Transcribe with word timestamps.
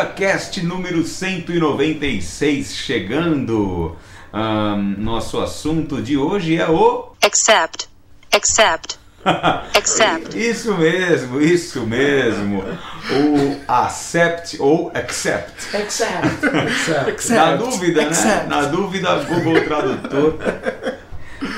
PoeiraCast 0.00 0.62
número 0.62 1.04
196 1.04 2.74
chegando. 2.74 3.96
Ahn, 4.32 4.94
nosso 4.96 5.38
assunto 5.38 6.00
de 6.00 6.16
hoje 6.16 6.56
é 6.56 6.66
o. 6.68 7.12
Accept. 7.22 7.86
Accept. 8.32 8.98
Accept. 9.76 10.38
Isso 10.38 10.72
mesmo, 10.78 11.40
isso 11.40 11.86
mesmo. 11.86 12.60
O 12.62 13.60
accept 13.68 14.56
ou 14.58 14.90
accept. 14.94 15.76
Accept. 15.76 17.32
Na 17.32 17.56
dúvida, 17.56 18.08
né? 18.08 18.46
Na 18.48 18.62
dúvida, 18.62 19.16
Google 19.24 19.62
Tradutor 19.64 20.38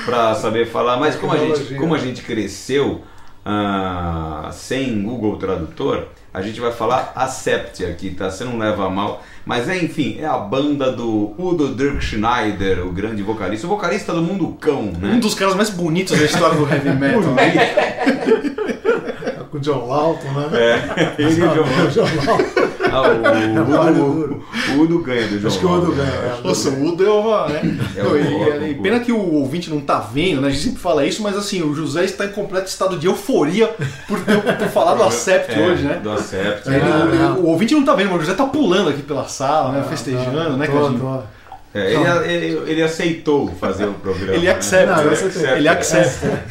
para 0.04 0.34
saber 0.34 0.66
falar. 0.66 0.96
Mas 0.96 1.14
como 1.14 1.32
a 1.32 1.38
gente, 1.38 1.74
como 1.76 1.94
a 1.94 1.98
gente 1.98 2.22
cresceu 2.22 3.04
ah, 3.44 4.48
sem 4.52 5.02
Google 5.02 5.36
Tradutor, 5.36 6.06
a 6.32 6.40
gente 6.40 6.60
vai 6.60 6.72
falar 6.72 7.12
accept 7.14 7.84
aqui, 7.84 8.10
tá? 8.10 8.30
Você 8.30 8.44
não 8.44 8.56
leva 8.58 8.86
a 8.86 8.90
mal. 8.90 9.22
Mas 9.44 9.68
é, 9.68 9.76
enfim, 9.76 10.18
é 10.20 10.24
a 10.26 10.38
banda 10.38 10.90
do 10.92 11.34
Udo 11.36 11.74
Dirk 11.74 12.00
Schneider, 12.00 12.86
o 12.86 12.92
grande 12.92 13.22
vocalista, 13.22 13.66
o 13.66 13.70
vocalista 13.70 14.12
do 14.12 14.22
Mundo 14.22 14.56
Cão, 14.60 14.92
Um 14.94 14.98
né? 14.98 15.18
dos 15.20 15.34
caras 15.34 15.54
mais 15.56 15.68
bonitos 15.70 16.16
da 16.18 16.24
história 16.24 16.56
do 16.56 16.66
heavy 16.68 16.90
metal. 16.90 17.20
né? 17.32 17.52
Com 19.50 19.58
o 19.58 19.60
John 19.60 19.86
Walton, 19.86 20.28
né? 20.28 20.48
É, 20.54 21.14
ele 21.22 21.40
e 21.40 21.42
o 21.44 21.88
John 21.90 22.06
Walton. 22.24 22.71
Ah, 22.92 23.02
o, 23.02 23.64
Vale 23.72 24.00
o, 24.00 24.12
duro. 24.12 24.44
o, 24.68 24.72
o 24.72 24.80
Udo 24.82 24.98
ganha 25.00 25.26
do 25.26 25.38
John 25.40 25.46
Acho 25.48 25.58
que 25.58 25.66
o 25.66 25.70
Udo 25.72 25.92
ganha, 25.92 26.10
né? 26.10 26.38
é. 26.42 26.46
Nossa, 26.46 26.68
o 26.70 26.84
Udo 26.84 27.04
é 27.06 27.10
uma. 27.10 27.48
Né? 27.48 27.78
É 27.96 28.02
o- 28.02 28.82
pena 28.82 29.00
que 29.00 29.10
o 29.12 29.34
ouvinte 29.34 29.70
não 29.70 29.80
tá 29.80 29.98
vendo, 29.98 30.40
né? 30.40 30.48
A 30.48 30.50
gente 30.50 30.62
sempre 30.64 30.80
fala 30.80 31.04
isso, 31.06 31.22
mas 31.22 31.36
assim, 31.36 31.62
o 31.62 31.74
José 31.74 32.04
está 32.04 32.24
em 32.26 32.32
completo 32.32 32.68
estado 32.68 32.98
de 32.98 33.06
euforia 33.06 33.68
por 34.06 34.20
ter 34.20 34.40
por 34.58 34.68
falar 34.68 34.94
do 34.94 35.02
Acept 35.04 35.52
É, 35.58 35.66
hoje, 35.66 35.84
né? 35.84 36.00
Do 36.02 36.10
Ah, 36.10 37.36
o- 37.38 37.46
ouvinte 37.46 37.74
não 37.74 37.84
tá 37.84 37.94
vendo, 37.94 38.10
mas 38.10 38.18
o 38.18 38.20
José 38.24 38.34
tá 38.34 38.44
pulando 38.46 38.90
aqui 38.90 39.02
pela 39.02 39.26
sala, 39.28 39.72
né? 39.72 39.86
Festejando, 39.88 40.56
né, 40.56 40.66
Tô, 40.66 40.72
Cadinho? 40.72 40.98
tô. 41.00 41.42
É, 41.74 41.94
ele, 41.94 42.44
ele, 42.46 42.70
ele 42.70 42.82
aceitou 42.82 43.48
fazer 43.58 43.86
o 43.86 43.94
programa. 43.94 44.34
Ele 44.34 44.44
né? 44.44 44.52
accepta, 44.52 44.94
Não, 44.96 45.04
né? 45.04 45.12
aceitei. 45.12 45.50
ele 45.52 45.68
accepta. 45.68 46.42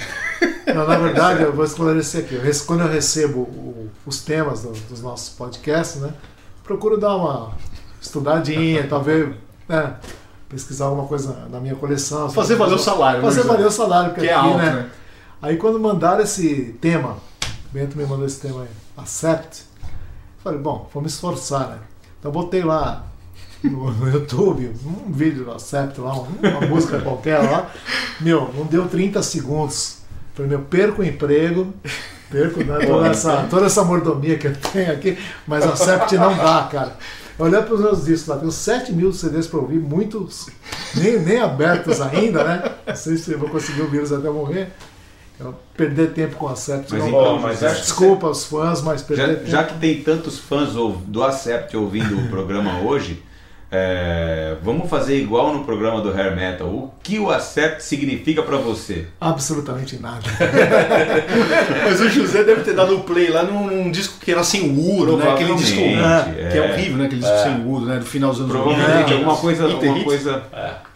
Não, 0.74 0.88
na 0.88 0.96
verdade, 0.98 1.44
eu 1.44 1.54
vou 1.54 1.64
esclarecer 1.64 2.22
aqui. 2.22 2.40
Quando 2.66 2.82
eu 2.82 2.88
recebo 2.88 3.48
os 4.06 4.22
temas 4.22 4.64
do- 4.64 4.72
dos 4.90 5.00
nossos 5.02 5.30
podcasts, 5.30 6.02
né? 6.02 6.10
Procuro 6.72 6.98
dar 6.98 7.18
uma 7.18 7.52
estudadinha, 8.02 8.88
talvez 8.88 9.36
né, 9.68 9.96
pesquisar 10.48 10.86
alguma 10.86 11.06
coisa 11.06 11.50
na 11.52 11.60
minha 11.60 11.76
coleção. 11.76 12.30
Fazer 12.30 12.56
valer 12.56 12.76
o 12.76 12.80
salário, 12.80 13.20
né, 13.20 13.26
Fazer 13.26 13.44
valer 13.44 13.66
o 13.66 13.72
salário, 13.72 14.12
porque 14.12 14.22
Que 14.22 14.30
é 14.30 14.34
aqui, 14.34 14.48
alto, 14.48 14.58
né? 14.58 14.72
né? 14.72 14.90
Aí 15.42 15.58
quando 15.58 15.78
mandaram 15.82 16.24
esse 16.24 16.78
tema, 16.80 17.18
o 17.70 17.74
Bento 17.74 17.98
me 17.98 18.06
mandou 18.06 18.26
esse 18.26 18.40
tema 18.40 18.62
aí, 18.62 18.70
Accept, 18.96 19.66
falei, 20.42 20.60
bom, 20.60 20.90
vou 20.94 21.04
me 21.04 21.10
esforçar, 21.10 21.68
né? 21.68 21.78
Então 22.18 22.32
botei 22.32 22.64
lá 22.64 23.06
no, 23.62 23.92
no 23.92 24.10
YouTube 24.10 24.74
um 24.86 25.12
vídeo 25.12 25.44
do 25.44 25.52
Accept 25.52 26.00
lá, 26.00 26.14
uma 26.14 26.68
música 26.70 27.02
qualquer 27.02 27.40
lá. 27.40 27.70
Meu, 28.22 28.50
não 28.54 28.66
deu 28.66 28.88
30 28.88 29.22
segundos. 29.24 29.98
Falei, 30.34 30.50
meu, 30.50 30.62
perco 30.62 31.02
o 31.02 31.06
emprego, 31.06 31.74
perco 32.32 32.64
né, 32.64 32.80
toda, 32.88 33.08
essa, 33.08 33.48
toda 33.50 33.66
essa 33.66 33.84
mordomia 33.84 34.38
que 34.38 34.48
eu 34.48 34.56
tenho 34.56 34.92
aqui, 34.92 35.18
mas 35.46 35.66
Accept 35.66 36.16
não 36.18 36.36
dá, 36.36 36.68
cara. 36.72 36.96
Olhando 37.38 37.66
para 37.66 37.74
os 37.76 37.82
meus 37.82 38.06
discos 38.06 38.28
lá, 38.28 38.38
tenho 38.38 38.52
7 38.52 38.94
mil 38.94 39.12
CDs 39.12 39.48
para 39.48 39.60
ouvir, 39.60 39.80
muitos 39.80 40.48
nem, 40.96 41.20
nem 41.20 41.40
abertos 41.40 42.00
ainda, 42.00 42.44
né? 42.44 42.72
Não 42.86 42.96
sei 42.96 43.18
se 43.18 43.32
eu 43.32 43.40
vou 43.40 43.50
conseguir 43.50 43.82
ouvir 43.82 43.98
eles 43.98 44.12
até 44.12 44.30
morrer. 44.30 44.70
Eu 45.40 45.56
perder 45.76 46.14
tempo 46.14 46.36
com 46.36 46.48
Accept 46.48 46.92
Mas 46.92 47.00
não 47.00 47.08
então, 47.08 47.36
dá. 47.36 47.42
mas 47.42 47.60
Desculpa 47.60 48.28
os 48.28 48.46
fãs, 48.46 48.82
mas 48.84 49.02
perder 49.02 49.28
Já, 49.28 49.34
tempo. 49.34 49.48
já 49.50 49.64
que 49.64 49.80
tem 49.80 50.04
tantos 50.04 50.38
fãs 50.38 50.74
do 50.74 51.24
Accept 51.24 51.76
ouvindo 51.76 52.16
o 52.20 52.30
programa 52.30 52.80
hoje, 52.82 53.24
é, 53.74 54.58
vamos 54.62 54.90
fazer 54.90 55.18
igual 55.18 55.54
no 55.54 55.64
programa 55.64 56.02
do 56.02 56.12
Hair 56.12 56.36
Metal. 56.36 56.68
O 56.68 56.92
que 57.02 57.18
o 57.18 57.32
Accept 57.32 57.82
significa 57.82 58.44
pra 58.44 58.58
você? 58.58 59.08
Absolutamente 59.20 59.98
nada. 59.98 60.20
Mas 61.86 62.02
o 62.02 62.10
José 62.10 62.44
deve 62.44 62.64
ter 62.64 62.74
dado 62.74 62.98
o 62.98 63.04
play 63.04 63.30
lá 63.30 63.44
num, 63.44 63.68
num 63.68 63.90
disco 63.90 64.20
que 64.20 64.30
era 64.30 64.44
sem 64.44 64.70
o 64.70 65.00
Udo, 65.00 65.16
né? 65.16 65.32
Aquele 65.32 65.56
disco 65.56 65.78
Provavelmente, 65.80 66.52
que 66.52 66.58
é 66.58 66.68
é. 66.68 66.72
horrível, 66.74 66.98
né? 66.98 67.06
Aquele 67.06 67.22
disco 67.22 67.38
sem 67.38 67.56
o 67.62 67.72
Udo, 67.72 67.86
né? 67.86 68.00
Do 68.00 68.06
final 68.06 68.32
dos 68.32 68.40
anos 68.42 68.52
Provavelmente 68.52 68.98
80. 68.98 69.14
alguma 69.14 69.38
coisa, 69.38 69.64
alguma 69.64 70.04
coisa. 70.04 70.44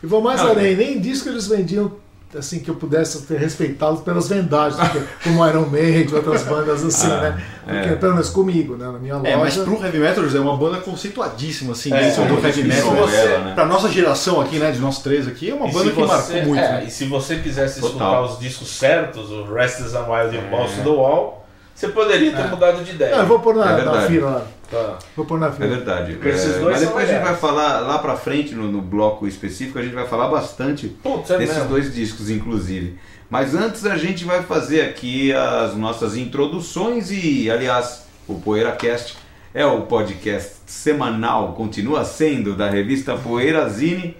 E 0.04 0.06
vou 0.06 0.22
mais 0.22 0.42
Não, 0.42 0.50
além, 0.50 0.76
nem 0.76 1.00
disco 1.00 1.30
eles 1.30 1.48
vendiam 1.48 1.92
assim 2.38 2.60
que 2.60 2.70
eu 2.70 2.76
pudesse 2.76 3.22
ter 3.24 3.38
respeitá-los 3.38 4.02
pelas 4.02 4.28
vendagens, 4.28 4.80
porque, 4.90 5.06
como 5.24 5.48
Iron 5.48 5.68
Maiden, 5.68 6.14
outras 6.16 6.44
bandas 6.44 6.84
assim, 6.84 7.08
Ah, 7.12 7.22
né? 7.22 7.44
Porque, 7.64 7.90
é. 7.90 7.96
pelo 7.96 8.12
menos 8.14 8.30
comigo, 8.30 8.76
né? 8.76 8.86
Na 8.86 9.00
minha 9.00 9.16
loja. 9.18 9.30
É, 9.30 9.36
mas 9.38 9.58
pro 9.58 9.84
heavy 9.84 9.98
metal, 10.00 10.24
é 10.26 10.40
uma 10.40 10.58
banda 10.58 10.78
conceituadíssima, 10.82 11.72
assim, 11.74 11.94
É, 11.94 12.02
dentro 12.10 12.26
do 12.26 12.34
é, 12.40 12.48
heavy 12.50 12.68
isso 12.68 12.68
metal. 12.92 12.96
você- 12.96 13.16
ela, 13.18 13.40
né? 13.46 13.54
Pra 13.54 13.66
nossa 13.66 13.90
geração 13.90 14.42
aqui, 14.42 14.58
né, 14.60 14.72
de 14.72 14.80
nós 14.80 15.00
três 15.00 15.28
aqui, 15.28 15.50
é 15.50 15.54
uma 15.54 15.68
E 15.68 15.72
banda 15.72 15.90
que 15.92 15.96
você- 15.96 16.08
marcou 16.34 16.44
muito. 16.44 16.64
é, 16.64 16.72
né? 16.74 16.84
E 16.86 16.92
se 16.92 17.06
você 17.06 17.38
quisesse 17.38 17.80
Total. 17.80 17.90
escutar 17.98 18.22
os 18.34 18.40
discos 18.40 18.70
certos, 18.78 19.30
o 19.32 19.46
Restless 19.54 19.96
and 19.96 20.06
Wild 20.08 20.36
e 20.36 20.40
o 20.40 20.42
Balls 20.50 20.72
to 20.74 20.82
the 20.84 20.90
Wall, 20.90 21.45
você 21.76 21.90
poderia 21.90 22.32
ter 22.32 22.48
mudado 22.48 22.84
de 22.84 22.92
ideia. 22.92 23.12
Não, 23.12 23.20
eu 23.20 23.28
vou 23.28 23.40
pôr 23.40 23.54
na, 23.56 23.64
É 23.66 23.66
na 23.70 23.76
verdade. 23.76 24.08
fila 24.14 24.30
lá. 24.32 24.48
Tá. 24.72 24.98
Vou 25.16 25.26
pôr 25.26 25.40
na 25.40 25.48
É 25.48 25.52
fila. 25.52 25.68
verdade. 25.68 26.18
Esses 26.24 26.56
É, 26.56 26.60
dois 26.60 26.72
mas 26.78 26.80
depois 26.88 27.08
a 27.10 27.14
gente 27.14 27.24
vai 27.24 27.36
falar 27.36 27.80
lá 27.82 28.00
pra 28.00 28.16
frente, 28.16 28.56
no, 28.56 28.72
no 28.72 28.82
bloco 28.82 29.28
específico, 29.28 29.78
a 29.78 29.82
gente 29.84 29.94
vai 29.94 30.08
falar 30.08 30.28
bastante 30.30 30.88
Putz, 30.88 31.30
é 31.30 31.38
desses 31.38 31.56
mesmo. 31.58 31.70
dois 31.70 31.94
discos, 31.94 32.30
inclusive. 32.32 32.98
Mas 33.30 33.54
antes 33.54 33.86
a 33.86 33.98
gente 33.98 34.24
vai 34.24 34.42
fazer 34.44 34.82
aqui 34.82 35.32
as 35.34 35.76
nossas 35.76 36.16
introduções 36.16 37.12
e, 37.12 37.50
aliás, 37.52 38.06
o 38.28 38.36
PoeiraCast 38.40 39.18
é 39.54 39.66
o 39.66 39.82
podcast 39.82 40.54
semanal, 40.66 41.54
continua 41.54 42.04
sendo, 42.06 42.56
da 42.56 42.70
revista 42.70 43.16
Poeirazine. 43.18 44.16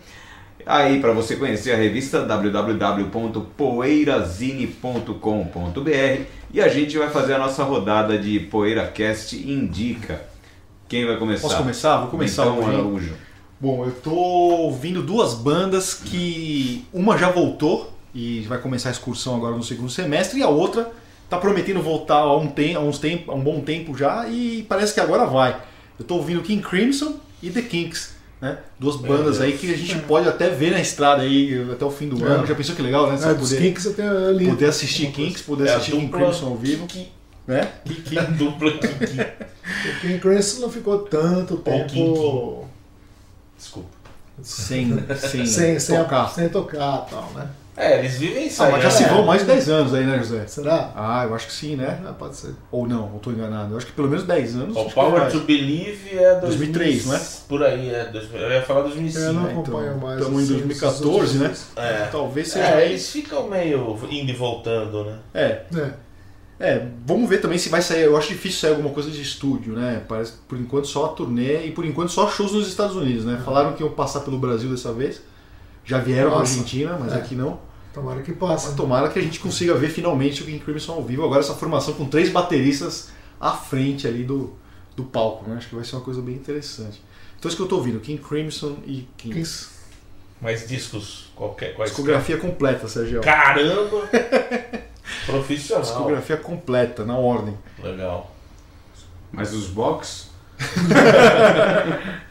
Aí, 0.66 1.00
para 1.00 1.12
você 1.12 1.36
conhecer 1.36 1.72
a 1.74 1.76
revista, 1.76 2.22
www.poeirazine.com.br 4.92 6.22
e 6.56 6.62
a 6.62 6.70
gente 6.70 6.98
vai 6.98 7.10
fazer 7.10 7.34
a 7.34 7.38
nossa 7.38 7.66
rodada 7.66 8.18
de 8.18 8.40
PoeiraCast 8.40 9.36
Indica. 9.36 10.22
Quem 10.88 11.06
vai 11.06 11.18
começar? 11.18 11.42
Posso 11.42 11.58
começar? 11.58 11.98
Vou 11.98 12.08
começar 12.08 12.44
Então, 12.44 12.60
hoje? 12.60 12.70
Araújo. 12.70 13.14
Bom, 13.60 13.84
eu 13.84 13.92
tô 13.92 14.14
ouvindo 14.14 15.04
duas 15.04 15.34
bandas 15.34 15.94
que 15.94 16.86
uma 16.94 17.18
já 17.18 17.30
voltou 17.30 17.92
e 18.14 18.40
vai 18.48 18.58
começar 18.58 18.88
a 18.88 18.94
excursão 18.94 19.36
agora 19.36 19.54
no 19.54 19.64
segundo 19.64 19.90
semestre 19.90 20.40
e 20.40 20.44
a 20.44 20.48
outra 20.48 20.90
tá 21.30 21.38
prometendo 21.38 21.82
voltar 21.82 22.20
há 22.20 22.38
um, 22.38 22.48
tem, 22.48 22.74
há 22.74 22.80
uns 22.80 23.00
tempo, 23.00 23.34
há 23.34 23.36
um 23.36 23.42
bom 23.42 23.60
tempo 23.60 23.98
já 23.98 24.26
e 24.30 24.66
parece 24.70 24.94
que 24.94 25.02
agora 25.02 25.26
vai. 25.26 25.62
Eu 26.00 26.06
tô 26.06 26.16
ouvindo 26.16 26.42
King 26.42 26.64
Crimson 26.64 27.16
e 27.44 27.50
The 27.50 27.64
Kinks, 27.64 28.15
né? 28.42 28.58
Duas 28.80 28.96
bandas 28.98 29.40
aí 29.42 29.58
que 29.58 29.74
a 29.74 29.78
gente 29.78 29.98
pode 30.00 30.28
até 30.28 30.50
ver 30.50 30.72
na 30.72 30.80
estrada 30.82 31.22
aí 31.22 31.68
até 31.72 31.86
o 31.86 31.92
fim 31.92 32.10
do 32.10 32.24
É. 32.26 32.30
ano. 32.30 32.46
Já 32.46 32.54
pensou 32.56 32.76
que 32.76 32.82
legal, 32.82 33.10
né? 33.10 33.18
Você 33.18 33.30
É, 33.30 33.34
poder, 33.34 33.58
Kinks 33.62 33.94
tenho 33.96 34.28
ali. 34.30 34.48
poder 34.50 34.66
assistir 34.66 35.12
Kinks, 35.12 35.42
poder 35.42 35.68
É 35.68 35.74
assistir 35.76 35.92
King 35.92 36.12
Crimson 36.12 36.46
ao 36.48 36.56
vivo, 36.56 36.86
Kiki- 36.88 37.12
né? 37.48 37.72
Kiki- 37.86 38.20
a 38.20 38.24
dupla 38.24 38.72
Kiki. 38.72 39.22
O 39.22 40.00
King 40.02 40.20
Crimson 40.20 40.62
não 40.62 40.70
ficou 40.72 41.00
tanto 41.00 41.58
tempo 41.58 41.88
King. 41.90 42.66
Desculpa. 43.58 43.90
Sem, 44.44 44.98
sem, 45.18 45.46
sem, 45.46 45.80
sem 45.80 45.98
tocar. 45.98 46.28
sem 46.30 46.50
tocar 46.50 47.06
e 47.08 47.10
tal, 47.12 47.32
né? 47.34 47.48
É, 47.78 48.00
eles 48.00 48.16
vivem 48.18 48.48
isso 48.48 48.64
Ah, 48.64 48.68
aí. 48.68 48.72
mas 48.72 48.84
já 48.84 48.90
né? 48.90 48.96
se 48.96 49.04
vão 49.06 49.26
mais 49.26 49.42
de 49.42 49.48
10 49.48 49.70
anos 49.70 49.94
aí, 49.94 50.06
né, 50.06 50.18
José? 50.20 50.48
Será? 50.48 50.94
Ah, 50.96 51.26
eu 51.28 51.36
acho 51.36 51.48
que 51.48 51.52
sim, 51.54 51.76
né? 51.76 52.02
Ah, 52.08 52.14
pode 52.14 52.38
ser. 52.38 52.54
Ou 52.72 52.88
não, 52.88 53.12
eu 53.14 53.20
tô 53.22 53.32
enganado. 53.32 53.74
Eu 53.74 53.78
acho 53.78 53.86
que 53.88 53.92
pelo 53.92 54.08
menos 54.08 54.24
10 54.26 54.56
anos. 54.56 54.78
O 54.78 54.86
que 54.86 54.94
Power 54.94 55.24
é 55.24 55.30
to 55.30 55.42
Believe 55.42 56.18
é 56.18 56.40
2003, 56.40 57.06
não 57.06 57.16
é? 57.16 57.22
Por 57.50 57.64
aí, 57.64 57.90
é. 57.94 58.06
dois- 58.06 58.30
Eu 58.34 58.50
ia 58.50 58.62
falar 58.62 58.84
2005. 58.84 59.26
Eu 59.26 59.34
não 59.34 59.44
né? 59.44 59.52
acompanho 59.52 59.98
mais. 60.00 60.20
Estamos 60.20 60.40
em 60.40 60.44
assim, 60.46 60.54
2014, 60.54 61.38
né? 61.38 61.54
É. 61.76 62.06
Talvez 62.12 62.48
seja. 62.48 62.66
É, 62.66 62.86
eles 62.86 63.10
ficam 63.10 63.50
meio 63.50 64.00
indo 64.10 64.32
e 64.32 64.34
voltando, 64.34 65.04
né? 65.04 65.18
É, 65.34 65.62
É. 65.78 65.90
é, 66.60 66.88
vamos 67.06 67.28
ver 67.30 67.40
também 67.42 67.58
se 67.58 67.68
vai 67.68 67.82
sair. 67.82 68.04
Eu 68.04 68.16
acho 68.16 68.30
difícil 68.30 68.62
sair 68.62 68.70
alguma 68.72 68.92
coisa 68.92 69.12
de 69.12 69.22
estúdio, 69.22 69.74
né? 69.74 70.02
Parece 70.08 70.32
por 70.48 70.58
enquanto 70.58 70.88
só 70.88 71.08
a 71.08 71.10
turnê 71.10 71.66
e 71.66 71.72
por 71.72 71.84
enquanto 71.86 72.10
só 72.14 72.30
shows 72.30 72.54
nos 72.54 72.70
Estados 72.70 72.96
Unidos, 72.96 73.26
né? 73.26 73.42
Falaram 73.44 73.74
que 73.74 73.84
iam 73.84 73.92
passar 73.92 74.22
pelo 74.22 74.38
Brasil 74.40 74.70
dessa 74.70 74.94
vez. 74.94 75.20
Já 75.86 76.00
vieram 76.00 76.32
para. 76.32 76.40
Argentina, 76.42 76.98
mas 77.00 77.14
É. 77.14 77.18
aqui 77.18 77.36
não. 77.36 77.60
Tomara 77.94 78.22
que 78.22 78.32
Mas 78.32 78.40
passe. 78.40 78.76
tomara 78.76 79.08
que 79.10 79.18
a 79.18 79.22
gente 79.22 79.40
consiga 79.40 79.74
ver 79.76 79.88
finalmente 79.90 80.42
o 80.44 80.46
King 80.46 80.60
Crimson 80.60 80.94
ao 80.94 81.04
vivo. 81.04 81.24
Agora 81.24 81.40
essa 81.40 81.54
formação 81.54 81.94
com 81.94 82.06
três 82.06 82.30
bateristas 82.30 83.10
à 83.40 83.52
frente 83.54 84.06
ali 84.06 84.24
do, 84.26 84.54
do 84.98 85.04
palco, 85.06 85.50
né? 85.50 85.56
Acho 85.56 85.70
que 85.70 85.76
vai 85.76 85.86
ser 85.86 85.96
uma 85.96 86.02
coisa 86.04 86.22
bem 86.22 86.36
interessante. 86.36 87.02
Então 87.40 87.48
isso 87.48 87.56
que 87.56 87.64
eu 87.64 87.68
tô 87.68 87.78
ouvindo, 87.78 88.00
King 88.02 88.22
Crimson 88.22 88.78
e 88.86 89.08
Kings. 89.16 89.34
Kings. 89.34 89.70
Mas 90.42 90.68
discos, 90.68 91.28
qualquer 91.36 91.74
coisa. 91.74 91.90
Discografia 91.92 92.36
completa, 92.38 92.88
Sérgio. 92.90 93.22
Caramba! 93.22 94.10
Profissional. 95.26 95.82
Discografia 95.84 96.38
completa, 96.38 97.06
na 97.06 97.18
ordem. 97.18 97.58
Legal. 97.82 98.36
Mas 99.32 99.54
os 99.54 99.68
box. 99.68 100.30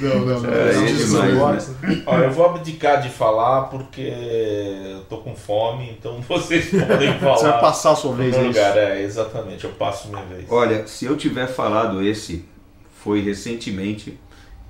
Não, 0.00 0.20
não, 0.24 0.40
não. 0.40 0.50
É, 0.50 0.72
são 0.72 1.26
demais, 1.26 1.68
né? 1.68 2.02
Ó, 2.06 2.18
eu 2.18 2.30
vou 2.30 2.46
abdicar 2.46 3.02
de 3.02 3.10
falar 3.10 3.62
porque 3.64 4.00
eu 4.00 5.00
tô 5.08 5.18
com 5.18 5.34
fome, 5.34 5.94
então 5.98 6.20
vocês 6.26 6.70
podem 6.70 7.18
falar. 7.18 7.36
Você 7.36 7.48
vai 7.48 7.60
passar 7.60 7.92
a 7.92 7.96
sua 7.96 8.14
vez 8.14 8.34
aí. 8.36 8.46
lugar. 8.46 8.76
É, 8.76 9.02
exatamente, 9.02 9.64
eu 9.64 9.70
passo 9.72 10.08
minha 10.08 10.24
vez. 10.24 10.46
Olha, 10.48 10.86
se 10.86 11.04
eu 11.04 11.16
tiver 11.16 11.46
falado 11.46 12.02
esse, 12.02 12.44
foi 13.02 13.20
recentemente. 13.20 14.18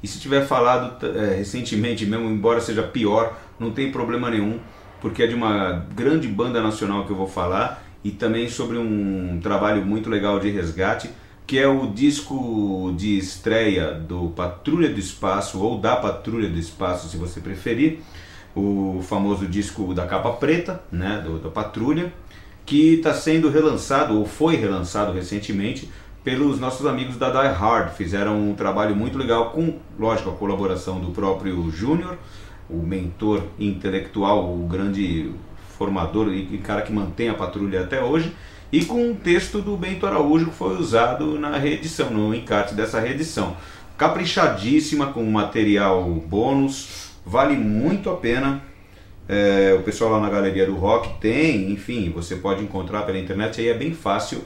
E 0.03 0.09
se 0.09 0.19
tiver 0.19 0.47
falado 0.47 1.07
é, 1.07 1.37
recentemente 1.37 2.07
mesmo, 2.07 2.29
embora 2.29 2.61
seja 2.61 2.83
pior, 2.83 3.39
não 3.59 3.71
tem 3.71 3.93
problema 3.93 4.31
nenhum, 4.31 4.59
porque 5.01 5.23
é 5.23 5.27
de 5.27 5.35
uma 5.35 5.87
grande 5.95 6.27
banda 6.27 6.63
nacional 6.63 7.05
que 7.05 7.13
eu 7.13 7.17
vou 7.17 7.29
falar 7.29 7.85
e 8.03 8.11
também 8.11 8.49
sobre 8.49 8.79
um 8.79 9.39
trabalho 9.43 9.85
muito 9.85 10.09
legal 10.09 10.41
de 10.41 10.51
resgate, 10.51 11.11
que 11.51 11.59
é 11.59 11.67
o 11.67 11.89
disco 11.89 12.95
de 12.97 13.19
estreia 13.19 13.91
do 13.91 14.29
Patrulha 14.37 14.89
do 14.89 15.01
Espaço, 15.01 15.59
ou 15.59 15.79
da 15.79 15.97
Patrulha 15.97 16.49
do 16.49 16.57
Espaço, 16.57 17.09
se 17.09 17.17
você 17.17 17.41
preferir, 17.41 17.99
o 18.55 19.01
famoso 19.03 19.49
disco 19.49 19.93
da 19.93 20.07
capa 20.07 20.31
preta, 20.35 20.81
né, 20.93 21.21
do, 21.27 21.41
da 21.41 21.49
Patrulha, 21.49 22.13
que 22.65 22.95
está 22.95 23.13
sendo 23.13 23.51
relançado, 23.51 24.17
ou 24.17 24.25
foi 24.25 24.55
relançado 24.55 25.11
recentemente, 25.11 25.91
pelos 26.23 26.61
nossos 26.61 26.87
amigos 26.87 27.17
da 27.17 27.31
Die 27.31 27.53
Hard. 27.53 27.95
Fizeram 27.95 28.51
um 28.51 28.55
trabalho 28.55 28.95
muito 28.95 29.19
legal 29.19 29.51
com, 29.51 29.75
lógico, 29.99 30.31
a 30.31 30.35
colaboração 30.35 31.01
do 31.01 31.11
próprio 31.11 31.69
Júnior, 31.69 32.17
o 32.69 32.77
mentor 32.77 33.43
intelectual, 33.59 34.55
o 34.55 34.69
grande 34.69 35.33
formador 35.77 36.29
e 36.29 36.55
e 36.55 36.59
cara 36.59 36.83
que 36.83 36.93
mantém 36.93 37.29
a 37.29 37.35
patrulha 37.35 37.81
até 37.81 38.01
hoje, 38.01 38.33
e 38.73 38.85
com 38.85 39.11
um 39.11 39.15
texto 39.15 39.61
do 39.61 39.77
Bento 39.77 40.07
Araújo 40.07 40.47
que 40.47 40.57
foi 40.57 40.77
usado 40.77 41.39
na 41.39 41.57
reedição, 41.57 42.11
no 42.11 42.35
encarte 42.35 42.75
dessa 42.75 43.01
reedição. 43.01 43.57
Caprichadíssima, 43.99 45.09
com 45.09 45.25
material 45.25 46.05
bônus, 46.05 47.11
vale 47.25 47.57
muito 47.57 48.09
a 48.09 48.17
pena. 48.17 48.63
É, 49.29 49.77
o 49.79 49.83
pessoal 49.83 50.13
lá 50.13 50.21
na 50.21 50.31
Galeria 50.31 50.67
do 50.67 50.75
Rock 50.75 51.21
tem, 51.21 51.71
enfim, 51.71 52.11
você 52.11 52.37
pode 52.37 52.63
encontrar 52.63 53.03
pela 53.03 53.19
internet, 53.19 53.61
aí 53.61 53.69
é 53.69 53.75
bem 53.75 53.93
fácil 53.93 54.43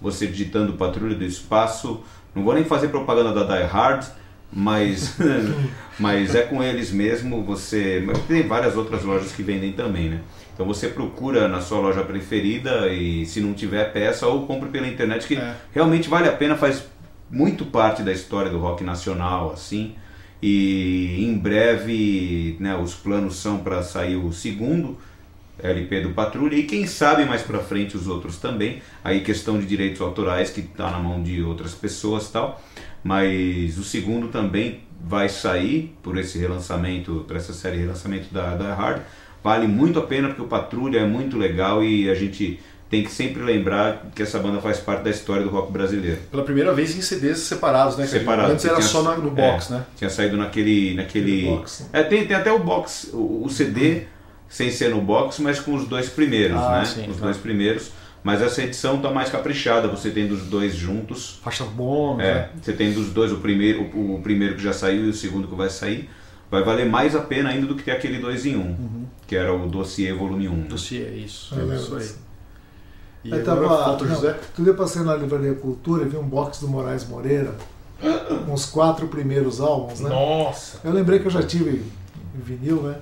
você 0.00 0.26
digitando 0.26 0.74
Patrulha 0.74 1.14
do 1.14 1.24
Espaço. 1.24 2.02
Não 2.34 2.44
vou 2.44 2.54
nem 2.54 2.64
fazer 2.64 2.88
propaganda 2.88 3.32
da 3.32 3.56
Die 3.56 3.64
Hard, 3.64 4.06
mas, 4.52 5.16
mas 5.98 6.34
é 6.34 6.42
com 6.42 6.62
eles 6.62 6.90
mesmo. 6.92 7.42
Você 7.44 8.06
tem 8.28 8.46
várias 8.46 8.76
outras 8.76 9.02
lojas 9.04 9.32
que 9.32 9.42
vendem 9.42 9.72
também, 9.72 10.10
né? 10.10 10.20
Então 10.56 10.64
você 10.64 10.88
procura 10.88 11.46
na 11.48 11.60
sua 11.60 11.80
loja 11.80 12.02
preferida 12.02 12.88
e 12.88 13.26
se 13.26 13.42
não 13.42 13.52
tiver 13.52 13.92
peça 13.92 14.26
ou 14.26 14.46
compre 14.46 14.70
pela 14.70 14.88
internet 14.88 15.26
que 15.26 15.34
É. 15.36 15.54
realmente 15.74 16.08
vale 16.08 16.26
a 16.26 16.32
pena, 16.32 16.56
faz 16.56 16.82
muito 17.30 17.66
parte 17.66 18.02
da 18.02 18.10
história 18.10 18.50
do 18.50 18.58
rock 18.58 18.82
nacional, 18.82 19.52
assim. 19.52 19.94
E 20.42 21.22
em 21.26 21.36
breve, 21.36 22.56
né, 22.58 22.74
os 22.74 22.94
planos 22.94 23.36
são 23.36 23.58
para 23.58 23.82
sair 23.82 24.16
o 24.16 24.32
segundo 24.32 24.96
LP 25.62 26.00
do 26.02 26.10
Patrulha 26.10 26.54
e 26.56 26.62
quem 26.64 26.86
sabe 26.86 27.24
mais 27.26 27.42
para 27.42 27.58
frente 27.58 27.94
os 27.94 28.06
outros 28.06 28.38
também. 28.38 28.80
Aí 29.04 29.20
questão 29.20 29.58
de 29.58 29.66
direitos 29.66 30.00
autorais 30.00 30.48
que 30.48 30.60
está 30.60 30.90
na 30.90 30.98
mão 30.98 31.22
de 31.22 31.42
outras 31.42 31.74
pessoas, 31.74 32.30
tal. 32.30 32.62
Mas 33.04 33.76
o 33.76 33.84
segundo 33.84 34.28
também 34.28 34.80
vai 35.00 35.28
sair 35.28 35.94
por 36.02 36.16
esse 36.18 36.38
relançamento, 36.38 37.24
por 37.28 37.36
essa 37.36 37.52
série 37.52 37.76
de 37.76 37.82
relançamento 37.82 38.32
da, 38.32 38.54
da 38.54 38.74
Hard. 38.74 39.02
Vale 39.46 39.68
muito 39.68 39.98
a 40.00 40.02
pena 40.02 40.26
porque 40.28 40.42
o 40.42 40.46
Patrulha 40.48 40.98
é 40.98 41.06
muito 41.06 41.38
legal 41.38 41.84
e 41.84 42.10
a 42.10 42.14
gente 42.14 42.58
tem 42.90 43.04
que 43.04 43.10
sempre 43.12 43.42
lembrar 43.44 44.06
que 44.12 44.20
essa 44.22 44.40
banda 44.40 44.60
faz 44.60 44.78
parte 44.80 45.02
da 45.04 45.10
história 45.10 45.44
do 45.44 45.50
rock 45.50 45.70
brasileiro. 45.70 46.18
Pela 46.32 46.42
primeira 46.42 46.72
vez 46.74 46.96
em 46.96 47.00
CDs 47.00 47.38
separados, 47.38 47.96
né? 47.96 48.06
cara? 48.06 48.18
Separado. 48.18 48.52
Antes 48.52 48.64
era 48.64 48.74
Tinha- 48.74 48.86
só 48.88 49.02
no 49.16 49.30
box, 49.30 49.70
é, 49.70 49.74
né? 49.76 49.84
Tinha 49.96 50.10
saído 50.10 50.36
naquele. 50.36 50.94
naquele 50.94 51.32
Aquele 51.44 51.56
box, 51.56 51.82
né? 51.84 51.88
é, 52.00 52.02
tem, 52.02 52.26
tem 52.26 52.36
até 52.36 52.50
o 52.50 52.58
box, 52.58 53.10
o, 53.12 53.42
o 53.44 53.48
CD, 53.48 54.02
sem 54.48 54.68
ser 54.70 54.90
no 54.90 55.00
box, 55.00 55.40
mas 55.40 55.60
com 55.60 55.74
os 55.74 55.86
dois 55.86 56.08
primeiros, 56.08 56.56
Ah, 56.58 56.78
né? 56.80 56.84
sim, 56.84 57.08
os 57.08 57.16
tá. 57.18 57.24
dois 57.26 57.36
primeiros. 57.36 57.90
Mas 58.24 58.42
essa 58.42 58.60
edição 58.64 58.98
tá 58.98 59.08
mais 59.10 59.28
caprichada, 59.30 59.86
você 59.86 60.10
tem 60.10 60.26
dos 60.26 60.42
dois 60.42 60.74
juntos. 60.74 61.38
Faixa 61.44 61.62
bônus, 61.64 62.24
É, 62.24 62.34
né? 62.34 62.48
você 62.60 62.72
tem 62.72 62.92
dos 62.92 63.10
dois, 63.10 63.30
o 63.30 63.36
primeiro, 63.36 63.82
o, 63.94 64.16
o 64.16 64.20
primeiro 64.20 64.56
que 64.56 64.62
já 64.64 64.72
saiu 64.72 65.04
e 65.04 65.08
o 65.10 65.14
segundo 65.14 65.46
que 65.46 65.54
vai 65.54 65.70
sair. 65.70 66.10
Vai 66.50 66.62
valer 66.62 66.88
mais 66.88 67.16
a 67.16 67.20
pena 67.20 67.50
ainda 67.50 67.66
do 67.66 67.74
que 67.74 67.82
ter 67.82 67.90
aquele 67.90 68.18
2 68.20 68.46
em 68.46 68.56
1, 68.56 68.60
um, 68.60 69.06
que 69.26 69.34
era 69.34 69.52
o 69.52 69.66
Dossiê 69.68 70.12
Volume 70.12 70.48
1. 70.48 70.52
Um. 70.52 70.62
Dossiê, 70.62 71.02
é 71.04 71.10
isso. 71.10 71.54
Eu 71.54 71.66
lembro 71.66 71.76
isso 71.76 71.96
aí. 71.96 72.26
E 73.24 73.34
Aí 73.34 73.40
agora 73.40 73.68
tava, 73.68 73.84
falta 73.84 74.04
o 74.04 74.08
José. 74.08 74.36
Passei 74.76 75.02
na 75.02 75.16
Livraria 75.16 75.54
Cultura 75.54 76.04
e 76.04 76.08
vi 76.08 76.16
um 76.16 76.22
box 76.28 76.60
do 76.60 76.68
Moraes 76.68 77.04
Moreira 77.08 77.54
com 78.46 78.52
os 78.52 78.66
quatro 78.66 79.08
primeiros 79.08 79.60
álbuns, 79.60 79.98
né? 80.00 80.08
Nossa! 80.08 80.78
Eu 80.84 80.92
lembrei 80.92 81.18
que 81.18 81.26
eu 81.26 81.30
já 81.30 81.42
tive 81.42 81.82
em 82.34 82.40
vinil, 82.40 82.82
né? 82.82 82.96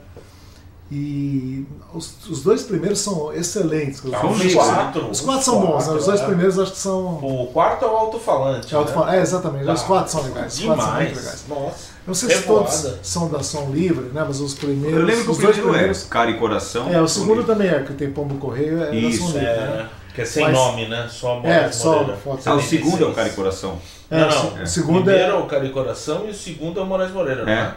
E 0.90 1.66
os, 1.92 2.28
os 2.28 2.42
dois 2.42 2.62
primeiros 2.62 3.00
são 3.00 3.32
excelentes. 3.32 4.04
Os, 4.04 4.10
São 4.10 4.30
os 4.30 4.38
mix, 4.38 4.54
quatro. 4.54 5.10
os 5.10 5.20
quatro 5.20 5.44
são 5.44 5.60
bons, 5.60 5.88
né? 5.88 5.94
Os 5.94 6.06
dois 6.06 6.20
é. 6.20 6.26
primeiros 6.26 6.58
acho 6.58 6.72
que 6.72 6.78
são. 6.78 7.16
O 7.16 7.46
quarto 7.52 7.84
é 7.84 7.88
o 7.88 7.96
alto-falante. 7.96 8.74
É, 8.74 8.78
alto- 8.78 9.04
né? 9.04 9.18
é, 9.18 9.22
exatamente. 9.22 9.68
Os 9.68 9.80
Tá. 9.80 9.86
quatro 9.86 10.12
são 10.12 10.22
legais. 10.22 10.58
Os 10.58 10.64
quatro 10.64 10.82
são 10.84 10.94
muito 10.94 11.16
legais. 11.16 11.44
Demais. 11.46 11.64
Nossa. 11.64 11.93
Não 12.06 12.12
sei 12.14 12.28
se 12.28 12.34
Revoada. 12.36 12.66
todos 12.70 12.98
são 13.02 13.28
da 13.30 13.42
som 13.42 13.70
livre, 13.70 14.06
né? 14.12 14.24
Mas 14.26 14.38
os 14.40 14.54
primeiros. 14.54 15.00
Eu 15.00 15.06
lembro 15.06 15.22
que 15.24 15.28
o 15.30 15.32
os 15.32 15.38
dois 15.38 15.52
primeiro 15.56 15.72
primeiros. 15.78 16.04
é 16.04 16.08
Cara 16.08 16.30
e 16.30 16.38
Coração. 16.38 16.92
É, 16.92 17.00
o 17.00 17.08
segundo 17.08 17.44
também 17.44 17.68
é, 17.68 17.80
que 17.80 17.94
tem 17.94 18.10
Pombo 18.10 18.34
Correio, 18.36 18.82
é 18.82 18.94
Isso, 18.94 19.20
da 19.22 19.26
som 19.32 19.38
livre. 19.38 19.46
É, 19.46 19.56
né? 19.56 19.88
Que 20.14 20.20
é 20.20 20.24
sem 20.24 20.44
Mas- 20.44 20.52
nome, 20.52 20.88
né? 20.88 21.08
Só 21.10 21.36
É, 21.38 21.40
Moraes 21.40 21.74
só 21.76 21.92
Moreira. 21.92 22.16
foto. 22.16 22.40
Ah, 22.46 22.54
o 22.54 22.60
segundo 22.62 23.04
é 23.04 23.06
o. 23.08 23.12
Cara 23.14 23.28
e 23.28 23.32
Coração. 23.32 23.78
É, 24.10 24.20
Não, 24.20 24.28
o 24.28 24.32
se- 24.32 24.46
não. 24.56 24.62
o 24.62 24.66
segundo 24.66 25.02
primeiro 25.04 25.32
é. 25.32 25.36
é 25.36 25.38
o 25.38 25.46
Cara 25.46 25.64
e 25.66 25.70
Coração 25.70 26.24
e 26.26 26.30
o 26.30 26.34
segundo 26.34 26.78
é 26.78 26.82
o 26.82 26.86
Moraes 26.86 27.10
Moreira, 27.12 27.42
É, 27.42 27.44
né? 27.46 27.74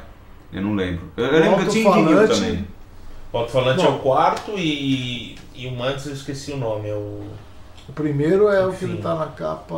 eu 0.53 0.61
não 0.61 0.75
lembro. 0.75 1.09
Eu, 1.15 1.25
eu 1.25 1.39
lembro 1.39 1.57
que 1.59 1.63
eu 1.65 1.69
tinha 1.69 1.87
Alto-falante. 1.87 2.33
também. 2.35 2.67
O 3.33 3.37
alto-falante 3.37 3.81
Bom. 3.83 3.85
é 3.87 3.89
o 3.95 3.99
quarto 3.99 4.51
e, 4.57 5.35
e 5.55 5.67
o 5.67 5.83
antes 5.83 6.05
eu 6.05 6.13
esqueci 6.13 6.51
o 6.51 6.57
nome. 6.57 6.89
É 6.89 6.93
o... 6.93 7.21
O 7.89 7.93
primeiro 7.93 8.49
é 8.49 8.65
o 8.65 8.69
que 8.73 8.83
Enfim. 8.83 8.93
ele 8.95 9.01
tá 9.01 9.15
na 9.15 9.27
capa 9.27 9.75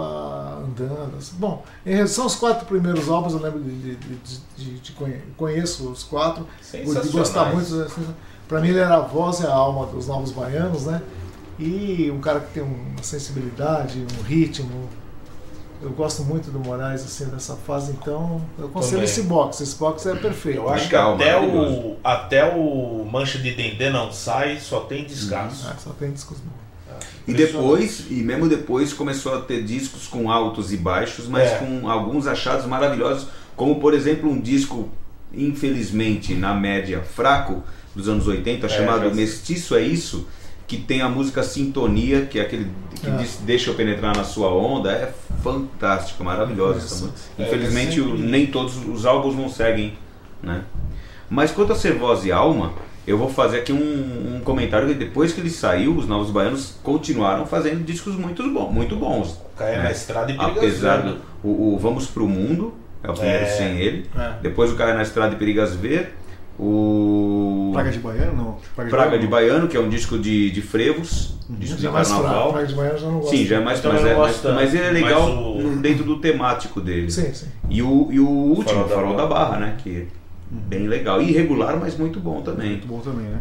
andando. 0.66 1.16
assim. 1.18 1.36
Bom, 1.38 1.64
em 1.86 2.08
são 2.08 2.26
os 2.26 2.36
quatro 2.36 2.66
primeiros 2.66 3.08
álbuns, 3.10 3.34
eu 3.34 3.40
lembro 3.40 3.60
de, 3.62 3.72
de, 3.72 3.96
de- 3.96 4.40
de- 4.58 4.80
de 4.80 4.92
conhe- 4.94 5.22
conheço 5.38 5.90
os 5.92 6.04
quatro, 6.04 6.48
de 6.74 7.10
gostar 7.12 7.54
muito. 7.54 7.82
assim, 7.82 8.06
Pra 8.48 8.60
mim 8.60 8.70
ele 8.70 8.80
era 8.80 8.96
a 8.96 9.00
voz 9.02 9.42
e 9.42 9.46
a 9.46 9.52
alma 9.54 9.86
dos 9.86 10.08
novos 10.08 10.32
baianos, 10.32 10.86
né? 10.88 11.04
E 11.60 12.10
um 12.12 12.20
cara 12.20 12.40
que 12.40 12.52
tem 12.54 12.64
uma 12.64 13.04
sensibilidade, 13.04 14.04
um 14.20 14.24
ritmo. 14.24 14.90
Eu 15.82 15.92
gosto 15.92 16.24
muito 16.24 16.50
do 16.52 16.60
Moraes, 16.60 17.04
assim, 17.04 17.26
dessa 17.26 17.56
fase, 17.56 17.92
então 17.92 18.42
eu 18.58 18.66
aconselho 18.66 18.94
Também. 18.94 19.04
esse 19.06 19.22
box. 19.22 19.62
Esse 19.62 19.76
box 19.76 20.06
é 20.08 20.16
perfeito. 20.16 20.58
Eu 20.58 20.70
acho 20.70 20.86
Legal, 20.86 21.16
que 21.16 21.24
até 21.24 21.40
o, 21.40 21.96
até 22.04 22.56
o 22.56 23.06
Mancha 23.10 23.38
de 23.38 23.54
Dendê 23.54 23.90
não 23.92 24.12
sai, 24.12 24.60
só 24.60 24.80
tem 24.82 25.06
descasso. 25.06 25.70
É, 25.70 25.76
só 25.78 25.92
tem 25.92 26.12
discos 26.12 26.40
bons. 26.40 26.69
E 27.28 27.34
depois, 27.34 28.06
e 28.10 28.16
mesmo 28.16 28.48
depois, 28.48 28.92
começou 28.94 29.36
a 29.36 29.42
ter 29.42 29.64
discos 29.64 30.08
com 30.08 30.32
altos 30.32 30.74
e 30.74 30.78
baixos, 30.78 31.28
mas 31.28 31.50
É. 31.52 31.56
com 31.58 31.88
alguns 31.90 32.26
achados 32.28 32.66
maravilhosos, 32.66 33.28
como 33.56 33.80
por 33.80 33.94
exemplo 33.94 34.30
um 34.32 34.40
disco, 34.40 34.90
infelizmente, 35.34 36.34
na 36.34 36.54
média 36.54 37.02
fraco, 37.02 37.64
dos 37.96 38.08
anos 38.08 38.28
80, 38.28 38.66
É, 38.68 38.70
chamado 38.70 39.10
já- 39.10 39.14
Mestiço 39.16 39.76
é 39.76 39.82
Isso, 39.82 40.28
que 40.68 40.78
tem 40.78 41.02
a 41.02 41.10
música 41.10 41.42
Sintonia, 41.44 42.26
que 42.26 42.38
é 42.40 42.44
aquele 42.44 42.68
que 43.02 43.08
É. 43.08 43.18
diz, 43.18 43.40
deixa 43.44 43.72
eu 43.72 43.76
penetrar 43.76 44.16
na 44.16 44.24
sua 44.24 44.50
onda, 44.54 44.92
é 44.92 45.12
fantástico, 45.44 46.24
maravilhosa 46.24 46.78
essa 46.80 47.06
música. 47.06 47.20
É, 47.38 47.44
Infelizmente, 47.44 47.96
sempre- 47.96 48.22
nem 48.22 48.48
todos 48.48 48.76
os 48.88 49.06
álbuns 49.06 49.36
não 49.36 49.50
seguem, 49.50 49.94
né? 50.44 50.64
Mas 51.30 51.52
quanto 51.52 51.74
a 51.74 51.76
Ser 51.76 51.94
Voz 51.96 52.24
e 52.26 52.32
Alma, 52.32 52.74
eu 53.12 53.18
vou 53.18 53.30
fazer 53.30 53.60
aqui 53.60 53.74
um, 53.74 54.36
um 54.38 54.42
comentário 54.44 54.88
que 54.88 54.94
depois 54.94 55.32
que 55.34 55.40
ele 55.42 55.50
saiu, 55.50 55.96
os 55.96 56.08
Novos 56.08 56.30
Baianos 56.32 56.76
continuaram 56.84 57.46
fazendo 57.46 57.84
discos 57.84 58.16
muito, 58.16 58.42
bom, 58.52 58.70
muito 58.72 58.96
bons. 58.96 59.40
Caia 59.58 59.76
É. 59.76 59.84
na 59.84 59.92
estrada 59.92 60.32
e 60.32 60.38
Perigas 60.38 60.58
Apesar 60.58 60.98
Ver, 60.98 61.04
do 61.10 61.16
né? 61.16 61.22
o, 61.44 61.74
o 61.74 61.78
Vamos 61.80 62.08
Pro 62.08 62.28
Mundo, 62.28 62.74
é 63.04 63.10
o 63.10 63.14
primeiro 63.14 63.44
É. 63.44 63.48
sem 63.48 63.78
ele. 63.80 64.06
É. 64.18 64.34
Depois 64.42 64.72
o 64.72 64.76
Caia 64.76 64.94
na 64.94 65.02
Estrada 65.04 65.34
e 65.36 65.38
Perigas 65.38 65.76
Ver. 65.76 66.16
O 66.62 67.72
Praga 67.74 67.90
de 67.90 68.00
Baiano? 68.00 68.36
Não. 68.76 68.86
Praga 68.90 69.18
de 69.18 69.24
não. 69.24 69.32
Baiano, 69.32 69.68
que 69.68 69.78
é 69.78 69.80
um 69.80 69.88
disco 69.90 70.18
de, 70.20 70.52
de 70.52 70.62
frevos, 70.62 71.36
disco 71.50 71.78
de 71.78 71.84
Já 71.84 71.90
é 71.90 71.92
mais 71.92 72.08
fraco. 72.10 72.24
carnaval. 72.24 72.52
Praga 72.52 72.68
de 72.68 72.74
eu 72.78 72.98
já 72.98 73.08
não 73.08 73.20
gosto. 73.20 73.30
Sim, 73.30 73.46
já 73.46 73.56
é 73.58 73.60
mais, 73.62 73.80
também 73.80 74.02
mas, 74.04 74.12
é, 74.12 74.16
mas, 74.16 74.44
mas 74.56 74.74
ele 74.76 74.84
é 74.86 74.92
legal 74.92 75.30
o- 75.30 75.76
dentro 75.78 76.04
do 76.04 76.20
temático 76.20 76.82
dele. 76.82 77.10
Sim, 77.10 77.34
sim. 77.34 77.48
E 77.70 77.82
o, 77.82 78.10
e 78.12 78.20
o 78.20 78.28
último, 78.28 78.66
Farol 78.66 78.88
da 78.90 78.96
Farol 78.96 79.16
da 79.16 79.26
Barra. 79.26 79.46
Barra, 79.46 79.60
né? 79.60 79.78
Que 79.82 80.08
é 80.52 80.56
bem 80.68 80.88
legal. 80.88 81.22
Irregular, 81.22 81.78
mas 81.80 81.98
muito 81.98 82.20
bom 82.20 82.42
também. 82.42 82.70
Muito 82.72 82.88
bom 82.88 83.00
também, 83.00 83.26
né? 83.28 83.40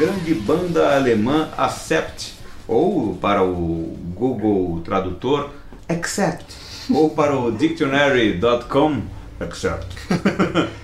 Grande 0.00 0.32
banda 0.32 0.96
alemã 0.96 1.50
Accept, 1.58 2.32
ou 2.66 3.16
para 3.16 3.44
o 3.44 3.98
Google 4.14 4.80
Tradutor, 4.82 5.50
Accept, 5.86 6.56
ou 6.90 7.10
para 7.10 7.36
o 7.36 7.52
Dictionary.com, 7.52 9.02
Accept. 9.38 9.86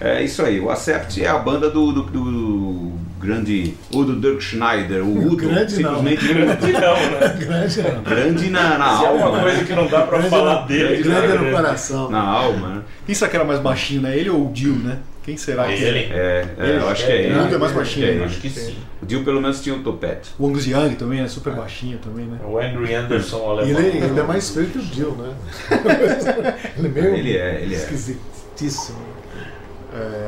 É 0.00 0.24
isso 0.24 0.42
aí, 0.42 0.58
o 0.58 0.68
Accept 0.70 1.22
é 1.22 1.28
a 1.28 1.38
banda 1.38 1.70
do, 1.70 1.92
do, 1.92 2.02
do 2.02 2.92
grande 3.20 3.74
Udo 3.94 4.18
Dirk 4.20 4.42
Schneider, 4.42 5.04
o 5.04 5.24
Udo, 5.24 5.36
Grande 5.36 5.80
não. 5.80 6.00
simplesmente 6.00 6.24
Udo. 6.32 6.38
Não, 6.40 7.10
né? 7.20 7.36
Grande, 7.38 7.80
é. 7.80 8.00
grande 8.04 8.50
na, 8.50 8.76
na 8.76 8.98
Se 8.98 9.04
é 9.04 9.06
alma, 9.06 9.28
uma 9.28 9.40
coisa 9.40 9.58
né? 9.58 9.64
que 9.64 9.72
não 9.74 9.86
dá 9.86 10.02
pra 10.02 10.18
Grande 10.18 10.30
falar 10.30 10.66
dele. 10.66 11.02
grande 11.02 11.28
né? 11.28 11.34
no 11.38 11.56
coração. 11.56 12.10
na 12.10 12.20
alma, 12.20 12.68
né? 12.70 12.82
Quem 13.06 13.14
será 13.14 13.30
que 13.30 13.36
era 13.36 13.44
mais 13.44 13.60
baixinho, 13.60 14.02
né? 14.02 14.18
Ele 14.18 14.30
ou 14.30 14.48
o 14.48 14.52
Dio, 14.52 14.74
né? 14.74 14.98
Quem 15.26 15.36
será? 15.36 15.66
que 15.66 15.72
Ele. 15.74 15.98
É, 16.12 16.46
é, 16.56 16.76
eu 16.78 16.88
acho 16.88 17.04
que 17.04 17.12
é 17.12 17.22
ele. 17.24 17.34
O 17.38 17.44
Udo 17.44 17.54
é 17.54 17.58
mais 17.58 17.72
baixinho, 17.72 18.06
É 18.06 18.08
né? 18.10 18.14
ele. 18.14 18.24
Acho 18.24 18.40
que 18.40 18.48
sim. 18.48 18.76
O 19.02 19.06
Dio 19.06 19.24
pelo 19.24 19.42
menos 19.42 19.60
tinha 19.60 19.74
um 19.74 19.82
topete. 19.82 20.30
O 20.38 20.46
Angus 20.46 20.66
Young 20.66 20.94
também 20.94 21.20
é 21.20 21.28
super 21.28 21.52
baixinho 21.52 21.98
também, 21.98 22.24
né? 22.26 22.38
O 22.44 22.58
Andrew 22.58 22.96
Anderson 22.98 23.50
alemão. 23.50 23.80
ele, 23.82 23.98
ele 23.98 24.20
é 24.20 24.22
mais 24.22 24.48
feio 24.50 24.68
que 24.68 24.78
o 24.78 24.82
Jill, 24.82 25.10
né? 25.16 25.34
ele 26.78 26.86
é 26.86 26.90
meio 26.90 27.14
Ele 27.16 27.36
é, 27.36 27.60
ele 27.60 27.74
é. 27.74 27.78
esquisitíssimo. 27.78 28.98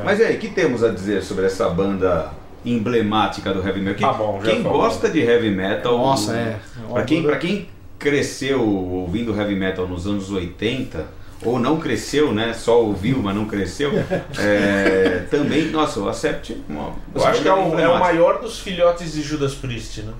Mas 0.03 0.19
e 0.19 0.23
aí, 0.23 0.35
o 0.35 0.39
que 0.39 0.49
temos 0.49 0.83
a 0.83 0.89
dizer 0.89 1.21
sobre 1.23 1.45
essa 1.45 1.69
banda 1.69 2.31
emblemática 2.65 3.53
do 3.53 3.65
heavy 3.65 3.79
metal? 3.81 4.11
Tá 4.11 4.17
bom, 4.17 4.41
já 4.43 4.51
quem 4.51 4.63
falou. 4.63 4.81
gosta 4.81 5.09
de 5.09 5.19
heavy 5.21 5.49
metal. 5.51 5.97
Nossa, 5.97 6.33
é. 6.35 6.57
Pra 6.91 7.03
quem, 7.03 7.23
pra 7.23 7.37
quem 7.37 7.69
cresceu 7.97 8.61
ouvindo 8.67 9.35
heavy 9.39 9.55
metal 9.55 9.87
nos 9.87 10.07
anos 10.07 10.31
80, 10.31 11.05
ou 11.43 11.57
não 11.59 11.79
cresceu, 11.79 12.33
né? 12.33 12.53
Só 12.53 12.81
ouviu, 12.81 13.19
mas 13.19 13.35
não 13.35 13.45
cresceu, 13.45 13.91
é, 14.37 15.25
também, 15.31 15.65
nossa, 15.69 15.99
o 15.99 16.09
Accept. 16.09 16.61
Uma, 16.67 16.93
Eu 17.15 17.25
acho 17.25 17.41
que 17.41 17.47
é 17.47 17.53
o, 17.53 17.79
é 17.79 17.87
o 17.87 17.99
maior 17.99 18.39
dos 18.41 18.59
filhotes 18.59 19.13
de 19.13 19.21
Judas 19.21 19.53
Priest, 19.55 20.01
né? 20.01 20.13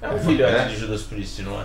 É 0.00 0.08
um 0.10 0.18
filhote 0.18 0.54
É? 0.54 0.64
de 0.66 0.76
Judas 0.76 1.02
Priest, 1.02 1.42
não 1.42 1.60
é? 1.60 1.64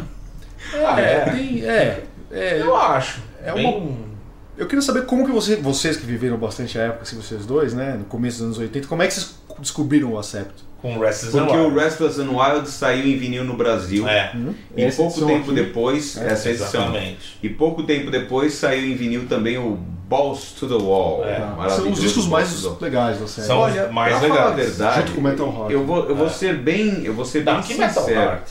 Ah, 0.86 1.00
é. 1.00 1.20
Tem, 1.30 1.66
é, 1.66 2.04
é. 2.32 2.62
Eu 2.62 2.75
acho. 2.75 3.20
É 3.44 3.52
Bem- 3.52 4.12
Eu 4.57 4.67
queria 4.67 4.81
saber 4.81 5.05
como 5.05 5.25
que 5.25 5.31
você, 5.31 5.55
vocês 5.55 5.98
que 5.98 6.05
viveram 6.05 6.38
bastante 6.38 6.77
a 6.77 6.83
época, 6.83 7.03
assim, 7.03 7.15
vocês 7.15 7.45
dois, 7.45 7.74
né? 7.74 7.95
No 7.98 8.05
começo 8.05 8.38
dos 8.38 8.45
anos 8.45 8.57
80, 8.60 8.88
como 8.88 9.01
é 9.01 9.07
que 9.07 9.13
vocês 9.13 9.36
descobriram 9.60 10.13
o 10.13 10.19
Accept? 10.19 10.53
Com 10.81 11.00
Restless 11.00 11.36
and 11.38 11.45
Porque 11.45 11.57
o. 11.57 11.74
Restless 11.74 12.19
and 12.22 12.29
Wild 12.29 12.69
saiu 12.69 13.05
em 13.07 13.17
vinil 13.17 13.43
no 13.45 13.55
Brasil. 13.55 14.07
É, 14.07 14.36
E 14.75 14.83
Essa 14.83 14.98
pouco 14.98 15.25
tempo 15.25 15.45
aqui. 15.51 15.53
depois, 15.55 16.17
essa 16.17 16.50
edição. 16.50 16.81
exatamente. 16.83 17.39
E 17.41 17.50
pouco 17.50 17.83
tempo 17.83 18.12
depois 18.12 18.53
saiu 18.53 18.86
em 18.86 18.93
vinil 18.95 19.25
também 19.27 19.57
o 19.57 19.79
Balls 20.10 20.51
to 20.60 20.67
the 20.67 20.75
Wall. 20.83 21.24
É. 21.25 21.38
São 21.39 21.55
Maravilhoso 21.55 21.91
os 21.93 22.00
discos 22.01 22.27
mais 22.27 22.63
legais 22.81 23.17
da 23.19 23.27
série. 23.27 23.48
São- 23.48 23.60
Olha, 23.60 23.88
mais 23.88 24.17
pra 24.19 24.27
falar 24.27 24.41
a 24.41 24.50
legais. 24.50 24.69
verdade, 24.77 25.00
Junto 25.00 25.12
com 25.13 25.19
o 25.22 25.24
Metal 25.24 25.48
Heart. 25.57 25.72
eu 25.72 25.86
vou, 25.86 26.05
eu 26.10 26.15
vou 26.15 26.27
É. 26.27 26.29
ser 26.29 26.57
bem, 26.57 27.05
eu 27.05 27.13
vou 27.13 27.25
ser 27.25 27.43
bem 27.43 27.62
que 27.62 27.74
Metal 27.75 28.03
sincero. 28.03 28.19
Heart. 28.22 28.50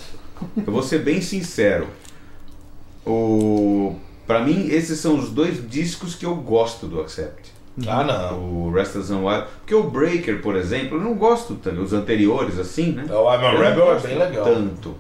Eu 0.67 0.73
vou 0.73 0.83
ser 0.83 0.99
bem 1.01 1.21
sincero. 1.21 1.87
O 3.05 3.95
para 4.27 4.41
mim 4.41 4.69
esses 4.69 4.99
são 4.99 5.19
os 5.19 5.31
dois 5.31 5.69
discos 5.69 6.15
que 6.15 6.27
eu 6.27 6.35
gosto 6.37 6.87
do 6.87 7.01
Accept. 7.01 7.53
Ah, 7.87 8.05
não. 8.05 8.67
O 8.67 8.73
Restless 8.73 9.13
and 9.13 9.21
Wild, 9.21 9.47
porque 9.61 9.75
o 9.75 9.85
Breaker, 9.85 10.43
por 10.43 10.57
exemplo, 10.57 10.99
eu 10.99 11.01
não 11.01 11.15
gosto 11.15 11.55
tanto, 11.55 11.81
os 11.81 11.93
anteriores 11.93 12.59
assim, 12.59 12.93
né? 12.93 13.05
O 13.09 13.33
I'm 13.33 13.47
a 13.47 13.51
Rebel 13.51 13.97
é 13.97 14.01
bem 14.01 14.19
legal. 14.19 14.45
Tanto. 14.45 14.95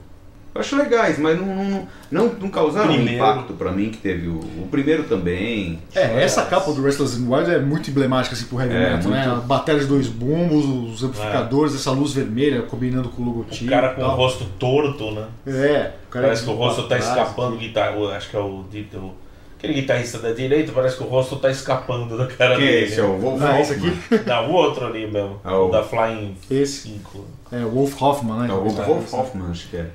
Eu 0.54 0.60
acho 0.60 0.76
legais, 0.76 1.18
mas 1.18 1.38
não, 1.40 1.46
não, 1.46 1.88
não, 2.10 2.26
não 2.34 2.48
causaram 2.50 2.90
o 2.90 2.94
Primeiro. 2.94 3.14
impacto 3.24 3.54
pra 3.54 3.72
mim 3.72 3.88
que 3.90 3.96
teve 3.96 4.28
o, 4.28 4.34
o 4.38 4.68
primeiro 4.70 5.04
também. 5.04 5.78
É, 5.94 6.22
essa 6.22 6.44
capa 6.44 6.70
do 6.72 6.82
Restless 6.82 7.16
and 7.18 7.26
Wild 7.26 7.50
é 7.50 7.58
muito 7.58 7.88
emblemática 7.90 8.34
assim, 8.34 8.44
pro 8.44 8.60
heavy 8.60 8.74
É, 8.74 8.96
metal, 8.96 9.10
né? 9.10 9.26
muito. 9.26 9.38
A 9.38 9.40
bateria 9.46 9.80
de 9.80 9.86
dois 9.86 10.08
bumbos, 10.08 10.64
os 10.92 11.02
amplificadores, 11.02 11.74
essa 11.74 11.90
luz 11.90 12.12
vermelha 12.12 12.60
combinando 12.62 13.08
com 13.08 13.22
o 13.22 13.24
logotipo. 13.24 13.64
O 13.64 13.70
cara 13.70 13.94
com 13.94 14.02
o 14.02 14.08
rosto 14.10 14.44
torto, 14.58 15.10
né? 15.12 15.26
É, 15.46 15.92
o 16.08 16.10
cara 16.10 16.26
Parece 16.26 16.44
que 16.44 16.50
o 16.50 16.54
rosto 16.54 16.82
tá 16.86 16.98
escapando. 16.98 17.56
Guitar... 17.56 17.96
o- 17.96 18.08
Acho 18.08 18.28
que 18.28 18.36
é 18.36 18.40
o, 18.40 18.64
o- 18.66 19.14
Aquele 19.58 19.74
guitarrista 19.74 20.18
da 20.18 20.32
direita, 20.32 20.72
parece 20.72 20.96
que 20.96 21.02
o 21.04 21.06
rosto 21.06 21.36
tá 21.36 21.48
escapando 21.48 22.18
da 22.18 22.26
cara 22.26 22.56
Quem 22.56 22.66
é 22.66 22.70
dele. 22.72 22.84
esse? 22.86 23.00
É 23.00 23.04
o 23.04 23.16
Wolf 23.16 23.40
Ah, 23.42 23.60
esse 23.60 23.72
aqui? 23.74 23.92
Não, 24.26 24.50
o 24.50 24.52
outro 24.54 24.84
ali 24.86 25.06
mesmo. 25.10 25.40
Ah, 25.44 25.56
o- 25.56 25.70
da 25.70 25.82
Flying 25.84 26.36
Esse. 26.50 26.88
5. 26.88 27.24
É 27.52 27.64
o 27.64 27.70
Wolf 27.70 28.02
Hoffman, 28.02 28.38
né? 28.40 28.48
É 28.50 28.52
o 28.52 28.56
Wolf 28.60 28.74
guitarrista. 28.76 29.16
Hoffman, 29.16 29.50
acho 29.50 29.68
que 29.68 29.76
é. 29.76 29.86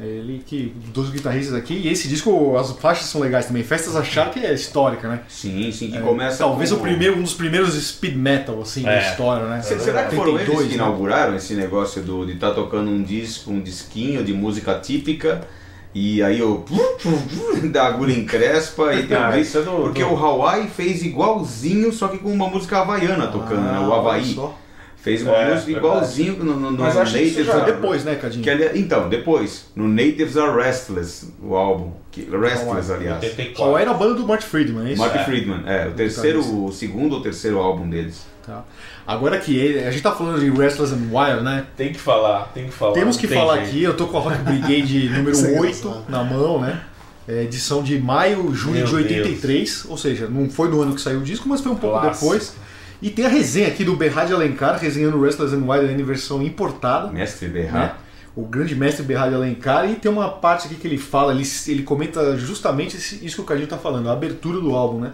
É 0.00 0.04
ele 0.06 0.42
que. 0.44 0.74
Dos 0.92 1.10
guitarristas 1.10 1.54
aqui. 1.56 1.74
E 1.74 1.88
esse 1.88 2.06
disco, 2.08 2.56
as 2.56 2.70
faixas 2.72 3.06
são 3.06 3.20
legais 3.20 3.46
também. 3.46 3.62
Festas 3.62 3.96
achar 3.96 4.30
que 4.30 4.40
é 4.40 4.52
histórica, 4.52 5.08
né? 5.08 5.20
Sim, 5.28 5.70
sim, 5.72 5.90
que 5.90 5.96
É, 5.96 6.00
começa 6.00 6.38
Talvez 6.38 6.70
com- 6.70 6.76
o 6.76 6.80
primeiro, 6.80 7.16
um 7.18 7.22
dos 7.22 7.34
primeiros 7.34 7.74
speed 7.82 8.14
metal, 8.16 8.60
assim, 8.60 8.82
da 8.82 8.92
É. 8.92 9.10
história, 9.10 9.46
né? 9.46 9.62
Se- 9.62 9.78
Será 9.80 10.04
que 10.04 10.14
foram 10.14 10.30
eles 10.36 10.40
82, 10.48 10.68
que 10.72 10.76
né? 10.78 10.84
inauguraram 10.84 11.34
esse 11.36 11.54
negócio 11.54 12.02
do, 12.02 12.26
de 12.26 12.32
estar 12.32 12.50
tocando 12.52 12.90
um 12.90 13.02
disco, 13.02 13.50
um 13.50 13.60
disquinho 13.60 14.22
de 14.22 14.32
música 14.34 14.74
típica 14.78 15.46
e 15.94 16.22
aí 16.22 16.42
o 16.42 16.62
da 17.72 17.86
agulha 17.86 18.12
em 18.12 18.24
crespa 18.26 18.92
e 18.94 19.04
tem 19.06 19.16
Ah, 19.16 19.38
isso 19.38 19.58
é 19.58 19.62
do- 19.62 19.70
porque 19.82 20.04
do- 20.04 20.12
o 20.12 20.16
Hawaii 20.16 20.68
fez 20.68 21.02
igualzinho, 21.02 21.92
só 21.92 22.08
que 22.08 22.18
com 22.18 22.30
uma 22.30 22.48
música 22.48 22.80
havaiana 22.80 23.28
tocando, 23.28 23.62
né? 23.62 23.78
O 23.78 23.84
Ah, 23.84 23.88
olha 23.88 23.94
Havaí. 24.10 24.34
só. 24.34 24.58
Fez 25.06 25.22
uma 25.22 25.36
É, 25.36 25.50
música 25.54 25.66
verdade. 25.72 25.86
igualzinho 25.86 26.36
no, 26.44 26.44
no, 26.58 26.70
no 26.72 26.78
Mas 26.82 26.96
acho 26.96 27.12
que 27.12 27.18
Natives 27.22 27.46
já- 27.46 27.54
Are- 27.54 27.72
Depois, 27.72 28.04
né, 28.04 28.14
Cadinho? 28.16 28.42
que 28.42 28.50
ali- 28.50 28.70
então, 28.80 29.08
depois, 29.08 29.66
no 29.76 29.86
Natives 29.86 30.36
Are 30.36 30.52
Restless, 30.60 31.28
o 31.40 31.54
álbum. 31.54 31.92
Que, 32.10 32.22
Restless, 32.28 32.90
aliás. 32.92 33.22
84. 33.22 33.62
Hawaii 33.62 33.82
era 33.82 33.90
a 33.92 33.94
banda 33.94 34.14
do 34.14 34.26
Mark 34.26 34.42
Friedman, 34.42 34.88
é 34.88 34.92
isso? 34.94 35.00
Mark 35.00 35.24
Friedman, 35.24 35.62
é, 35.64 35.86
o 35.86 35.92
terceiro, 35.92 36.40
o 36.64 36.72
segundo 36.72 37.12
ou 37.14 37.20
terceiro 37.20 37.58
álbum 37.60 37.88
deles. 37.88 38.26
Tá. 38.44 38.64
Agora 39.06 39.38
que 39.38 39.56
ele- 39.56 39.84
a 39.86 39.90
gente 39.92 40.02
tá 40.02 40.10
falando 40.12 40.40
de 40.40 40.50
Restless 40.50 40.92
and 40.92 41.08
Wild, 41.12 41.44
né? 41.44 41.64
Tem 41.76 41.92
que 41.92 42.00
falar, 42.00 42.50
tem 42.52 42.64
que 42.66 42.72
falar. 42.72 42.92
Temos 42.94 43.16
que 43.16 43.28
tem 43.28 43.38
falar 43.38 43.56
jeito. 43.58 43.68
aqui, 43.68 43.82
eu 43.84 43.96
tô 43.96 44.06
com 44.08 44.18
a 44.18 44.20
Rock 44.22 44.38
Brigade 44.38 45.08
número 45.14 45.30
Isso 45.30 45.46
é 45.46 45.60
8 45.60 45.86
engraçado. 45.88 46.04
na 46.08 46.24
mão, 46.24 46.60
né? 46.60 46.80
É, 47.28 47.42
edição 47.44 47.80
de 47.82 47.96
maio, 48.00 48.52
junho 48.54 48.76
Meu 48.78 48.86
de 48.86 48.94
83, 48.96 49.84
ou 49.88 49.96
seja, 49.96 50.26
não 50.28 50.48
foi 50.48 50.68
no 50.68 50.80
ano 50.82 50.94
que 50.94 51.00
saiu 51.00 51.18
o 51.20 51.22
disco, 51.22 51.48
mas 51.48 51.60
foi 51.60 51.70
um 51.72 51.76
pouco 51.76 52.00
Clássico. 52.00 52.24
depois. 52.24 52.54
E 53.00 53.10
tem 53.10 53.26
a 53.26 53.28
resenha 53.28 53.68
aqui 53.68 53.84
do 53.84 53.94
Berrad 53.96 54.30
Alencar, 54.32 54.78
resenhando 54.78 55.20
Restless 55.20 55.54
and 55.54 55.64
Wild 55.64 55.92
em 55.92 56.04
versão 56.04 56.42
importada. 56.42 57.12
Mestre 57.12 57.48
né? 57.48 57.52
Berrat. 57.52 57.94
O 58.34 58.42
grande 58.42 58.74
mestre 58.74 59.02
Berrad 59.02 59.32
Alencar, 59.32 59.90
e 59.90 59.96
tem 59.96 60.10
uma 60.10 60.28
parte 60.28 60.66
aqui 60.66 60.76
que 60.76 60.86
ele 60.86 60.98
fala, 60.98 61.32
ele, 61.32 61.44
ele 61.68 61.82
comenta 61.82 62.36
justamente 62.36 62.96
isso 62.96 63.36
que 63.36 63.40
o 63.40 63.44
Cadinho 63.44 63.66
tá 63.66 63.78
falando, 63.78 64.08
a 64.08 64.12
abertura 64.12 64.60
do 64.60 64.74
álbum, 64.74 65.00
né? 65.00 65.12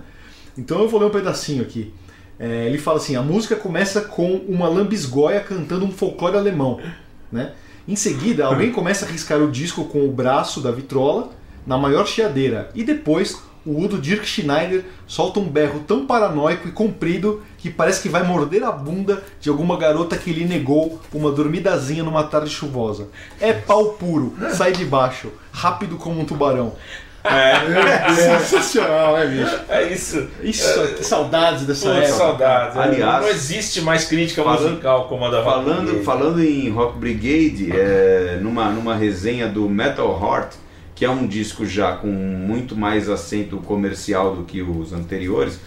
Então 0.59 0.81
eu 0.81 0.89
vou 0.89 1.01
ler 1.01 1.07
um 1.07 1.11
pedacinho 1.11 1.63
aqui. 1.63 1.95
É, 2.39 2.67
ele 2.67 2.79
fala 2.79 2.99
assim: 2.99 3.15
a 3.15 3.23
música 3.23 3.55
começa 3.55 4.01
com 4.01 4.35
uma 4.49 4.69
lambisgoia 4.69 5.41
cantando 5.41 5.85
um 5.85 5.93
folclore 5.93 6.37
alemão, 6.37 6.81
né? 7.31 7.53
Em 7.87 7.97
seguida, 7.97 8.47
alguém 8.47 8.71
começa 8.71 9.05
a 9.05 9.09
riscar 9.09 9.41
o 9.41 9.51
disco 9.51 9.85
com 9.85 10.05
o 10.05 10.13
braço 10.13 10.61
da 10.61 10.71
vitrola 10.71 11.31
na 11.67 11.79
maior 11.79 12.07
chiadeira, 12.07 12.71
e 12.75 12.83
depois 12.83 13.41
o 13.65 13.81
Udo 13.85 13.99
Dirk 13.99 14.27
Schneider 14.27 14.85
solta 15.07 15.39
um 15.41 15.45
berro 15.49 15.85
tão 15.87 16.05
paranoico 16.07 16.67
e 16.69 16.73
comprido 16.73 17.43
que 17.59 17.71
parece 17.71 18.03
que 18.03 18.09
vai 18.09 18.23
morder 18.25 18.65
a 18.65 18.73
bunda 18.73 19.23
de 19.41 19.49
alguma 19.49 19.77
garota 19.77 20.17
que 20.17 20.33
lhe 20.33 20.45
negou 20.45 21.01
uma 21.15 21.31
dormidazinha 21.31 22.03
numa 22.03 22.25
tarde 22.25 22.51
chuvosa. 22.51 23.09
É 23.41 23.53
pau 23.53 23.91
puro, 23.93 24.35
sai 24.53 24.73
de 24.73 24.85
baixo, 24.85 25.31
rápido 25.53 25.97
como 25.97 26.21
um 26.21 26.25
tubarão. 26.25 26.73
É, 27.25 28.11
sensacional, 28.15 29.17
né, 29.17 29.27
bicho? 29.27 29.61
É 29.69 29.93
isso. 29.93 30.27
Isso, 30.43 30.89
que 30.97 31.05
saudades 31.05 31.65
dessa 31.65 31.91
época. 31.91 32.13
saudades. 32.19 32.77
Aliás, 32.77 33.23
não 33.23 33.29
existe 33.31 33.81
mais 33.81 34.07
crítica 34.07 34.43
falando- 34.43 34.71
musical 34.71 35.07
como 35.07 35.25
a 35.25 35.31
da 35.31 35.41
Rock 35.41 35.51
Falando, 35.65 35.83
Brigade. 35.85 36.05
falando 36.05 36.43
em 36.43 36.69
Rock 36.71 36.99
Brigade, 36.99 37.71
é, 37.73 38.39
numa, 38.43 38.71
numa 38.71 38.97
resenha 38.97 39.47
do 39.47 39.69
Metal 39.69 40.21
Heart, 40.21 40.55
que 40.95 41.05
é 41.05 41.11
um 41.11 41.27
disco 41.27 41.65
já 41.67 41.97
com 41.97 42.09
muito 42.09 42.77
mais 42.77 43.09
acento 43.09 43.57
comercial 43.59 44.37
do 44.37 44.45
que 44.45 44.63
os 44.63 44.93
anteriores, 44.93 45.59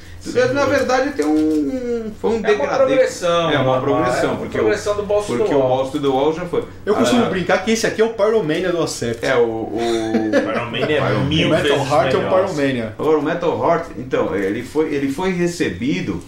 na 0.53 0.65
verdade 0.65 1.11
tem 1.11 1.25
um, 1.25 2.11
foi 2.19 2.31
um 2.31 2.35
É 2.35 2.37
uma 2.37 2.47
degradê. 2.47 2.75
progressão. 2.77 3.49
É 3.51 3.59
uma 3.59 3.81
progressão, 3.81 4.23
é 4.23 4.27
uma 4.27 4.37
porque, 4.37 4.57
progressão 4.57 4.95
do 4.95 5.01
o, 5.03 5.05
Boss 5.05 5.25
porque 5.25 5.53
do 5.53 5.59
o 5.59 5.91
to 5.91 5.99
the 5.99 6.07
Wall 6.07 6.33
já 6.33 6.45
foi. 6.45 6.63
Eu 6.85 6.95
costumo 6.95 7.25
Ah, 7.25 7.29
brincar 7.29 7.63
que 7.63 7.71
esse 7.71 7.85
aqui 7.85 8.01
é 8.01 8.05
o 8.05 8.13
Pyromania 8.13 8.71
do 8.71 8.81
Acept. 8.81 9.25
É, 9.25 9.35
o, 9.35 9.41
o, 9.43 10.31
Man 10.71 10.79
é 10.87 11.19
mil 11.25 11.47
o 11.47 11.51
Metal 11.51 11.77
vezes 11.77 11.91
Heart 11.91 12.13
é 12.13 12.17
o. 12.17 12.29
Pyromania. 12.29 12.95
Agora, 12.97 13.17
o 13.17 13.21
Metal 13.21 13.63
Heart, 13.63 13.85
então, 13.97 14.35
ele 14.35 14.63
foi, 14.63 14.93
ele 14.93 15.11
foi 15.11 15.31
recebido, 15.31 16.21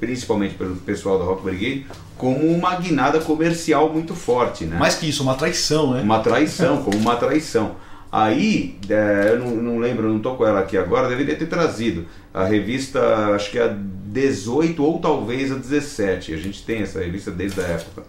principalmente 0.00 0.54
pelo 0.54 0.74
pessoal 0.76 1.18
da 1.18 1.24
Rock 1.24 1.44
Brigade, 1.44 1.86
como 2.16 2.38
uma 2.38 2.74
guinada 2.76 3.20
comercial 3.20 3.88
muito 3.92 4.14
forte, 4.14 4.64
né? 4.64 4.76
Mais 4.76 4.94
que 4.94 5.08
isso, 5.08 5.22
uma 5.22 5.34
traição, 5.34 5.92
né? 5.92 6.02
Uma 6.02 6.20
traição, 6.20 6.82
como 6.82 6.96
uma 6.96 7.16
traição. 7.16 7.72
Aí, 8.16 8.78
é, 8.88 9.30
eu 9.32 9.40
não, 9.40 9.50
não 9.56 9.78
lembro, 9.80 10.08
não 10.08 10.20
tô 10.20 10.36
com 10.36 10.46
ela 10.46 10.60
aqui 10.60 10.78
agora, 10.78 11.08
deveria 11.08 11.34
ter 11.34 11.46
trazido 11.46 12.06
a 12.32 12.44
revista, 12.44 13.00
acho 13.34 13.50
que 13.50 13.58
é 13.58 13.64
a 13.64 13.76
18 13.76 14.84
ou 14.84 15.00
talvez 15.00 15.50
a 15.50 15.56
17. 15.56 16.32
A 16.32 16.36
gente 16.36 16.62
tem 16.64 16.82
essa 16.82 17.00
revista 17.00 17.32
desde 17.32 17.60
a 17.60 17.64
época. 17.64 18.04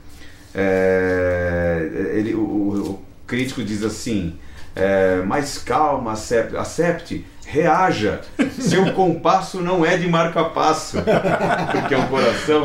É, 0.53 2.11
ele, 2.13 2.35
o, 2.35 2.39
o- 2.39 3.05
crítico 3.25 3.63
diz 3.63 3.81
assim: 3.83 4.35
é, 4.75 5.23
mas 5.25 5.57
calma, 5.57 6.11
Acept, 6.11 6.55
Acept, 6.55 7.25
reaja. 7.47 8.21
Seu 8.59 8.93
compasso 8.93 9.59
não 9.61 9.83
é 9.83 9.97
de 9.97 10.07
marca-passo, 10.07 10.97
porque 11.71 11.93
é 11.95 11.97
um 11.97 12.07
coração. 12.07 12.63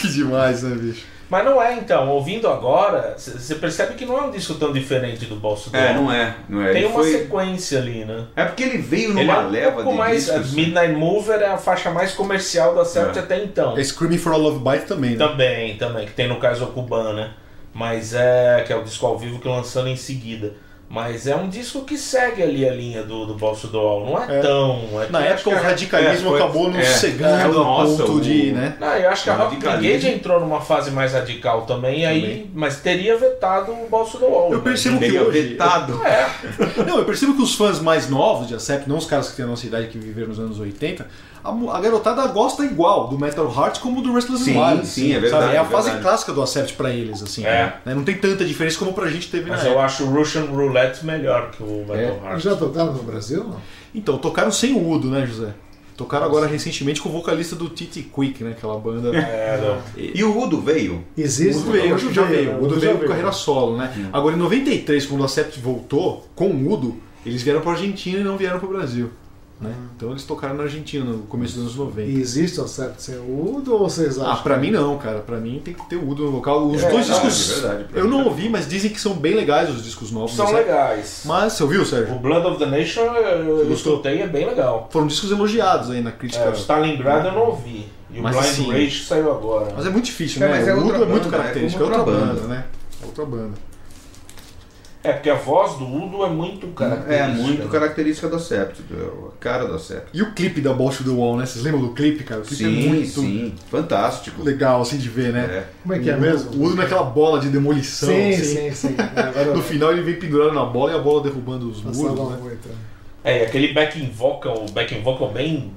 que 0.00 0.08
demais, 0.12 0.64
né, 0.64 0.74
bicho? 0.74 1.06
Mas 1.30 1.44
não 1.44 1.62
é 1.62 1.74
então, 1.74 2.08
ouvindo 2.08 2.48
agora, 2.48 3.14
você 3.16 3.54
percebe 3.54 3.94
que 3.94 4.04
não 4.04 4.18
é 4.18 4.22
um 4.22 4.30
disco 4.32 4.54
tão 4.54 4.72
diferente 4.72 5.26
do 5.26 5.36
Boss 5.36 5.68
do 5.68 5.76
É, 5.76 5.94
não 5.94 6.10
é. 6.12 6.34
Não 6.48 6.60
é. 6.60 6.72
Tem 6.72 6.82
Ele 6.82 6.86
uma 6.86 6.94
foi- 7.02 7.12
sequência 7.12 7.78
ali, 7.78 8.04
né? 8.04 8.24
É 8.34 8.44
porque 8.44 8.64
ele 8.64 8.78
veio 8.78 9.10
numa 9.10 9.20
Ele 9.22 9.30
é 9.30 9.38
um 9.38 9.48
leva 9.50 9.72
pouco 9.76 9.90
de 9.92 9.96
mais. 9.96 10.24
discos. 10.26 10.52
Midnight 10.54 10.92
Mover 10.92 11.40
é 11.40 11.46
a 11.46 11.56
faixa 11.56 11.88
mais 11.90 12.12
comercial 12.14 12.74
da 12.74 12.84
Sept 12.84 13.16
É. 13.16 13.22
até 13.22 13.44
então. 13.44 13.78
É 13.78 13.84
Screaming 13.84 14.18
for 14.18 14.32
a 14.32 14.36
Love 14.36 14.58
Bite 14.58 14.86
também, 14.86 15.12
né? 15.12 15.16
Também, 15.18 15.76
também, 15.76 16.06
que 16.06 16.12
tem 16.12 16.26
no 16.26 16.36
caso 16.40 16.66
Cuban, 16.66 17.12
né? 17.14 17.30
Mas 17.72 18.12
é. 18.12 18.64
que 18.66 18.72
é 18.72 18.76
o 18.76 18.82
disco 18.82 19.06
ao 19.06 19.16
vivo 19.16 19.38
que 19.38 19.46
lançando 19.46 19.88
em 19.88 19.94
seguida. 19.96 20.52
Mas 20.92 21.28
é 21.28 21.36
um 21.36 21.48
disco 21.48 21.82
que 21.82 21.96
segue 21.96 22.42
ali 22.42 22.68
a 22.68 22.74
linha 22.74 23.04
do, 23.04 23.24
do 23.24 23.34
Boss 23.34 23.62
do 23.62 23.78
Wall. 23.78 24.06
Não 24.06 24.20
é, 24.24 24.38
É. 24.38 24.40
tão. 24.40 24.80
É 25.00 25.08
Na 25.08 25.20
eu 25.24 25.34
época 25.34 25.50
o 25.50 25.54
a- 25.54 25.60
radicalismo 25.60 26.26
é, 26.26 26.30
foi- 26.30 26.40
acabou 26.42 26.68
nos 26.68 26.78
é, 26.80 26.82
cegando 26.82 27.38
é, 27.38 27.42
a 27.44 27.48
nossa, 27.48 28.02
ponto 28.02 28.12
o- 28.16 28.20
de, 28.20 28.50
né? 28.50 28.76
Não, 28.80 28.88
eu 28.96 29.08
acho 29.08 29.22
que 29.22 29.30
a 29.30 29.34
Rock. 29.36 29.54
Brigade 29.56 30.08
entrou 30.08 30.40
numa 30.40 30.60
fase 30.60 30.90
mais 30.90 31.12
radical 31.12 31.62
também, 31.62 32.04
aí, 32.04 32.50
mas 32.52 32.80
teria 32.80 33.16
vetado 33.16 33.70
o 33.70 33.86
Boss 33.88 34.14
do 34.14 34.26
Wall. 34.26 34.50
Eu 34.50 34.58
né? 34.58 34.64
percebo 34.64 34.98
que 34.98 35.04
Teria 35.04 35.22
hoje... 35.22 35.40
vetado. 35.40 36.00
É, 36.04 36.28
Não, 36.84 36.98
eu 36.98 37.04
percebo 37.04 37.34
que 37.36 37.42
os 37.42 37.54
fãs 37.54 37.78
mais 37.80 38.10
novos 38.10 38.48
de 38.48 38.54
Accept, 38.54 38.88
não 38.88 38.96
os 38.96 39.06
caras 39.06 39.28
que 39.30 39.36
têm 39.36 39.44
a 39.44 39.48
nossa 39.48 39.64
idade 39.64 39.86
que 39.86 39.96
viveram 39.96 40.30
nos 40.30 40.40
anos 40.40 40.58
80, 40.58 41.06
a, 41.44 41.76
a 41.76 41.80
garotada 41.80 42.26
gosta 42.28 42.64
igual 42.64 43.08
do 43.08 43.18
Metal 43.18 43.46
Heart 43.54 43.80
como 43.80 44.02
do 44.02 44.12
Restless 44.12 44.44
Sim, 44.44 44.58
Wild. 44.58 44.86
sim, 44.86 45.10
é 45.10 45.14
sabe? 45.14 45.20
verdade, 45.28 45.54
É 45.54 45.58
a 45.58 45.62
é 45.62 45.64
fase 45.64 45.84
verdade. 45.86 46.02
clássica 46.02 46.32
do 46.32 46.42
Accept 46.42 46.74
pra 46.74 46.90
eles, 46.90 47.22
assim. 47.22 47.44
É. 47.44 47.74
né? 47.84 47.94
Não 47.94 48.04
tem 48.04 48.16
tanta 48.16 48.44
diferença 48.44 48.78
como 48.78 48.92
pra 48.92 49.08
gente 49.08 49.30
teve 49.30 49.48
mas 49.50 49.60
na 49.62 49.66
eu 49.68 49.72
época. 49.72 49.84
acho 49.86 50.04
o 50.04 50.10
Russian 50.10 50.44
Roulette 50.44 51.04
melhor 51.04 51.50
que 51.50 51.62
o 51.62 51.84
Metal 51.88 51.96
Heart. 51.96 52.30
Eles 52.32 52.42
já 52.42 52.56
tocaram 52.56 52.92
no 52.92 53.02
Brasil? 53.02 53.44
Não? 53.44 53.56
Então, 53.94 54.18
tocaram 54.18 54.52
sem 54.52 54.72
o 54.74 54.88
Udo, 54.88 55.08
né, 55.08 55.26
José? 55.26 55.52
Tocaram 55.96 56.24
agora 56.24 56.46
recentemente 56.46 56.98
com 57.02 57.10
o 57.10 57.12
vocalista 57.12 57.54
do 57.54 57.68
Titi 57.68 58.02
Quick, 58.02 58.42
né? 58.42 58.52
Aquela 58.52 58.78
banda. 58.78 59.14
É, 59.14 59.60
não. 59.60 59.78
E 60.02 60.24
o 60.24 60.38
Udo 60.42 60.58
veio. 60.60 61.04
O 61.16 61.20
Existe? 61.20 61.60
Udo 61.60 61.72
veio, 61.72 61.94
Udo 61.94 62.12
já 62.12 62.22
veio. 62.22 62.52
O 62.52 62.64
Udo 62.64 62.74
já 62.80 62.86
veio 62.86 62.98
com 63.00 63.06
carreira 63.06 63.32
solo, 63.32 63.76
né? 63.76 64.08
Agora 64.10 64.34
em 64.34 64.38
93, 64.38 65.04
quando 65.04 65.20
o 65.20 65.24
Acept 65.24 65.60
voltou 65.60 66.26
com 66.34 66.46
o 66.46 66.72
Udo, 66.72 66.96
eles 67.26 67.42
vieram 67.42 67.60
pra 67.60 67.72
Argentina 67.72 68.18
e 68.20 68.24
não 68.24 68.38
vieram 68.38 68.58
pro 68.58 68.68
Brasil. 68.68 69.10
Né? 69.60 69.74
Então 69.94 70.10
eles 70.12 70.24
tocaram 70.24 70.54
na 70.54 70.62
Argentina 70.62 71.04
no 71.04 71.18
começo 71.24 71.52
dos 71.54 71.62
anos 71.64 71.76
90. 71.76 72.08
E 72.08 72.18
existe 72.18 72.58
o 72.60 72.66
certo 72.66 72.98
sem 73.00 73.16
o 73.16 73.56
Udo 73.56 73.74
ou 73.74 73.80
vocês 73.80 74.18
acham? 74.18 74.32
Ah, 74.32 74.36
pra 74.36 74.56
mim 74.56 74.70
não, 74.70 74.96
cara. 74.96 75.18
Pra 75.18 75.36
mim 75.36 75.60
tem 75.62 75.74
que 75.74 75.86
ter 75.86 75.96
o 75.96 76.08
Udo 76.08 76.24
no 76.24 76.30
vocal. 76.32 76.66
Os 76.66 76.82
É, 76.82 76.88
dois 76.90 77.06
não, 77.08 77.20
discos. 77.28 77.50
é 77.50 77.60
verdade, 77.68 77.86
eu 77.94 78.04
mim 78.04 78.10
não 78.10 78.24
ouvi, 78.24 78.48
mas 78.48 78.66
dizem 78.66 78.90
que 78.90 78.98
são 78.98 79.12
bem 79.12 79.34
legais 79.34 79.68
os 79.68 79.84
discos 79.84 80.10
novos. 80.10 80.34
São 80.34 80.50
né? 80.50 80.60
legais. 80.60 81.22
Mas 81.26 81.52
você 81.52 81.62
ouviu, 81.62 81.82
O 81.82 81.84
Sérgio? 81.84 82.14
Blood 82.18 82.46
of 82.46 82.58
the 82.58 82.64
Nation 82.66 83.02
eu 83.02 83.70
escutei, 83.72 84.22
é 84.22 84.26
bem 84.26 84.46
legal. 84.46 84.88
Foram 84.90 85.06
discos 85.06 85.30
elogiados 85.30 85.90
aí 85.90 86.00
na 86.00 86.10
crítica. 86.12 86.42
É, 86.44 86.48
o 86.48 86.54
Stalingrad 86.54 87.26
eu 87.26 87.32
não 87.32 87.46
ouvi. 87.48 87.86
E 88.12 88.18
o 88.18 88.22
Mas 88.22 88.34
Blind 88.36 88.48
assim- 88.50 88.72
Rage 88.72 89.04
saiu 89.04 89.30
agora. 89.30 89.72
Mas 89.76 89.84
é 89.86 89.90
muito 89.90 90.06
difícil, 90.06 90.42
É, 90.42 90.48
né? 90.48 90.56
mas 90.58 90.68
é 90.68 90.74
o 90.74 90.78
Udo 90.78 90.94
é 90.94 91.06
muito 91.06 91.24
banda, 91.24 91.36
característico. 91.36 91.82
é 91.82 91.86
É 91.86 91.90
outra 91.98 92.02
banda. 92.04 92.40
né? 92.48 92.64
É 93.02 93.06
outra 93.06 93.24
banda. 93.26 93.69
É, 95.02 95.12
porque 95.12 95.30
a 95.30 95.34
voz 95.34 95.78
do 95.78 95.86
Udo 95.86 96.24
é 96.24 96.28
muito 96.28 96.66
característica. 96.68 97.14
É 97.14 97.26
muito 97.28 97.64
né? 97.64 97.70
característica 97.70 98.28
do 98.28 98.38
Sept, 98.38 98.82
a 98.92 99.38
cara 99.40 99.64
do 99.64 99.78
Sept. 99.78 100.10
E 100.12 100.20
o 100.20 100.34
clipe 100.34 100.60
da 100.60 100.74
Bosch 100.74 101.00
do 101.00 101.16
Wall, 101.16 101.38
né? 101.38 101.46
Vocês 101.46 101.64
lembram 101.64 101.80
do 101.80 101.94
clipe, 101.94 102.22
cara? 102.22 102.42
O 102.42 102.44
clipe 102.44 102.62
Sim, 102.62 102.84
é 102.84 102.88
muito 102.88 103.08
sim, 103.08 103.54
fantástico. 103.70 104.42
legal, 104.42 104.82
assim, 104.82 104.98
de 104.98 105.08
ver, 105.08 105.32
né? 105.32 105.40
É. 105.40 105.66
Como 105.82 105.94
é 105.94 105.98
que 105.98 106.10
é 106.10 106.16
mesmo? 106.16 106.50
O 106.50 106.66
Udo 106.66 106.76
naquela 106.76 107.02
bola 107.02 107.40
de 107.40 107.48
demolição. 107.48 108.10
Sim, 108.10 108.30
assim. 108.30 108.44
sim, 108.44 108.72
sim. 108.74 108.96
É, 109.16 109.20
Agora 109.20 109.54
No 109.54 109.62
final 109.62 109.90
ele 109.90 110.02
vem 110.02 110.16
pendurado 110.16 110.52
na 110.52 110.66
bola 110.66 110.92
e 110.92 110.94
a 110.94 110.98
bola 110.98 111.22
derrubando 111.22 111.70
os 111.70 111.80
passava 111.80 112.14
muros, 112.14 112.30
né? 112.32 112.38
muito. 112.42 112.68
né? 112.68 112.74
É, 113.24 113.42
e 113.42 113.46
aquele 113.46 113.72
backing 113.72 114.10
vocal, 114.10 114.66
backing 114.70 115.02
vocal 115.02 115.30
bem. 115.30 115.72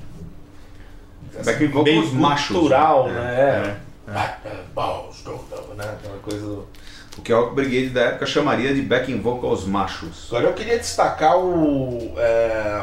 Backing 1.46 1.68
vocal 1.68 1.84
bem 1.84 2.00
os 2.00 2.12
machos, 2.12 2.58
cultural, 2.58 3.08
né? 3.08 3.14
né? 3.14 3.80
É. 3.80 3.94
É, 4.06 4.64
go, 4.76 5.74
né? 5.78 5.84
Aquela 5.84 6.18
coisa 6.22 6.46
do. 6.46 6.68
O 7.18 7.22
que 7.22 7.32
a 7.32 7.38
Rock 7.38 7.54
Brigade 7.56 7.90
da 7.90 8.02
época 8.02 8.26
chamaria 8.26 8.74
de 8.74 8.82
backing 8.82 9.22
vocals 9.22 9.66
machos. 9.66 10.28
Agora 10.30 10.46
eu 10.48 10.54
queria 10.54 10.78
destacar 10.80 11.38
o. 11.38 12.14
é, 12.18 12.82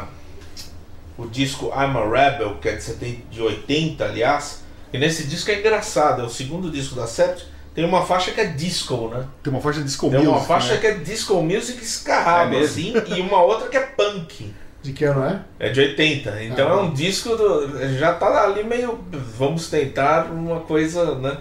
o 1.19 1.27
disco 1.27 1.67
I'm 1.67 1.97
a 1.97 2.05
Rebel, 2.09 2.57
que 2.61 2.69
é 2.69 2.77
de, 2.77 2.83
70, 2.83 3.23
de 3.31 3.43
80, 3.43 4.05
aliás. 4.05 4.63
E 4.93 4.99
nesse 4.99 5.25
disco 5.25 5.51
é 5.51 5.59
engraçado, 5.59 6.23
é 6.23 6.25
o 6.25 6.29
segundo 6.31 6.71
disco 6.71 6.95
da 6.95 7.07
Sept. 7.07 7.47
Tem 7.75 7.85
uma 7.85 8.05
faixa 8.05 8.33
que 8.33 8.41
é 8.41 8.47
disco, 8.47 9.09
né? 9.09 9.25
Tem 9.43 9.53
uma 9.53 9.63
faixa 9.63 9.79
de 9.79 9.85
disco 9.85 10.11
Tem 10.11 10.19
uma 10.21 10.33
music, 10.33 10.49
faixa 10.49 10.75
né? 10.75 10.81
que 10.81 10.87
é 10.89 10.95
disco 10.95 11.35
music 11.43 11.83
escarrado, 11.85 12.57
É 12.57 12.61
assim, 12.61 12.93
e 13.07 13.21
uma 13.21 13.43
outra 13.43 13.69
que 13.69 13.77
é 13.77 13.81
punk. 13.83 14.53
De 14.83 14.93
que 14.93 15.05
ano 15.05 15.25
é? 15.25 15.41
É 15.59 15.69
de 15.69 15.79
80. 15.81 16.43
Então 16.43 16.67
Ah. 16.69 16.73
é 16.73 16.75
um 16.81 16.93
disco 16.93 17.37
do, 17.37 17.99
já 17.99 18.15
tá 18.15 18.45
ali 18.45 18.65
meio. 18.65 18.99
Vamos 19.39 19.69
tentar 19.69 20.25
uma 20.33 20.61
coisa, 20.61 21.15
né? 21.17 21.37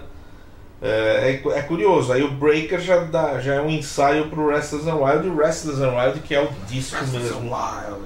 É, 0.82 1.40
é 1.44 1.58
é 1.58 1.62
curioso. 1.62 2.12
Aí 2.12 2.22
o 2.22 2.30
Breaker 2.30 2.80
já, 2.80 2.98
dá, 3.04 3.38
já 3.40 3.54
é 3.54 3.60
um 3.60 3.70
ensaio 3.70 4.28
pro 4.28 4.48
Restless 4.48 4.88
and 4.88 4.96
Wild. 4.96 5.26
E 5.26 5.30
o 5.30 5.36
Restless 5.36 5.82
and 5.82 5.92
Wild, 5.92 6.20
que 6.20 6.34
é 6.34 6.40
o 6.40 6.48
disco 6.68 7.04
mesmo. 7.06 7.50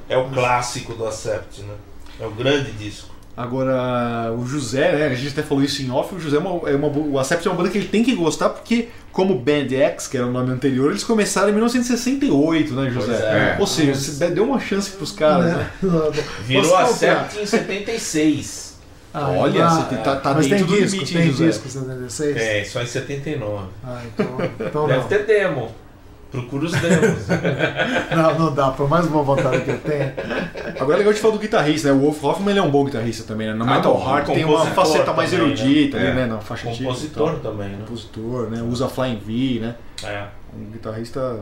É 0.09 0.17
o 0.17 0.29
clássico 0.31 0.95
do 0.95 1.07
Acept, 1.07 1.63
né? 1.63 1.75
É 2.21 2.27
o 2.27 2.31
grande 2.31 2.73
disco. 2.73 3.15
Agora, 3.37 4.33
o 4.33 4.47
José, 4.47 4.93
né? 4.93 5.07
A 5.07 5.15
gente 5.15 5.33
até 5.33 5.43
falou 5.43 5.65
isso 5.65 5.83
em 5.83 5.91
off. 5.91 6.15
O 6.15 6.21
José 6.21 6.37
é 6.37 6.41
uma, 6.41 6.71
é 6.71 6.77
uma, 6.77 6.87
o 6.87 7.19
Acept 7.19 7.47
é 7.47 7.51
uma 7.51 7.57
banda 7.57 7.69
que 7.69 7.79
ele 7.79 7.89
tem 7.89 8.05
que 8.05 8.15
gostar 8.15 8.51
porque, 8.51 8.89
como 9.11 9.37
Band 9.37 9.71
X, 9.71 10.07
que 10.07 10.17
era 10.17 10.27
o 10.27 10.31
nome 10.31 10.53
anterior, 10.53 10.91
eles 10.91 11.03
começaram 11.03 11.49
em 11.49 11.53
1968, 11.53 12.75
né, 12.75 12.91
José? 12.91 13.13
É. 13.13 13.57
Ou 13.59 13.67
seja, 13.67 13.95
você 13.95 14.31
deu 14.31 14.45
uma 14.45 14.61
chance 14.61 14.91
pros 14.91 15.11
caras, 15.11 15.53
né? 15.53 15.71
Virou 16.47 16.63
Posso 16.63 16.75
a 16.77 16.87
comprar? 16.87 17.31
Sept 17.31 17.43
em 17.43 17.47
76. 17.47 18.74
Ah, 19.15 19.31
Olha, 19.31 19.65
ah, 19.65 19.69
você 19.71 19.97
tá- 19.99 20.17
tá 20.17 20.35
mas 20.35 20.49
dentro 20.49 20.67
tem 20.67 20.75
do 20.77 20.83
disco, 20.83 20.97
limite, 20.97 21.15
tem 21.15 21.27
José. 21.31 21.47
disco 21.47 21.69
76? 21.69 22.37
É, 22.37 22.65
só 22.65 22.83
em 22.83 22.87
79. 22.87 23.67
Ah, 23.85 24.01
então, 24.05 24.27
então 24.59 24.87
Deve 24.89 25.01
não. 25.01 25.09
ter 25.09 25.25
demo. 25.25 25.71
Procura 26.33 26.65
os 26.65 26.73
demos. 26.73 27.29
não. 28.11 28.39
Não 28.41 28.53
dá, 28.55 28.71
por 28.73 28.89
mais 28.89 29.07
boa 29.07 29.23
vontade 29.23 29.61
que 29.61 29.71
eu 29.71 29.79
tenha. 29.79 30.13
Agora 30.81 30.97
é 30.97 30.99
legal 30.99 31.13
de 31.13 31.21
falar 31.21 31.35
do 31.35 31.39
guitarrista, 31.39 31.87
né? 31.89 31.95
O 31.95 32.01
Wolf 32.01 32.25
Hoffman 32.25 32.51
ele 32.51 32.59
é 32.59 32.63
um 32.63 32.71
bom 32.73 32.85
guitarrista 32.85 33.23
também, 33.23 33.47
né? 33.47 33.55
No 33.55 33.63
Ah, 33.63 33.77
Metal 33.77 33.95
bom, 33.97 34.11
Heart 34.11 34.27
tem 34.27 34.45
uma 34.45 34.67
faceta 34.67 35.13
mais 35.13 35.31
também, 35.31 35.47
erudita 35.47 35.97
né? 35.97 36.03
ali, 36.03 36.11
É. 36.11 36.15
né? 36.23 36.27
Na 36.27 36.41
faixa 36.41 36.67
típica 36.71 36.85
Compositor 36.89 37.31
tal. 37.41 37.53
também, 37.53 37.69
né? 37.69 37.77
Compositor, 37.79 38.51
né? 38.51 38.63
Usa 38.69 38.89
Flying 38.89 39.21
V, 39.25 39.61
né? 39.61 39.75
É, 40.03 40.25
Um 40.53 40.65
guitarrista 40.73 41.39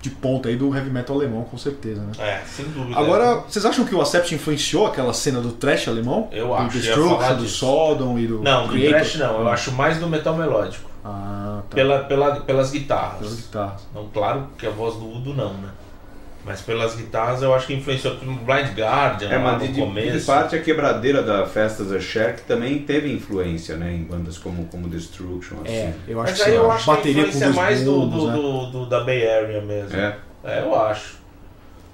de 0.00 0.10
ponta 0.10 0.48
aí 0.48 0.56
do 0.56 0.74
heavy 0.74 0.90
metal 0.90 1.16
alemão, 1.16 1.44
com 1.44 1.58
certeza, 1.58 2.00
né? 2.00 2.12
é, 2.18 2.42
sem 2.46 2.66
dúvida. 2.66 2.98
Agora, 2.98 3.42
vocês 3.48 3.64
acham 3.64 3.84
que 3.84 3.94
o 3.94 4.00
Acept 4.00 4.34
influenciou 4.34 4.86
aquela 4.86 5.12
cena 5.12 5.40
do 5.40 5.52
thrash 5.52 5.88
alemão? 5.88 6.28
Eu 6.30 6.48
do 6.48 6.54
acho, 6.54 6.80
falar 6.80 7.34
Destruction, 7.34 7.36
do. 7.36 7.48
Sodom 7.48 8.18
e 8.18 8.26
do 8.26 8.40
Não, 8.40 8.68
do 8.68 8.78
thrash 8.78 9.16
não. 9.16 9.40
Eu 9.40 9.48
acho 9.48 9.72
mais 9.72 9.98
do 9.98 10.06
metal 10.06 10.36
melódico. 10.36 10.88
Ah, 11.04 11.62
tá. 11.68 11.74
Pela, 11.74 12.00
pela, 12.04 12.40
pelas 12.40 12.70
guitarras. 12.70 13.18
Pelas 13.18 13.34
guitarras. 13.36 13.88
Não, 13.94 14.08
claro 14.08 14.48
que 14.56 14.66
a 14.66 14.70
voz 14.70 14.94
do 14.94 15.08
Udo 15.08 15.34
não, 15.34 15.54
né? 15.54 15.68
Mas 16.44 16.60
pelas 16.62 16.94
guitarras 16.94 17.42
eu 17.42 17.52
acho 17.54 17.66
que 17.66 17.74
influenciou. 17.74 18.16
Blind 18.16 18.74
Guardian, 18.74 19.28
É, 19.30 19.38
mas 19.38 19.60
no 19.60 19.68
de, 19.68 19.80
começo. 19.80 20.18
de 20.18 20.24
parte 20.24 20.56
a 20.56 20.62
quebradeira 20.62 21.22
da 21.22 21.44
Festas 21.44 21.92
a 21.92 22.00
Shark 22.00 22.42
também 22.42 22.78
teve 22.78 23.12
influência, 23.12 23.76
né? 23.76 23.92
Em 23.92 24.02
bandas 24.04 24.38
como, 24.38 24.64
como 24.66 24.88
Destruction, 24.88 25.56
assim. 25.64 25.74
É, 25.74 25.94
eu 26.06 26.20
acho 26.22 26.30
Mas 26.32 26.42
que 26.42 26.48
aí 26.48 26.56
eu 26.56 26.70
acho 26.70 26.84
que 26.84 26.90
a 26.90 26.94
Bateria 26.94 27.22
com 27.24 27.28
influência 27.28 27.44
é 27.46 27.52
mais 27.52 27.84
do, 27.84 27.92
bumbos, 27.92 28.20
do, 28.22 28.26
né? 28.28 28.32
do- 28.34 28.66
do- 28.70 28.86
da 28.86 29.00
Bay 29.04 29.28
Area 29.28 29.60
mesmo. 29.60 29.94
É. 29.98 30.16
É, 30.44 30.60
eu 30.60 30.80
acho. 30.80 31.18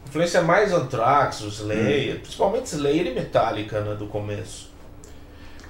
Influência 0.06 0.42
mais 0.42 0.72
Anthrax, 0.72 1.40
o 1.40 1.48
Slayer, 1.48 2.20
principalmente 2.20 2.66
Slayer 2.66 3.06
e 3.08 3.14
Metallica, 3.14 3.80
né, 3.80 3.94
do 3.96 4.06
começo. 4.06 4.70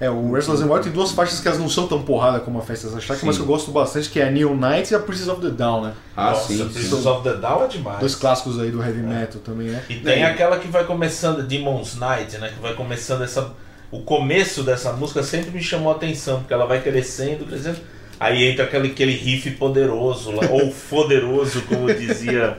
É, 0.00 0.10
o 0.10 0.32
Restless 0.32 0.62
and 0.62 0.66
Wild 0.66 0.82
tem 0.84 0.92
duas 0.92 1.12
faixas 1.12 1.38
que 1.40 1.46
elas 1.46 1.60
não 1.60 1.68
são 1.68 1.86
tão 1.86 2.02
porrada 2.02 2.40
como 2.40 2.58
a 2.58 2.62
Festas 2.62 2.92
da 2.92 3.00
Shark, 3.00 3.20
Sim. 3.20 3.26
mas 3.26 3.36
que 3.36 3.42
eu 3.42 3.46
gosto 3.46 3.70
bastante, 3.70 4.10
que 4.10 4.18
é 4.20 4.26
a 4.26 4.30
Neon 4.30 4.54
Knights 4.56 4.90
e 4.90 4.94
a 4.94 4.98
Princess 4.98 5.28
of 5.28 5.40
the 5.40 5.50
Down, 5.50 5.82
né? 5.82 5.92
Ah, 6.16 6.30
Nossa, 6.30 6.48
sim. 6.48 6.58
Princess 6.68 7.00
sim. 7.02 7.08
of 7.08 7.22
the 7.22 7.34
Down 7.34 7.64
é 7.64 7.68
demais. 7.68 8.00
Dois 8.00 8.14
clássicos 8.16 8.58
aí 8.60 8.70
do 8.72 8.82
heavy 8.82 9.00
metal 9.00 9.40
também, 9.40 9.68
né? 9.68 9.82
E 9.88 9.94
tem 9.96 10.22
É. 10.22 10.26
aquela 10.26 10.58
que 10.58 10.66
vai 10.68 10.84
começando, 10.84 11.42
Demon's 11.44 11.96
Night, 11.96 12.36
né? 12.38 12.48
Que 12.54 12.60
vai 12.60 12.74
começando 12.74 13.22
essa. 13.22 13.52
O 13.90 14.00
começo 14.00 14.64
dessa 14.64 14.92
música 14.92 15.22
sempre 15.22 15.52
me 15.52 15.62
chamou 15.62 15.92
a 15.92 15.94
atenção, 15.96 16.40
porque 16.40 16.52
ela 16.52 16.66
vai 16.66 16.80
crescendo, 16.82 17.44
crescendo. 17.46 17.78
Aí 18.18 18.44
entra 18.48 18.64
aquele, 18.64 18.88
aquele 18.88 19.12
riff 19.12 19.50
poderoso 19.52 20.32
lá, 20.32 20.48
ou 20.50 20.70
foderoso, 20.72 21.62
como 21.62 21.86
dizia. 21.94 22.58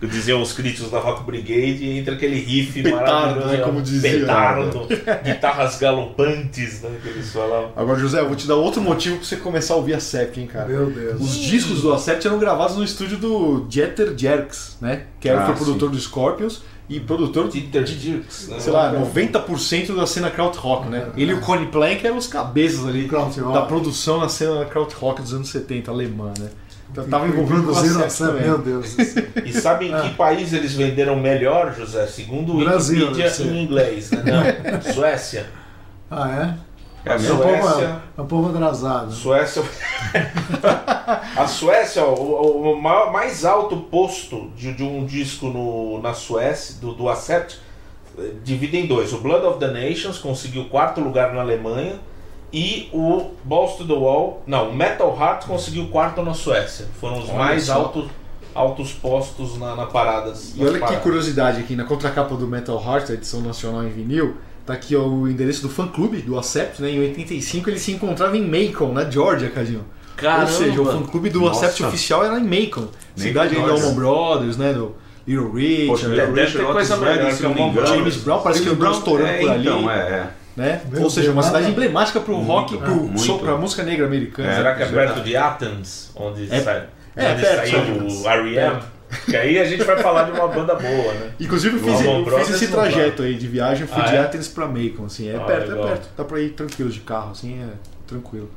Como 0.00 0.10
Diziam 0.12 0.42
os 0.42 0.52
críticos 0.52 0.90
da 0.90 0.98
Rock 0.98 1.24
Brigade, 1.24 1.84
e 1.84 1.98
entra 1.98 2.14
aquele 2.14 2.38
riff 2.38 2.82
Petardo, 2.82 3.04
maravilhoso, 3.06 3.48
né, 3.48 3.58
como 3.58 3.82
dizia. 3.82 4.10
petardo, 4.20 4.86
guitarras 5.24 5.78
galopantes, 5.78 6.82
né, 6.82 6.90
que 7.02 7.08
eles 7.08 7.32
falavam. 7.32 7.70
Agora, 7.76 7.98
José, 7.98 8.20
eu 8.20 8.26
vou 8.26 8.36
te 8.36 8.46
dar 8.46 8.56
outro 8.56 8.80
motivo 8.80 9.16
pra 9.16 9.24
você 9.24 9.36
começar 9.36 9.74
a 9.74 9.76
ouvir 9.76 9.94
a 9.94 10.00
Sept, 10.00 10.40
hein, 10.40 10.46
cara. 10.46 10.68
Meu 10.68 10.90
Deus. 10.90 11.20
Os 11.20 11.36
discos 11.36 11.82
do 11.82 11.92
Acept 11.92 12.26
eram 12.26 12.38
gravados 12.38 12.76
no 12.76 12.84
estúdio 12.84 13.18
do 13.18 13.66
Jeter 13.68 14.14
Jerks, 14.16 14.76
né? 14.80 15.04
Que 15.20 15.28
era, 15.28 15.42
Ah, 15.42 15.46
foi 15.46 15.54
produtor 15.56 15.90
do 15.90 15.98
Scorpions 15.98 16.62
e 16.88 17.00
produtor 17.00 17.48
de, 17.48 17.60
Dirks, 17.62 18.48
né? 18.48 18.60
sei 18.60 18.72
lá, 18.72 18.92
90% 18.94 19.94
da 19.96 20.06
cena 20.06 20.30
krautrock, 20.30 20.88
né? 20.88 21.08
Ele 21.16 21.32
e 21.32 21.34
o 21.34 21.40
Connie 21.40 21.66
Plank 21.66 22.06
eram 22.06 22.16
os 22.16 22.26
cabeças 22.28 22.86
ali 22.86 23.08
da 23.52 23.62
produção 23.62 24.20
na 24.20 24.28
cena 24.28 24.64
krautrock 24.64 25.20
dos 25.20 25.34
anos 25.34 25.48
70 25.48 25.90
alemã, 25.90 26.32
né? 26.38 26.48
Então 26.90 27.04
tava 27.08 27.26
envolvido 27.28 27.62
com 27.64 27.70
o 27.70 27.72
Produziram 27.74 28.04
Acept 28.04 28.06
essa- 28.06 28.26
também. 28.28 28.42
Meu 28.44 28.58
Deus 28.58 28.94
do 28.94 29.04
céu. 29.04 29.24
E 29.44 29.52
sabe 29.52 29.88
em 29.88 29.94
Ah. 29.94 30.00
que 30.02 30.14
país 30.14 30.52
eles 30.52 30.74
venderam 30.74 31.16
melhor, 31.16 31.74
José? 31.74 32.06
Segundo 32.06 32.54
o 32.54 32.64
Brasil, 32.64 33.08
Wikipedia 33.08 33.46
em 33.46 33.64
inglês, 33.64 34.10
né? 34.12 34.22
Não, 34.24 34.80
Suécia. 34.94 35.46
Ah, 36.10 36.54
é? 37.04 37.10
É 37.10 37.12
É 37.12 37.16
um 37.32 37.36
povo, 37.38 37.62
Suécia. 37.68 37.96
é 38.16 38.20
um 38.22 38.26
povo 38.26 38.48
atrasado. 38.50 39.12
Suécia. 39.12 39.62
a 41.36 41.46
Suécia, 41.46 42.04
o, 42.04 42.72
o 42.72 42.82
maior- 42.82 43.12
mais 43.12 43.44
alto 43.44 43.76
posto 43.76 44.50
de, 44.56 44.72
de 44.72 44.82
um 44.82 45.04
disco 45.04 45.46
no, 45.46 46.00
na 46.02 46.14
Suécia, 46.14 46.76
do, 46.80 46.92
do 46.92 47.08
Acept, 47.08 47.58
eh, 48.18 48.30
divide 48.44 48.76
em 48.78 48.86
dois. 48.86 49.12
O 49.12 49.18
Blood 49.18 49.44
of 49.46 49.58
the 49.58 49.68
Nations 49.68 50.18
conseguiu 50.18 50.64
quarto 50.66 51.00
lugar 51.00 51.32
na 51.34 51.40
Alemanha 51.42 51.94
e 52.52 52.88
o 52.92 53.30
Balls 53.44 53.76
to 53.76 53.84
the 53.86 53.92
Wall, 53.92 54.42
não, 54.46 54.70
o 54.70 54.74
Metal 54.74 55.16
Heart 55.18 55.46
conseguiu 55.46 55.88
quarto 55.88 56.22
na 56.22 56.34
Suécia. 56.34 56.86
Foram 57.00 57.18
os 57.18 57.28
Olha 57.28 57.38
mais 57.38 57.64
só. 57.64 57.74
altos, 57.74 58.06
altos 58.54 58.92
postos 58.92 59.58
na, 59.58 59.74
na 59.74 59.86
paradas. 59.86 60.54
E 60.56 60.60
olha 60.60 60.64
nas 60.64 60.74
que 60.74 60.80
paradas. 60.80 61.02
curiosidade 61.02 61.60
aqui, 61.60 61.74
na 61.74 61.84
contracapa 61.84 62.34
do 62.36 62.46
Metal 62.46 62.82
Heart, 62.82 63.10
a 63.10 63.14
edição 63.14 63.40
nacional 63.40 63.84
em 63.84 63.90
vinil, 63.90 64.36
tá 64.64 64.74
aqui 64.74 64.94
ó, 64.94 65.02
o 65.02 65.28
endereço 65.28 65.62
do 65.62 65.68
fã-clube 65.68 66.22
do 66.22 66.38
Acept, 66.38 66.80
né? 66.80 66.90
Em 66.90 67.00
85 67.00 67.70
ele 67.70 67.78
se 67.78 67.92
encontrava 67.92 68.36
em 68.36 68.42
Macon, 68.42 68.92
na 68.92 69.08
Georgia, 69.08 69.50
Cadinho. 69.50 69.84
Ou 70.40 70.46
seja, 70.46 70.80
o 70.80 70.86
fã-clube 70.86 71.28
do 71.28 71.40
Nossa. 71.40 71.66
Acept 71.66 71.84
oficial 71.84 72.24
era 72.24 72.38
em 72.38 72.44
Macon. 72.44 72.88
Cidade 73.14 73.56
aí 73.56 73.62
do. 73.62 73.70
Allman 73.70 73.94
Brothers, 73.94 74.56
né? 74.56 74.72
Do 74.72 74.94
Little 75.26 75.52
Rich, 75.52 75.86
Poxa, 75.88 76.08
deve 76.08 76.32
ter 76.32 76.44
Richard 76.44 76.72
coisa 76.72 76.96
melhor 76.96 77.32
o. 77.32 77.86
James 77.86 78.16
Brown, 78.18 78.40
parece 78.40 78.60
que 78.60 78.68
James 78.68 78.80
andou 78.80 78.96
estourando 78.96 79.28
é, 79.28 79.40
por 79.40 79.50
ali. 79.50 79.66
Então, 79.66 79.90
é, 79.90 79.96
é. 79.96 80.30
Né? 80.56 80.80
Meu 80.90 81.02
Ou 81.02 81.10
seja, 81.10 81.30
uma 81.32 81.42
cidade 81.42 81.68
emblemática 81.70 82.18
pro 82.20 82.36
rock, 82.36 82.72
Muito, 82.74 82.84
pro, 82.84 82.94
muito. 82.96 83.18
so- 83.20 83.38
pra 83.38 83.56
música 83.56 83.82
negra 83.82 84.06
americana. 84.06 84.50
É. 84.50 84.56
Será 84.56 84.74
que 84.74 84.82
é 84.82 84.86
perto 84.86 85.20
de 85.22 85.36
Athens, 85.36 86.10
onde, 86.16 86.52
É- 86.52 86.60
sai, 86.60 86.86
é, 87.14 87.32
onde 87.32 87.42
perto, 87.42 87.70
saiu 87.70 88.06
o 88.24 88.28
R.E.M.? 88.28 88.80
Que 89.26 89.36
aí 89.36 89.58
a 89.60 89.64
gente 89.64 89.84
vai 89.84 89.96
falar 90.02 90.24
de 90.24 90.32
uma 90.32 90.48
banda 90.48 90.74
boa, 90.74 91.12
né? 91.14 91.30
Inclusive 91.38 91.76
eu 91.76 91.82
fiz, 91.82 92.04
eu 92.04 92.38
fiz 92.40 92.50
esse 92.50 92.68
trajeto 92.68 93.22
aí 93.22 93.34
de 93.34 93.46
viagem, 93.46 93.86
fui 93.86 94.02
Ah, 94.02 94.06
de 94.06 94.16
é? 94.16 94.18
Athens 94.18 94.48
pra 94.48 94.66
Macon, 94.66 95.04
assim, 95.06 95.28
é 95.28 95.36
Ah, 95.36 95.40
perto, 95.40 95.68
legal. 95.70 95.84
é 95.84 95.88
perto. 95.90 96.08
Dá 96.16 96.24
pra 96.24 96.40
ir 96.40 96.50
tranquilo 96.50 96.90
de 96.90 97.00
carro, 97.00 97.30
assim, 97.30 97.62
é 97.62 97.68
tranquilo. 98.06 98.50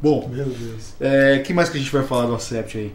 Bom, 0.00 0.28
Meu 0.32 0.46
Deus. 0.46 0.94
é, 1.00 1.38
que 1.40 1.52
mais 1.52 1.68
que 1.68 1.76
a 1.76 1.80
gente 1.80 1.92
vai 1.92 2.04
falar 2.04 2.26
do 2.26 2.34
Acept 2.34 2.78
aí? 2.78 2.92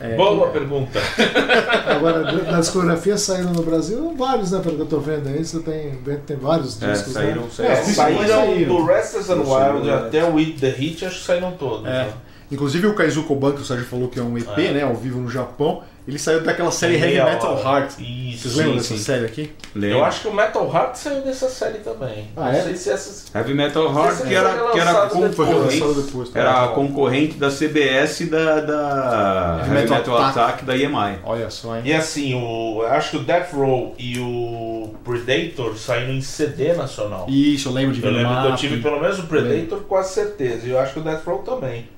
É, 0.00 0.16
Boa 0.16 0.48
pergunta. 0.48 0.98
Agora, 1.86 2.32
na 2.50 2.60
discografia 2.60 3.18
saíram 3.18 3.52
no 3.52 3.62
Brasil 3.62 4.14
vários, 4.16 4.50
né? 4.52 4.60
Pelo 4.62 4.76
que 4.76 4.82
eu 4.82 4.86
tô 4.86 4.98
vendo 4.98 5.28
aí, 5.28 5.44
você 5.44 5.60
tem, 5.60 5.92
tem 6.26 6.36
vários 6.36 6.82
É, 6.82 6.92
discos. 6.92 7.12
saíram, 7.12 7.42
né? 7.42 7.48
saíram. 7.50 7.72
É, 7.74 7.82
Saíram 7.82 8.26
saíram. 8.28 8.76
do 8.76 8.84
Restless 8.86 9.30
and 9.32 9.42
Wild 9.42 9.90
até 9.90 10.24
o 10.24 10.38
Eat 10.40 10.58
the 10.58 10.70
Hit, 10.70 11.04
acho 11.04 11.20
que 11.20 11.26
saíram 11.26 11.52
todos. 11.52 11.84
É. 11.86 12.04
né? 12.04 12.12
Inclusive 12.50 12.86
o 12.86 12.94
Kaizuko 12.94 13.34
Ban, 13.36 13.52
que 13.52 13.60
o 13.60 13.64
Sérgio 13.64 13.86
falou 13.86 14.08
que 14.08 14.18
é 14.18 14.22
um 14.22 14.36
EP, 14.36 14.58
É. 14.58 14.72
né, 14.72 14.82
ao 14.82 14.94
vivo 14.94 15.20
no 15.20 15.30
Japão, 15.30 15.82
ele 16.08 16.18
saiu 16.18 16.42
daquela 16.42 16.70
série 16.70 16.94
Heavy 16.96 17.22
Metal 17.30 17.52
hora. 17.54 17.80
Heart. 17.80 17.92
Isso. 18.00 18.42
Vocês 18.42 18.54
lembram 18.56 18.72
sim, 18.74 18.78
dessa 18.78 18.94
sim. 18.94 19.00
série 19.00 19.26
aqui? 19.26 19.52
Lembro. 19.74 19.98
Eu 19.98 20.04
acho 20.04 20.22
que 20.22 20.28
o 20.28 20.34
Metal 20.34 20.72
Heart 20.74 20.96
saiu 20.96 21.20
dessa 21.22 21.48
série 21.48 21.78
também. 21.78 22.28
Ah, 22.36 22.44
Não 22.44 22.50
é? 22.52 22.62
sei 22.62 22.76
se 22.76 22.90
essas. 22.90 23.34
Heavy 23.34 23.54
Metal 23.54 23.84
Heart, 23.84 24.22
que 24.26 24.34
era, 24.34 24.70
que 24.70 24.78
era 24.78 25.06
concorrente, 25.08 25.94
depois. 26.06 26.30
tá? 26.30 26.40
era 26.40 26.64
a 26.64 26.68
concorrente 26.68 27.34
da 27.34 27.50
CBS 27.50 28.28
da, 28.28 28.60
da 28.60 29.58
Heavy 29.60 29.76
Heavy 29.76 29.90
Metal 29.90 29.98
Metal 29.98 30.16
Attack. 30.18 30.38
Attack 30.38 30.64
da 30.64 30.76
EMI. 30.76 31.18
Olha 31.24 31.50
só, 31.50 31.76
hein? 31.76 31.82
E 31.84 31.92
assim, 31.92 32.34
o, 32.34 32.82
eu 32.82 32.88
acho 32.88 33.10
que 33.10 33.16
o 33.18 33.20
Death 33.20 33.52
Row 33.52 33.94
e 33.98 34.18
o 34.18 34.94
Predator 35.04 35.76
saíram 35.76 36.12
em 36.12 36.20
CD 36.20 36.72
nacional. 36.72 37.26
Isso, 37.28 37.68
eu 37.68 37.72
lembro 37.72 37.94
de 37.94 38.00
ver 38.00 38.08
Eu 38.08 38.12
lembro 38.14 38.40
que 38.42 38.46
eu 38.48 38.56
tive 38.56 38.82
pelo 38.82 39.00
menos 39.00 39.18
o 39.18 39.24
Predator 39.24 39.78
com 39.80 39.84
quase 39.84 40.14
certeza. 40.14 40.66
E 40.66 40.70
eu 40.70 40.78
acho 40.78 40.94
que 40.94 40.98
o 41.00 41.02
Death 41.02 41.24
Row 41.24 41.38
também. 41.38 41.88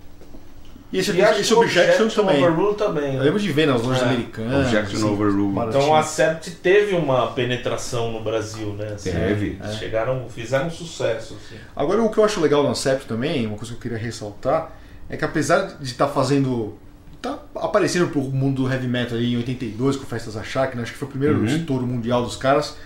E 0.92 0.98
esse, 0.98 1.10
E 1.12 1.20
esse 1.22 1.48
que 1.48 1.54
o 1.54 1.60
Objection 1.60 2.08
também. 2.08 2.42
Overrule 2.44 2.74
também. 2.76 3.14
Eu 3.14 3.18
né? 3.20 3.22
lembro 3.24 3.40
de 3.40 3.50
ver 3.50 3.66
nas 3.66 3.82
lojas 3.82 4.02
É. 4.02 4.06
americanas. 4.06 4.66
Objection 4.66 4.96
assim, 4.98 5.08
Overrule. 5.12 5.68
Então 5.68 5.94
a 5.94 6.02
Sept 6.02 6.50
teve 6.62 6.94
uma 6.94 7.28
penetração 7.28 8.12
no 8.12 8.20
Brasil, 8.20 8.74
né? 8.74 8.92
Assim, 8.94 9.10
Teve. 9.10 9.58
Chegaram, 9.78 10.26
fizeram 10.28 10.66
um 10.66 10.70
sucesso. 10.70 11.34
Assim. 11.42 11.58
Agora, 11.74 12.02
o 12.02 12.10
que 12.10 12.18
eu 12.18 12.24
acho 12.24 12.40
legal 12.40 12.62
no 12.62 12.70
Acept 12.70 13.06
também, 13.06 13.46
uma 13.46 13.56
coisa 13.56 13.72
que 13.72 13.78
eu 13.78 13.82
queria 13.82 13.96
ressaltar, 13.98 14.72
é 15.08 15.16
que 15.16 15.24
apesar 15.24 15.76
de 15.80 15.84
estar 15.90 16.08
fazendo. 16.08 16.76
tá 17.22 17.38
aparecendo 17.54 18.08
pro 18.08 18.20
mundo 18.20 18.64
do 18.64 18.70
heavy 18.72 18.86
metal 18.88 19.16
ali 19.16 19.32
em 19.32 19.36
82 19.36 19.96
com 19.96 20.04
Festas 20.04 20.36
a 20.36 20.42
Shark, 20.42 20.76
né? 20.76 20.82
acho 20.82 20.92
que 20.92 20.98
foi 20.98 21.06
o 21.08 21.10
primeiro 21.10 21.38
Uhum. 21.38 21.46
estouro 21.46 21.86
mundial 21.86 22.22
dos 22.22 22.36
caras. 22.36 22.76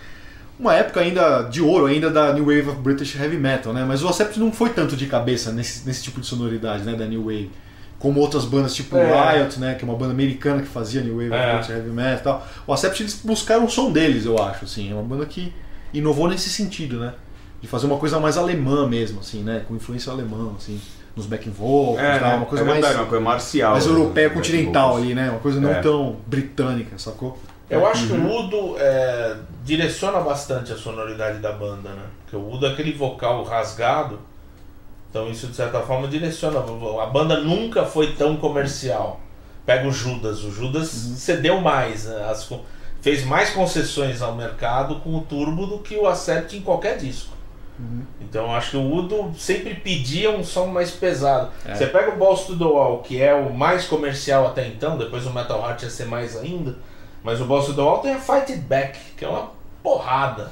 Uma 0.59 0.73
época 0.75 1.01
ainda 1.01 1.41
de 1.43 1.61
ouro 1.61 1.85
ainda 1.87 2.09
da 2.09 2.31
New 2.33 2.45
Wave 2.45 2.69
of 2.69 2.79
British 2.81 3.15
Heavy 3.15 3.37
Metal, 3.37 3.73
né? 3.73 3.83
Mas 3.87 4.01
o 4.03 4.07
Acept 4.07 4.39
não 4.39 4.51
foi 4.51 4.69
tanto 4.69 4.95
de 4.95 5.05
cabeça 5.07 5.51
nesse, 5.51 5.85
nesse 5.87 6.03
tipo 6.03 6.21
de 6.21 6.25
sonoridade, 6.27 6.83
né? 6.83 6.93
Da 6.95 7.05
New 7.05 7.23
Wave. 7.23 7.49
Como 7.99 8.19
outras 8.19 8.45
bandas 8.45 8.75
tipo 8.75 8.95
É. 8.95 9.39
Riot, 9.39 9.59
né? 9.59 9.73
Que 9.75 9.83
é 9.83 9.87
uma 9.87 9.97
banda 9.97 10.11
americana 10.13 10.61
que 10.61 10.67
fazia 10.67 11.01
New 11.01 11.15
Wave 11.17 11.33
É. 11.33 11.75
Heavy 11.77 11.89
Metal 11.89 12.13
e 12.19 12.23
tal. 12.23 12.47
O 12.67 12.73
Acept 12.73 13.01
eles 13.01 13.21
buscaram 13.23 13.65
o 13.65 13.69
som 13.69 13.91
deles, 13.91 14.25
eu 14.25 14.37
acho, 14.41 14.65
assim. 14.65 14.91
É 14.91 14.93
uma 14.93 15.03
banda 15.03 15.25
que 15.25 15.51
inovou 15.93 16.27
nesse 16.27 16.49
sentido, 16.49 16.99
né? 16.99 17.13
De 17.59 17.67
fazer 17.67 17.87
uma 17.87 17.97
coisa 17.97 18.19
mais 18.19 18.37
alemã 18.37 18.87
mesmo, 18.87 19.19
assim, 19.19 19.41
né? 19.41 19.63
Com 19.67 19.75
influência 19.75 20.11
alemã, 20.11 20.51
assim. 20.55 20.79
Nos 21.15 21.25
backing 21.25 21.49
vocals, 21.49 21.97
É, 21.97 22.19
tal, 22.19 22.29
né? 22.29 22.35
uma 22.35 22.45
coisa 22.45 22.63
é 22.63 22.67
verdade, 22.67 22.83
mais, 22.93 22.97
uma 22.97 23.05
coisa 23.07 23.23
marcial. 23.23 23.71
mais 23.71 23.85
né? 23.87 23.91
europeia 23.91 24.29
continental 24.29 24.97
ali, 24.97 25.15
né? 25.15 25.31
Uma 25.31 25.39
coisa 25.39 25.59
não 25.59 25.71
É. 25.71 25.81
tão 25.81 26.17
britânica, 26.27 26.95
sacou? 26.99 27.39
Eu 27.67 27.85
acho 27.87 28.05
que 28.07 28.13
o 28.13 28.31
Udo 28.31 28.75
é, 28.77 29.35
direciona 29.65 30.19
bastante 30.19 30.71
a 30.71 30.77
sonoridade 30.77 31.39
da 31.39 31.51
banda, 31.51 31.89
né? 31.89 32.03
Porque 32.23 32.35
o 32.35 32.53
Udo 32.53 32.67
é 32.67 32.69
aquele 32.71 32.93
vocal 32.93 33.43
rasgado, 33.43 34.19
então 35.09 35.29
isso 35.29 35.47
de 35.47 35.55
certa 35.55 35.81
forma 35.81 36.07
direciona. 36.07 36.59
A 37.01 37.05
banda 37.05 37.39
nunca 37.39 37.85
foi 37.85 38.13
tão 38.13 38.37
comercial. 38.37 39.19
Pega 39.65 39.87
o 39.87 39.91
Judas, 39.91 40.43
o 40.43 40.51
Judas 40.51 40.87
cedeu 40.87 41.59
mais, 41.59 42.05
né? 42.05 42.27
As 42.29 42.47
fez 43.01 43.23
mais 43.25 43.51
concessões 43.51 44.21
ao 44.21 44.35
mercado 44.35 44.95
com 44.95 45.15
o 45.15 45.21
Turbo 45.21 45.65
do 45.65 45.79
que 45.79 45.95
o 45.95 46.07
Acept 46.07 46.57
em 46.57 46.61
qualquer 46.61 46.97
disco. 46.97 47.37
Então 48.19 48.45
eu 48.45 48.51
acho 48.51 48.71
que 48.71 48.77
o 48.77 48.91
Udo 48.91 49.31
sempre 49.37 49.75
pedia 49.75 50.31
um 50.31 50.43
som 50.43 50.67
mais 50.67 50.91
pesado. 50.91 51.51
Você 51.65 51.85
pega 51.85 52.11
o 52.11 52.17
Balls 52.17 52.45
to 52.45 52.57
the 52.57 52.63
Wall, 52.63 52.99
que 52.99 53.21
é 53.21 53.33
o 53.35 53.53
mais 53.53 53.85
comercial 53.85 54.47
até 54.47 54.67
então, 54.67 54.97
depois 54.97 55.25
o 55.27 55.29
Metal 55.31 55.59
Heart 55.59 55.83
ia 55.83 55.89
ser 55.89 56.05
mais 56.05 56.35
ainda, 56.35 56.75
mas 57.23 57.39
o 57.39 57.45
Balls 57.45 57.67
to 57.67 57.75
the 57.75 57.81
Wall 57.81 57.99
tem 57.99 58.13
a 58.13 58.19
Fight 58.19 58.51
It 58.51 58.63
Back, 58.63 58.97
que 59.15 59.23
é 59.23 59.27
uma 59.27 59.51
porrada. 59.83 60.51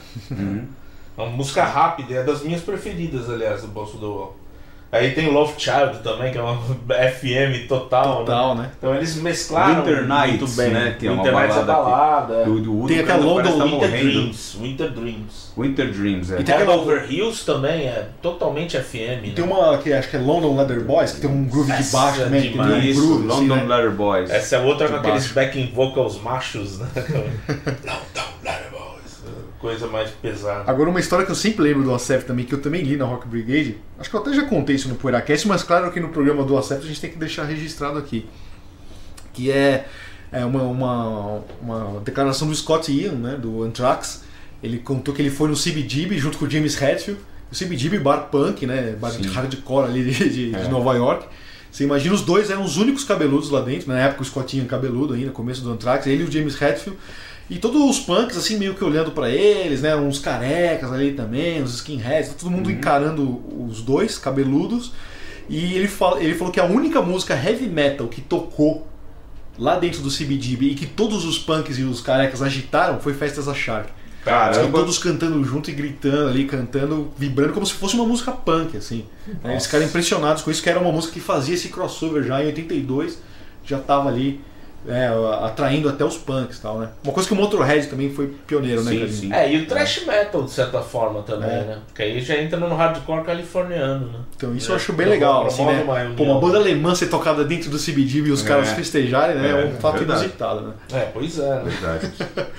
É 1.18 1.22
uma 1.22 1.32
música 1.32 1.64
rápida, 1.64 2.14
é 2.14 2.24
das 2.24 2.44
minhas 2.44 2.62
preferidas, 2.62 3.30
aliás, 3.30 3.62
do 3.62 3.70
Balls 3.70 3.92
to 3.92 3.98
the 3.98 4.06
Wall. 4.06 4.36
Aí 4.96 5.12
tem 5.12 5.30
Love 5.32 5.54
Child 5.58 6.00
também, 6.04 6.32
que 6.32 6.38
é 6.38 6.42
uma 6.42 6.56
FM 7.12 7.68
total, 7.68 8.20
né? 8.20 8.26
Total, 8.26 8.56
né? 8.56 8.72
Então 8.78 8.96
eles 8.96 9.16
mesclaram 9.18 9.76
Winter 9.84 10.08
Nights, 10.08 10.40
muito 10.40 10.56
bem. 10.56 10.70
né, 10.70 10.96
que 11.00 11.08
é 11.08 11.12
uma 11.12 11.24
Nights 11.24 11.56
é 11.58 11.64
balada 11.64 11.66
balada. 11.74 12.44
Do 12.46 12.54
Udo 12.80 12.88
Tem 12.88 13.00
aquela 13.00 13.20
parece 13.20 13.34
London 13.34 13.52
que 13.52 13.58
tá 13.58 13.64
Winter 13.66 13.80
morrendo. 13.90 14.12
Dreams. 14.12 14.58
Winter 14.62 14.90
Dreams. 14.92 15.54
Winter 15.58 15.92
Dreams, 15.92 16.32
é. 16.34 16.40
E 16.40 16.44
tem 16.44 16.56
aquela- 16.56 16.76
Over 16.76 17.06
Hills 17.12 17.46
também 17.46 17.88
é 17.88 18.08
totalmente 18.22 18.78
FM. 18.78 19.22
né? 19.28 19.32
Tem 19.36 19.44
uma 19.46 19.78
que 19.78 19.94
acho 19.94 20.10
que 20.10 20.16
é 20.18 20.20
London 20.20 20.56
Leather 20.58 20.82
Boys, 20.84 21.12
que 21.14 21.22
tem 21.22 21.30
um 21.30 21.46
groove 21.46 21.72
de 21.72 21.80
Essa 21.80 21.98
baixo 21.98 22.22
é 22.22 22.24
também, 22.26 22.42
que 22.52 22.58
tem 22.58 22.62
um 22.62 22.78
Isso, 22.80 23.02
groove, 23.02 23.28
assim, 23.32 23.48
London 23.48 23.56
né? 23.66 23.76
Letter 23.76 23.92
Boys. 23.92 24.30
Essa 24.30 24.56
é 24.58 24.60
outra 24.60 24.88
De 24.88 24.94
com 24.94 25.00
aqueles 25.00 25.32
baixo. 25.32 25.34
backing 25.34 25.72
vocals 25.74 26.22
machos, 26.22 26.80
né? 26.80 26.88
Larry 28.44 28.64
Boys. 28.64 28.65
Coisa 29.66 29.88
mais 29.88 30.10
pesada. 30.12 30.70
Agora, 30.70 30.90
uma 30.90 31.00
história 31.00 31.26
que 31.26 31.32
eu 31.32 31.36
sempre 31.36 31.64
lembro 31.64 31.84
do 31.84 31.94
Acept 31.94 32.28
também, 32.28 32.46
que 32.46 32.54
eu 32.54 32.62
também 32.62 32.82
li 32.84 32.96
na 32.98 33.06
Rock 33.06 33.28
Brigade, 33.28 33.78
acho 34.00 34.10
que 34.10 34.16
eu 34.16 34.20
até 34.20 34.32
já 34.34 34.44
contei 34.46 34.76
isso 34.76 34.88
no 34.88 34.96
Poeiracast, 34.96 35.48
mas 35.48 35.64
claro 35.64 35.92
que 35.92 36.00
no 36.00 36.10
programa 36.10 36.44
do 36.44 36.58
Acept 36.58 36.84
a 36.86 36.88
gente 36.88 37.02
tem 37.02 37.10
que 37.10 37.18
deixar 37.18 37.46
registrado 37.46 37.98
aqui. 37.98 38.28
Que 39.34 39.52
é, 39.52 39.88
é 40.32 40.46
uma, 40.46 40.64
uma, 40.64 41.42
uma 41.62 42.00
declaração 42.02 42.48
do 42.48 42.56
Scott 42.56 42.92
Ian, 42.92 43.14
né, 43.14 43.36
do 43.42 43.64
Anthrax. 43.64 44.24
Ele 44.64 44.78
contou 44.80 45.14
que 45.14 45.22
ele 45.22 45.30
foi 45.32 45.50
no 45.50 45.56
CBGB 45.56 46.18
junto 46.18 46.38
com 46.38 46.46
o 46.46 46.50
James 46.50 46.80
Hetfield. 46.82 47.20
O 47.52 47.56
CBGB 47.56 48.00
bar 48.00 48.30
punk, 48.32 48.66
né, 48.66 48.96
bar 49.00 49.12
de 49.12 49.28
hardcore 49.28 49.86
ali 49.90 50.04
de, 50.04 50.30
de- 50.30 50.52
de 50.52 50.70
Nova 50.70 50.94
York. 50.96 51.26
Você 51.72 51.84
imagina, 51.84 52.16
os 52.16 52.22
dois 52.22 52.50
eram 52.50 52.64
os 52.64 52.78
únicos 52.78 53.04
cabeludos 53.04 53.50
lá 53.50 53.60
dentro, 53.62 53.90
na 53.90 54.00
época 54.00 54.22
o 54.22 54.26
Scott 54.26 54.56
Ian 54.58 54.66
cabeludo 54.66 55.14
ainda, 55.14 55.28
no 55.28 55.32
começo 55.34 55.62
do 55.62 55.72
Anthrax, 55.72 56.08
ele 56.08 56.24
e 56.24 56.26
o 56.28 56.32
James 56.32 56.60
Hetfield. 56.62 56.98
E 57.50 57.58
todos 57.58 57.82
os 57.82 58.00
punks, 58.00 58.36
assim, 58.38 58.58
meio 58.58 58.74
que 58.74 58.84
olhando 58.84 59.12
pra 59.12 59.30
eles, 59.30 59.82
né? 59.82 59.96
Uns 59.96 60.18
carecas 60.18 60.92
ali 60.92 61.14
também, 61.14 61.62
uns 61.62 61.76
skinheads, 61.76 62.34
todo 62.34 62.50
mundo 62.50 62.72
encarando 62.72 63.42
os 63.70 63.82
dois, 63.82 64.18
cabeludos. 64.18 64.92
E 65.48 65.76
ele, 65.76 65.88
fala, 65.88 66.22
ele 66.24 66.34
falou 66.34 66.52
que 66.52 66.60
a 66.60 66.66
única 66.66 67.02
música 67.02 67.36
heavy 67.36 67.68
metal 67.68 68.08
que 68.08 68.20
tocou 68.20 68.88
lá 69.60 69.78
dentro 69.78 70.02
do 70.02 70.10
CBGB 70.10 70.72
e 70.72 70.76
que 70.76 70.88
todos 70.88 71.24
os 71.24 71.38
punks 71.38 71.78
e 71.78 71.84
os 71.84 72.02
carecas 72.02 72.42
agitaram 72.42 73.00
foi 73.00 73.14
Festas 73.14 73.46
da 73.46 73.54
Shark. 73.54 73.90
Caramba. 74.26 74.80
todos 74.80 74.98
cantando 74.98 75.44
junto 75.44 75.70
e 75.70 75.74
gritando 75.74 76.30
ali, 76.30 76.46
cantando, 76.46 77.14
vibrando 77.16 77.54
como 77.54 77.64
se 77.64 77.74
fosse 77.74 77.94
uma 77.94 78.08
música 78.08 78.32
punk, 78.32 78.76
assim. 78.76 79.06
Né? 79.44 79.52
Eles 79.52 79.68
ficaram 79.68 79.86
impressionados 79.86 80.42
com 80.42 80.50
isso, 80.50 80.64
que 80.64 80.70
era 80.70 80.80
uma 80.80 80.92
música 80.92 81.14
que 81.14 81.20
fazia 81.20 81.54
esse 81.54 81.70
crossover 81.70 82.24
já 82.24 82.44
em 82.44 82.48
82, 82.48 83.20
já 83.64 83.78
tava 83.78 84.10
ali 84.10 84.42
é, 84.88 85.10
atraindo 85.44 85.90
até 85.90 86.04
os 86.06 86.16
punks 86.18 86.58
e 86.58 86.62
tal, 86.62 86.80
né? 86.80 86.90
Uma 87.04 87.12
coisa 87.14 87.28
que 87.28 87.34
o 87.34 87.38
Motorhead 87.38 87.88
também 87.88 88.12
foi 88.14 88.28
pioneiro, 88.48 88.84
né, 88.84 88.92
Sim, 88.92 89.00
Cadinho? 89.00 89.18
sim. 89.18 89.34
É, 89.34 89.52
e 89.52 89.58
o 89.62 89.66
thrash 89.66 90.06
metal, 90.06 90.44
de 90.44 90.52
certa 90.52 90.82
forma, 90.82 91.22
também, 91.24 91.50
É. 91.50 91.62
né? 91.64 91.78
Porque 91.88 92.04
aí 92.04 92.20
já 92.22 92.36
entra 92.42 92.60
no 92.60 92.76
hardcore 92.76 93.24
californiano, 93.24 94.08
né? 94.08 94.20
Então 94.36 94.56
isso 94.56 94.70
É, 94.70 94.72
eu 94.72 94.76
acho 94.76 94.94
bem 94.94 95.08
eu 95.08 95.12
legal, 95.14 95.40
vou- 95.40 95.48
assim, 95.48 95.66
né? 95.66 95.80
numa 95.86 96.16
Pô, 96.16 96.24
uma 96.24 96.40
banda 96.40 96.58
alemã 96.58 96.94
ser 96.96 97.08
tocada 97.08 97.44
dentro 97.44 97.70
do 97.70 97.78
CBGB 97.80 98.30
e 98.30 98.32
os 98.32 98.44
É. 98.44 98.48
caras 98.48 98.70
festejarem, 98.70 99.36
né? 99.36 99.48
É, 99.48 99.62
É, 99.62 99.66
um 99.66 99.80
fato 99.80 99.98
verdade. 99.98 100.22
inusitado, 100.22 100.62
né? 100.62 100.74
É, 100.94 101.00
pois 101.14 101.40
é. 101.40 101.42
né? 101.56 101.62
Verdade. 101.66 102.12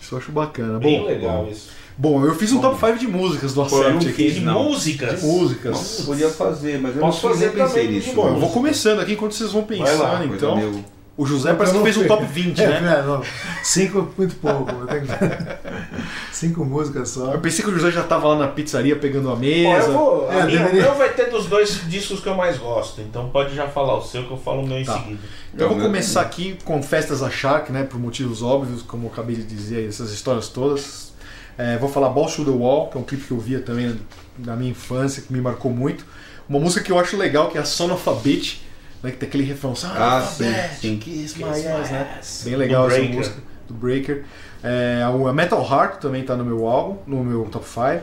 Isso 0.00 0.14
eu 0.14 0.18
acho 0.18 0.32
bacana. 0.32 0.78
Bem 0.78 1.00
Bom, 1.00 1.06
legal 1.06 1.48
isso. 1.50 1.70
bom, 1.96 2.22
eu 2.26 2.34
fiz 2.34 2.52
um 2.52 2.60
top 2.60 2.78
5 2.78 2.98
de 2.98 3.06
músicas 3.08 3.54
do 3.54 3.62
Acept 3.62 3.96
aqui. 4.06 4.12
fiz, 4.12 4.34
De 4.34 4.40
não. 4.42 4.64
músicas. 4.64 5.20
De 5.22 5.26
músicas. 5.26 5.72
Nossa, 5.72 6.02
podia 6.02 6.28
fazer, 6.28 6.78
mas 6.78 6.94
eu 6.94 7.00
Posso 7.00 7.26
não 7.26 7.32
fazer 7.34 7.46
nem 7.46 7.54
pensei 7.56 7.88
nisso. 7.88 8.12
Bom, 8.14 8.28
eu 8.28 8.36
vou 8.36 8.50
começando 8.50 9.00
aqui 9.00 9.14
enquanto 9.14 9.32
vocês 9.32 9.50
vão 9.50 9.62
pensando, 9.64 10.02
lá, 10.02 10.22
então. 10.26 10.84
O 11.16 11.24
José 11.24 11.54
parece 11.54 11.76
que 11.76 11.82
fez 11.84 11.96
um 11.96 12.06
top 12.08 12.24
20, 12.24 12.60
É, 12.60 12.80
né? 12.80 12.98
é, 12.98 13.02
não. 13.06 13.22
Cinco 13.62 13.98
é 14.00 14.18
muito 14.18 14.34
pouco. 14.36 14.68
eu 14.72 14.86
tenho 14.86 15.06
Cinco 16.32 16.64
músicas 16.64 17.08
só. 17.10 17.32
Eu 17.32 17.40
pensei 17.40 17.64
que 17.64 17.70
o 17.70 17.74
José 17.74 17.90
já 17.92 18.02
tava 18.02 18.26
lá 18.28 18.36
na 18.38 18.48
pizzaria 18.48 18.96
pegando 18.96 19.28
a 19.30 19.34
Bom, 19.34 19.40
mesa. 19.40 19.86
eu 19.88 19.92
vou, 19.92 20.32
É, 20.32 20.40
a 20.42 20.46
minha, 20.46 20.58
deveria- 20.64 20.90
vai 20.92 21.10
ter 21.12 21.30
dos 21.30 21.46
dois 21.46 21.82
discos 21.88 22.20
que 22.20 22.28
eu 22.28 22.34
mais 22.34 22.58
gosto, 22.58 23.00
então 23.00 23.28
pode 23.30 23.54
já 23.54 23.68
falar 23.68 23.96
o 23.96 24.02
seu 24.02 24.24
que 24.24 24.30
eu 24.32 24.36
falo 24.36 24.62
o 24.62 24.66
meu 24.66 24.78
em 24.78 24.84
Tá. 24.84 24.98
seguida. 24.98 25.20
Então 25.54 25.66
eu 25.66 25.68
vou 25.70 25.78
Não, 25.78 25.86
começar 25.86 26.20
aqui 26.20 26.58
com 26.64 26.82
Festas 26.82 27.22
a 27.22 27.30
Shark, 27.30 27.70
né? 27.70 27.84
Por 27.84 27.98
motivos 28.00 28.42
óbvios, 28.42 28.82
como 28.82 29.06
eu 29.06 29.12
acabei 29.12 29.36
de 29.36 29.44
dizer, 29.44 29.88
essas 29.88 30.10
histórias 30.12 30.48
todas. 30.48 31.12
É, 31.56 31.78
vou 31.78 31.88
falar 31.88 32.08
Balls 32.08 32.34
to 32.34 32.44
the 32.44 32.50
Wall, 32.50 32.88
que 32.88 32.98
é 32.98 33.00
um 33.00 33.04
clipe 33.04 33.24
que 33.24 33.30
eu 33.30 33.38
via 33.38 33.60
também 33.60 33.96
na 34.36 34.56
minha 34.56 34.72
infância, 34.72 35.22
que 35.22 35.32
me 35.32 35.40
marcou 35.40 35.70
muito. 35.70 36.04
Uma 36.48 36.58
música 36.58 36.82
que 36.84 36.90
eu 36.90 36.98
acho 36.98 37.16
legal, 37.16 37.48
que 37.48 37.56
é 37.56 37.60
a 37.60 37.64
Son 37.64 37.92
of 37.92 38.10
a 38.10 38.12
Bitch, 38.14 38.56
né? 39.04 39.10
Que 39.12 39.18
tem 39.18 39.28
aquele 39.28 39.44
refrão, 39.44 39.74
Ah, 39.84 40.20
sim, 40.22 40.52
sim. 40.80 40.96
kiss 40.98 41.38
my 41.38 41.44
Kiss 41.44 41.66
ass, 41.68 41.90
my 41.90 41.92
né? 41.92 42.16
ass. 42.18 42.42
Bem 42.44 42.56
legal 42.56 42.90
essa 42.90 43.02
música, 43.02 43.36
do 43.68 43.74
Breaker. 43.74 44.24
É, 44.62 45.02
a 45.04 45.32
Metal 45.32 45.60
Heart 45.62 46.00
também 46.00 46.22
tá 46.24 46.34
no 46.34 46.44
meu 46.44 46.66
álbum, 46.66 46.96
no 47.06 47.22
meu 47.22 47.44
top 47.44 47.66
5. 47.66 48.02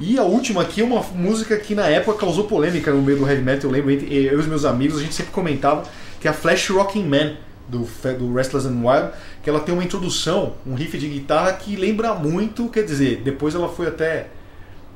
E 0.00 0.16
a 0.16 0.22
última 0.22 0.62
aqui 0.62 0.80
é 0.80 0.84
uma 0.84 1.02
música 1.12 1.56
que 1.56 1.74
na 1.74 1.88
época 1.88 2.18
causou 2.18 2.44
polêmica 2.44 2.92
no 2.92 3.02
meio 3.02 3.18
do 3.18 3.28
heavy 3.28 3.42
metal, 3.42 3.68
eu 3.68 3.74
lembro, 3.74 3.90
entre 3.90 4.06
eu 4.14 4.34
e 4.34 4.36
os 4.36 4.46
meus 4.46 4.64
amigos, 4.64 4.98
a 4.98 5.02
gente 5.02 5.12
sempre 5.14 5.32
comentava, 5.32 5.82
que 6.20 6.28
é 6.28 6.30
a 6.30 6.34
Flash 6.34 6.70
Rocking 6.70 7.04
Man, 7.04 7.32
do, 7.68 7.80
do 8.16 8.32
Restless 8.32 8.66
and 8.66 8.80
Wild, 8.80 9.10
que 9.42 9.50
ela 9.50 9.58
tem 9.58 9.74
uma 9.74 9.82
introdução, 9.82 10.54
um 10.64 10.74
riff 10.74 10.96
de 10.96 11.08
guitarra 11.08 11.52
que 11.54 11.74
lembra 11.74 12.14
muito, 12.14 12.68
quer 12.68 12.84
dizer, 12.84 13.22
depois 13.24 13.56
ela 13.56 13.68
foi 13.68 13.88
até 13.88 14.28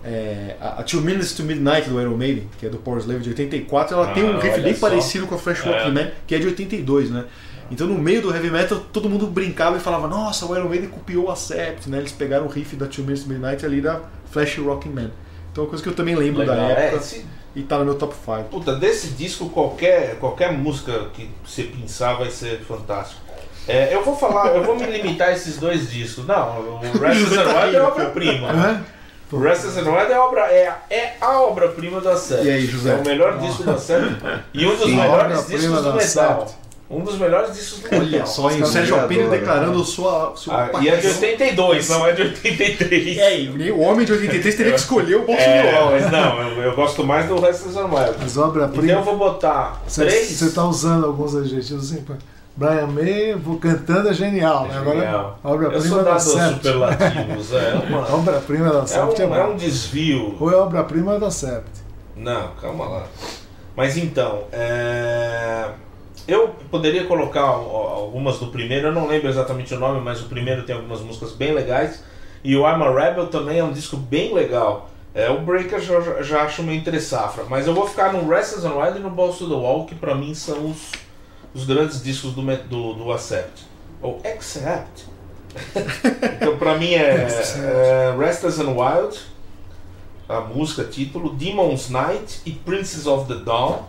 é, 0.04 0.56
a 0.60 0.80
a 0.80 0.82
Two 0.82 1.00
Minutes 1.00 1.32
to 1.32 1.42
Midnight 1.44 1.88
do 1.88 2.00
Iron 2.00 2.16
Maiden, 2.16 2.48
que 2.58 2.66
é 2.66 2.68
do 2.68 2.78
Power 2.78 2.98
Slave 3.00 3.20
de 3.22 3.30
84, 3.30 3.94
ela 3.96 4.08
tem 4.08 4.24
um 4.24 4.36
Ah, 4.36 4.40
riff 4.40 4.60
bem 4.60 4.74
só. 4.74 4.88
parecido 4.88 5.26
com 5.26 5.34
a 5.34 5.38
Flash 5.38 5.60
Rocking 5.60 5.88
É. 5.88 5.90
Man, 5.90 6.10
que 6.26 6.34
é 6.34 6.38
de 6.38 6.46
82, 6.46 7.10
né? 7.10 7.24
Então 7.70 7.86
no 7.86 7.96
meio 7.98 8.20
do 8.20 8.34
heavy 8.34 8.50
metal 8.50 8.78
todo 8.92 9.08
mundo 9.08 9.26
brincava 9.26 9.76
e 9.76 9.80
falava, 9.80 10.06
nossa, 10.08 10.44
o 10.44 10.54
Iron 10.56 10.68
Maiden 10.68 10.88
copiou 10.90 11.30
a 11.30 11.36
Sept, 11.36 11.88
né? 11.88 11.98
Eles 11.98 12.12
pegaram 12.12 12.46
o 12.46 12.48
riff 12.48 12.76
da 12.76 12.86
Two 12.86 13.04
Minutes 13.04 13.22
to 13.24 13.30
Midnight 13.30 13.64
ali 13.64 13.80
da 13.80 14.00
Flash 14.30 14.58
Rocking 14.58 14.90
Man. 14.90 15.10
Então 15.50 15.62
é 15.62 15.66
uma 15.66 15.68
coisa 15.70 15.82
que 15.82 15.88
eu 15.88 15.94
também 15.94 16.14
lembro 16.14 16.40
Legal. 16.40 16.56
da 16.56 16.62
É, 16.70 16.86
época 16.86 16.96
esse- 17.02 17.24
e 17.54 17.62
tá 17.62 17.78
no 17.78 17.84
meu 17.84 17.94
top 17.94 18.14
5. 18.14 18.44
Puta, 18.50 18.74
desse 18.76 19.08
disco 19.08 19.48
qualquer, 19.50 20.16
qualquer 20.18 20.52
música 20.52 21.06
que 21.14 21.28
você 21.46 21.62
pensar 21.64 22.14
vai 22.14 22.30
ser 22.30 22.60
fantástico. 22.60 23.20
É, 23.68 23.94
eu 23.94 24.02
vou 24.04 24.16
falar, 24.16 24.48
eu 24.56 24.64
vou 24.64 24.74
me 24.74 24.84
limitar 24.86 25.28
a 25.28 25.32
esses 25.32 25.56
dois 25.58 25.90
discos. 25.90 26.26
Não, 26.26 26.58
o 26.60 26.98
Restless 26.98 27.38
and 27.38 27.48
Wild 27.64 27.76
é 27.76 27.80
obra-prima. 27.82 28.48
Hã? 28.50 28.84
O 29.32 29.38
Restless 29.40 29.78
and 29.80 29.90
Wild 29.90 30.12
é, 30.12 30.18
obra, 30.18 30.40
é, 30.52 30.72
é 30.90 31.16
a 31.20 31.40
obra-prima 31.40 32.00
da 32.00 32.16
série. 32.16 32.48
E 32.48 32.50
aí, 32.50 32.66
José? 32.66 32.92
É 32.92 32.94
o 32.96 33.04
melhor 33.04 33.38
disco 33.38 33.62
da 33.64 33.78
série 33.78 34.14
e 34.52 34.66
um 34.66 34.76
dos 34.76 34.84
Sim. 34.84 34.96
melhores 34.96 35.38
Obra-prima 35.38 35.58
discos 35.58 35.82
do 35.84 35.92
metal. 35.94 36.40
Sept. 36.46 36.62
Um 36.90 37.00
dos 37.00 37.16
melhores 37.18 37.54
discos 37.54 37.78
do 37.80 37.88
Olha 37.96 38.04
metal. 38.04 38.26
só, 38.26 38.50
hein? 38.50 38.62
O 38.62 38.66
Sérgio 38.66 39.00
Alpine 39.00 39.22
adoram, 39.22 39.38
declarando 39.40 39.82
sua, 39.82 40.32
sua 40.36 40.64
Ah, 40.74 40.82
e 40.82 40.88
é 40.90 40.96
de 40.96 41.02
paixão. 41.06 41.22
82, 41.22 41.88
não 41.88 42.06
é 42.06 42.12
de 42.12 42.22
83. 42.22 43.16
E 43.16 43.20
aí, 43.22 43.70
o 43.72 43.80
homem 43.80 44.04
de 44.04 44.12
83 44.12 44.54
teria 44.54 44.72
que 44.72 44.78
escolher 44.78 45.14
o 45.16 45.24
Bolsonaro. 45.24 45.68
É, 45.68 45.90
mas 45.90 46.10
não, 46.12 46.42
eu, 46.42 46.62
eu 46.64 46.76
gosto 46.76 47.02
mais 47.02 47.26
do 47.26 47.40
Restless 47.40 47.78
and 47.78 47.86
Wild. 47.86 48.22
As 48.22 48.36
Então 48.36 48.98
eu 48.98 49.02
vou 49.02 49.16
botar 49.16 49.80
Você 49.88 50.04
três. 50.04 50.42
está 50.42 50.64
usando 50.66 51.06
alguns 51.06 51.34
adjetivos 51.34 51.90
assim. 51.90 52.02
pô. 52.02 52.12
Brian 52.54 52.86
May, 52.88 53.34
vou 53.34 53.58
cantando 53.58 54.10
é 54.10 54.12
genial. 54.12 54.66
né? 54.68 54.76
Agora, 54.78 55.34
obra-prima 55.42 56.02
da 56.02 56.18
Sept. 56.18 56.54
superlativos, 56.66 57.52
é 57.54 57.74
uma, 57.88 58.14
Obra-prima 58.14 58.70
da 58.70 58.80
é, 58.82 58.86
Sept 58.86 59.22
é, 59.22 59.26
um, 59.26 59.34
é 59.34 59.42
bom. 59.46 59.52
um 59.52 59.56
desvio. 59.56 60.36
Ou 60.38 60.52
é 60.52 60.56
obra-prima 60.56 61.18
da 61.18 61.30
Sept. 61.30 61.70
Não, 62.16 62.48
calma 62.60 62.84
lá. 62.86 63.06
Mas 63.74 63.96
então, 63.96 64.44
é, 64.52 65.68
eu 66.28 66.48
poderia 66.70 67.04
colocar 67.06 67.40
al- 67.40 67.70
algumas 67.74 68.38
do 68.38 68.48
primeiro, 68.48 68.88
eu 68.88 68.92
não 68.92 69.06
lembro 69.08 69.28
exatamente 69.30 69.72
o 69.74 69.78
nome, 69.78 70.00
mas 70.02 70.20
o 70.20 70.26
primeiro 70.28 70.64
tem 70.64 70.74
algumas 70.76 71.00
músicas 71.00 71.32
bem 71.32 71.52
legais. 71.54 72.02
E 72.44 72.54
o 72.54 72.60
I'm 72.68 72.82
a 72.82 72.90
Rebel 72.90 73.28
também 73.28 73.58
é 73.60 73.64
um 73.64 73.72
disco 73.72 73.96
bem 73.96 74.34
legal. 74.34 74.90
É, 75.14 75.30
o 75.30 75.40
Breaker 75.40 75.80
já, 75.80 76.22
já 76.22 76.42
acho 76.42 76.62
meio 76.62 76.78
entre 76.78 76.98
safra, 77.00 77.44
mas 77.48 77.66
eu 77.66 77.74
vou 77.74 77.86
ficar 77.86 78.12
no 78.12 78.28
Restless 78.28 78.66
and 78.66 78.74
Wild 78.74 78.98
e 78.98 79.02
no 79.02 79.10
Balls 79.10 79.38
to 79.38 79.48
the 79.48 79.54
Wall, 79.54 79.84
que 79.86 79.94
pra 79.94 80.14
mim 80.14 80.34
são 80.34 80.66
os, 80.70 80.90
os 81.54 81.64
grandes 81.64 82.02
discos 82.02 82.32
do, 82.32 82.42
do, 82.42 82.94
do 82.94 83.12
Accept. 83.12 83.64
Ou 84.00 84.20
Accept. 84.24 85.06
então 86.36 86.56
pra 86.56 86.78
mim 86.78 86.94
é, 86.94 87.26
é 87.26 88.16
Restless 88.18 88.60
and 88.60 88.70
Wild, 88.70 89.18
a 90.28 90.40
música 90.40 90.84
título, 90.84 91.34
Demon's 91.34 91.90
Night 91.90 92.40
e 92.46 92.52
Princess 92.52 93.06
of 93.06 93.26
the 93.32 93.40
Dawn. 93.42 93.80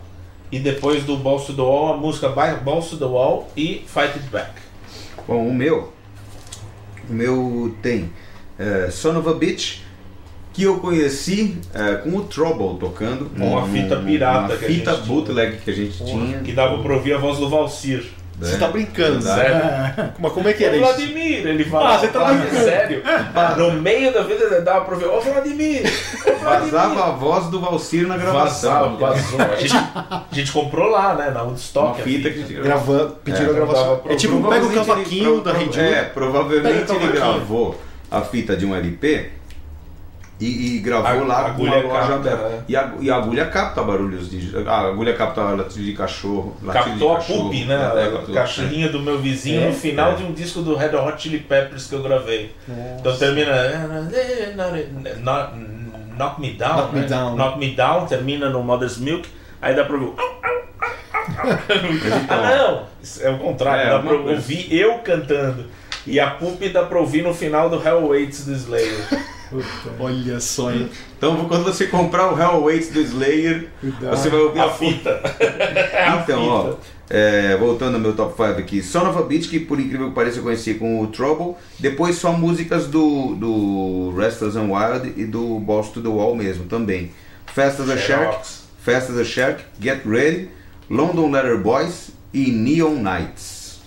E 0.52 0.60
depois 0.60 1.02
do 1.04 1.16
Balls 1.16 1.46
to 1.46 1.54
the 1.54 1.62
Wall, 1.62 1.94
a 1.94 1.96
música 1.96 2.28
By- 2.28 2.62
Balls 2.62 2.90
to 2.90 2.96
the 2.96 3.06
Wall 3.06 3.48
e 3.56 3.84
Fight 3.88 4.16
It 4.18 4.28
Back. 4.30 4.52
Bom, 5.26 5.48
o 5.48 5.52
meu 5.54 5.92
O 7.08 7.12
meu 7.12 7.74
tem 7.82 8.12
é, 8.58 8.88
Son 8.90 9.18
of 9.18 9.28
a 9.28 9.32
Bitch, 9.32 9.80
que 10.54 10.62
eu 10.62 10.78
conheci 10.78 11.58
é, 11.74 11.96
com 11.96 12.10
o 12.16 12.22
Trouble 12.22 12.78
tocando. 12.78 13.30
Uma 13.36 13.60
num- 13.62 13.72
fita 13.72 13.96
pirata 13.96 14.38
Uma 14.38 14.48
que 14.48 14.64
a 14.64 14.68
fita 14.68 14.90
gente 14.92 15.02
tinha. 15.02 15.14
bootleg 15.16 15.56
que 15.58 15.70
a 15.70 15.74
gente 15.74 16.04
tinha. 16.04 16.38
Que 16.38 16.52
dava 16.52 16.78
pra 16.78 16.94
ouvir 16.94 17.12
a 17.14 17.18
voz 17.18 17.38
do 17.38 17.48
Valsir. 17.50 18.04
Você 18.40 18.56
tá 18.58 18.66
brincando, 18.66 19.22
sério? 19.22 19.56
Mas 20.18 20.32
como 20.32 20.48
é 20.48 20.52
que 20.52 20.64
era 20.64 20.74
Ô 20.74 20.80
isso? 20.80 20.86
Vladimir, 20.96 21.46
ele 21.46 21.64
fala. 21.66 21.94
Ah, 21.94 21.98
você 21.98 22.08
tá 22.08 22.24
brincando. 22.24 22.64
Sério? 22.64 23.02
No 23.56 23.72
meio 23.80 24.12
da 24.12 24.22
vida 24.24 24.60
dava 24.60 24.84
pra 24.84 24.94
ouvir. 24.94 25.06
Ô 25.06 25.20
Vladimir! 25.20 25.82
Vazava 26.42 27.04
a 27.06 27.10
voz 27.12 27.46
do 27.46 27.60
Valsir 27.60 28.06
na 28.08 28.16
gravação. 28.16 28.96
Vazava, 28.96 29.14
vazou. 29.14 29.40
A 29.40 29.56
gente, 29.56 29.74
a 29.76 30.24
gente 30.32 30.50
comprou 30.52 30.90
lá, 30.90 31.14
né? 31.14 31.30
Na 31.30 31.42
Woodstock. 31.42 31.86
Uma 31.86 32.00
a 32.00 32.02
fita 32.02 32.30
que 32.30 32.38
a 32.38 32.40
gente 32.46 32.54
Gravando, 32.54 33.16
pediram 33.24 33.46
É, 33.46 33.50
a 33.50 33.54
gravação. 33.54 34.00
É 34.08 34.14
tipo, 34.16 34.34
pega 34.34 34.46
o 34.46 34.50
Provavelmente 34.50 34.76
ele- 34.78 34.84
cavaquinho 34.86 35.40
da 35.40 35.52
Rede 35.52 35.80
É, 35.80 36.02
provavelmente 36.04 36.92
ele 36.92 37.12
gravou 37.12 37.80
a 38.10 38.20
fita 38.20 38.56
de 38.56 38.66
um 38.66 38.74
LP 38.74 39.30
e, 40.40 40.76
e 40.76 40.78
gravou 40.80 41.06
A- 41.06 41.14
lá 41.26 41.36
com 41.36 41.42
a 41.46 41.46
agulha 41.50 41.76
loja 41.82 41.98
capta, 42.00 42.14
aberta. 42.14 42.48
né? 42.48 42.62
E, 42.68 42.76
a, 42.76 42.92
e 43.00 43.10
a 43.10 43.16
agulha 43.16 43.46
capta 43.46 43.82
barulhos 43.82 44.30
de. 44.30 44.52
A 44.66 44.80
agulha 44.80 45.14
capta 45.14 45.40
latido 45.42 45.84
de 45.84 45.92
cachorro. 45.92 46.56
Captou 46.72 46.96
de 46.96 47.14
a 47.14 47.16
cachorro, 47.16 47.50
pup, 47.50 47.64
né? 47.66 47.74
é, 47.74 48.04
A 48.04 48.10
captou. 48.12 48.34
cachorrinha 48.34 48.88
do 48.88 49.00
meu 49.00 49.18
vizinho 49.18 49.62
É, 49.62 49.66
no 49.68 49.74
final 49.74 50.12
é. 50.12 50.14
de 50.16 50.22
um 50.24 50.32
disco 50.32 50.60
do 50.62 50.74
Red 50.76 50.94
Hot 50.96 51.22
Chili 51.22 51.38
Peppers 51.38 51.86
que 51.86 51.94
eu 51.94 52.02
gravei. 52.02 52.52
Então 52.98 53.16
termina. 53.16 53.52
Knock, 55.22 55.52
knock 56.18 56.40
Me 56.40 56.50
Down. 56.52 56.76
Knock 56.76 56.94
Me 56.94 57.00
né? 57.00 57.06
Down. 57.06 57.36
Knock 57.36 57.58
Me 57.58 57.70
Down, 57.74 58.06
termina 58.06 58.50
no 58.50 58.62
Mother's 58.62 58.98
Milk. 58.98 59.28
Aí 59.62 59.74
dá 59.74 59.84
pra 59.84 59.94
ouvir. 59.96 60.10
então, 60.10 60.24
Ah, 62.28 62.56
não! 62.56 62.86
É 63.22 63.30
o 63.30 63.38
contrário, 63.38 63.82
É, 63.82 63.90
dá 63.90 63.98
pra 64.00 64.14
ouvir 64.14 64.74
eu 64.74 64.98
cantando. 64.98 65.64
E 66.06 66.20
a 66.20 66.30
pup 66.30 66.68
dá 66.68 66.82
pra 66.84 66.98
ouvir 66.98 67.22
no 67.22 67.32
final 67.32 67.70
do 67.70 67.82
Hell 67.82 68.08
Waits 68.08 68.44
do 68.44 68.52
Slayer. 68.52 69.06
Olha 69.98 70.40
só, 70.40 70.72
hein? 70.72 70.88
Então 71.16 71.44
quando 71.46 71.64
você 71.64 71.86
comprar 71.86 72.32
o 72.32 72.38
Hell 72.40 72.62
Waits 72.62 72.88
do 72.90 73.00
Slayer, 73.00 73.68
Cuidado. 73.80 74.16
você 74.16 74.28
vai 74.28 74.40
ouvir 74.40 74.60
a, 74.60 74.64
A 74.66 74.70
fita. 74.70 75.20
fita. 75.22 76.20
Então, 76.22 76.48
ó, 76.48 76.74
é, 77.10 77.56
voltando 77.56 77.94
ao 77.94 78.00
meu 78.00 78.14
top 78.14 78.32
5 78.32 78.58
aqui, 78.58 78.82
Son 78.82 79.08
of 79.08 79.18
a 79.18 79.22
Beach, 79.22 79.48
que 79.48 79.60
por 79.60 79.78
incrível 79.78 80.08
que 80.08 80.14
pareça 80.14 80.38
eu 80.38 80.42
conheci 80.42 80.74
com 80.74 81.02
o 81.02 81.06
Trouble, 81.08 81.54
depois 81.78 82.16
só 82.16 82.32
músicas 82.32 82.86
do, 82.86 83.34
do 83.34 84.14
Restless 84.16 84.56
and 84.56 84.70
Wild 84.70 85.12
e 85.20 85.24
do 85.26 85.58
Boss 85.60 85.90
to 85.90 86.00
the 86.00 86.08
Wall 86.08 86.34
mesmo 86.34 86.64
também. 86.64 87.10
Fast 87.46 87.82
as 87.82 87.90
a 87.90 87.96
Shark, 87.96 88.24
Xerox. 88.32 88.64
Fast 88.82 89.12
as 89.12 89.18
a 89.18 89.24
Shark, 89.24 89.62
Get 89.80 90.00
Ready, 90.06 90.50
London 90.90 91.30
Letter 91.30 91.58
Boys 91.58 92.10
e 92.32 92.50
Neon 92.50 92.94
Nights. 92.96 93.80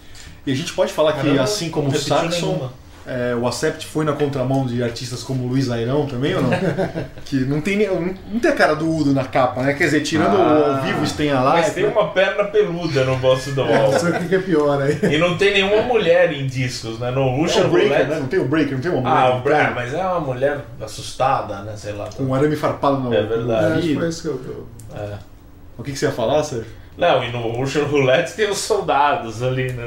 E 0.46 0.52
a 0.52 0.56
gente 0.56 0.72
pode 0.74 0.94
falar 0.94 1.14
que, 1.14 1.22
Caramba, 1.24 1.44
assim 1.44 1.70
como 1.70 1.90
o 1.90 1.98
Saxon, 1.98 2.48
nenhuma. 2.48 2.74
É, 3.08 3.34
o 3.36 3.48
Acept 3.48 3.86
foi 3.88 4.04
na 4.04 4.12
contramão 4.14 4.66
de 4.66 4.84
artistas 4.84 5.24
como 5.24 5.48
Luiz 5.48 5.72
Airão 5.72 6.06
também, 6.06 6.36
ou 6.36 6.42
não? 6.42 6.50
que 7.26 7.38
não 7.46 7.62
tem, 7.62 7.78
nem- 7.78 7.88
não, 7.88 8.14
não 8.34 8.40
tem 8.40 8.52
a 8.52 8.56
cara 8.56 8.76
do 8.76 8.88
Udo 8.94 9.14
na 9.14 9.24
capa, 9.24 9.62
né? 9.64 9.74
Quer 9.74 9.86
dizer, 9.86 10.02
tirando 10.02 10.36
Ah. 10.36 10.40
o 10.40 10.76
ao 10.78 10.82
vivo, 10.84 11.08
Stenha 11.08 11.40
lá. 11.40 11.54
Mas 11.54 11.74
tem 11.74 11.86
uma 11.86 12.10
perna 12.10 12.44
peluda 12.46 13.04
no 13.06 13.16
Boss 13.18 13.46
do 13.48 13.62
Wall. 13.62 13.92
Não 13.92 14.00
sei 14.00 14.10
o 14.12 14.28
que 14.28 14.36
é 14.36 14.40
pior 14.40 14.82
aí. 14.82 15.00
E 15.16 15.18
não 15.18 15.38
tem 15.38 15.54
nenhuma 15.54 15.82
mulher 15.84 16.34
em 16.34 16.46
discos, 16.48 17.00
né? 17.00 17.10
No 17.12 17.22
É 17.28 17.38
Russian 17.38 17.66
o 17.66 17.70
Breaker, 17.70 17.92
Roulette. 17.92 18.10
né? 18.12 18.20
Não 18.20 18.28
tem 18.28 18.40
o 18.40 18.46
Breaker, 18.48 18.74
não 18.74 18.82
tem 18.82 18.92
uma 18.92 19.02
mulher. 19.02 19.16
Ah, 19.32 19.36
o 19.38 19.42
tem? 19.42 19.74
mas 19.76 19.94
é 19.94 20.04
uma 20.06 20.20
mulher 20.20 20.60
assustada, 20.82 21.60
né? 21.62 21.74
Sei 21.78 21.94
lá. 21.94 22.10
Com 22.16 22.24
um 22.24 22.34
arame 22.36 22.56
farpado 22.56 22.98
no 23.00 23.14
É 23.14 23.22
no 23.22 23.28
verdade. 23.30 23.66
É, 23.66 23.76
ouvido. 23.76 24.00
foi 24.00 24.10
isso 24.10 24.22
que 24.22 24.28
eu. 24.28 24.42
eu- 24.48 24.68
É. 24.96 25.14
O 25.78 25.84
que, 25.84 25.92
que 25.92 25.98
você 25.98 26.08
ia 26.08 26.12
falar, 26.12 26.44
Sérgio? 26.44 26.66
Não, 26.98 27.24
e 27.24 27.32
no 27.32 27.52
Russian 27.52 27.84
Roulette 27.84 28.34
tem 28.34 28.50
os 28.50 28.58
soldados 28.58 29.44
ali, 29.44 29.72
né? 29.72 29.84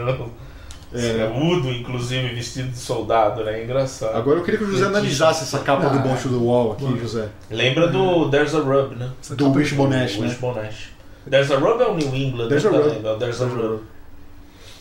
É. 0.92 1.20
É. 1.20 1.32
Udo, 1.40 1.70
inclusive, 1.70 2.34
vestido 2.34 2.68
de 2.70 2.78
soldado, 2.78 3.44
né? 3.44 3.62
Engraçado. 3.62 4.16
Agora 4.16 4.40
eu 4.40 4.44
queria 4.44 4.58
que 4.58 4.64
o 4.64 4.70
José 4.72 4.86
analisasse 4.86 5.44
essa 5.44 5.60
capa 5.60 5.88
do 5.88 5.98
Ah, 5.98 6.02
Boncho 6.02 6.28
do 6.28 6.44
Wall 6.44 6.72
aqui, 6.72 6.98
José. 7.00 7.28
Lembra 7.48 7.86
do 7.88 8.28
There's 8.28 8.54
a 8.54 8.58
Rub, 8.58 8.96
né? 8.96 9.08
Do 9.30 9.52
Wishbone 9.52 9.94
Ash, 9.94 10.18
né? 10.18 10.26
Wishbone 10.26 10.58
Ash. 10.58 10.88
There's 11.30 11.50
a 11.52 11.56
Rub 11.58 11.80
é 11.80 11.86
o 11.86 11.94
New 11.96 12.14
England, 12.16 12.48
There's 12.48 12.64
nunca 12.64 12.78
a 12.78 12.82
Rub. 12.82 13.06
é 13.06 13.12
o 13.12 13.16
There's 13.18 13.40
a 13.40 13.44
Rub. 13.46 13.80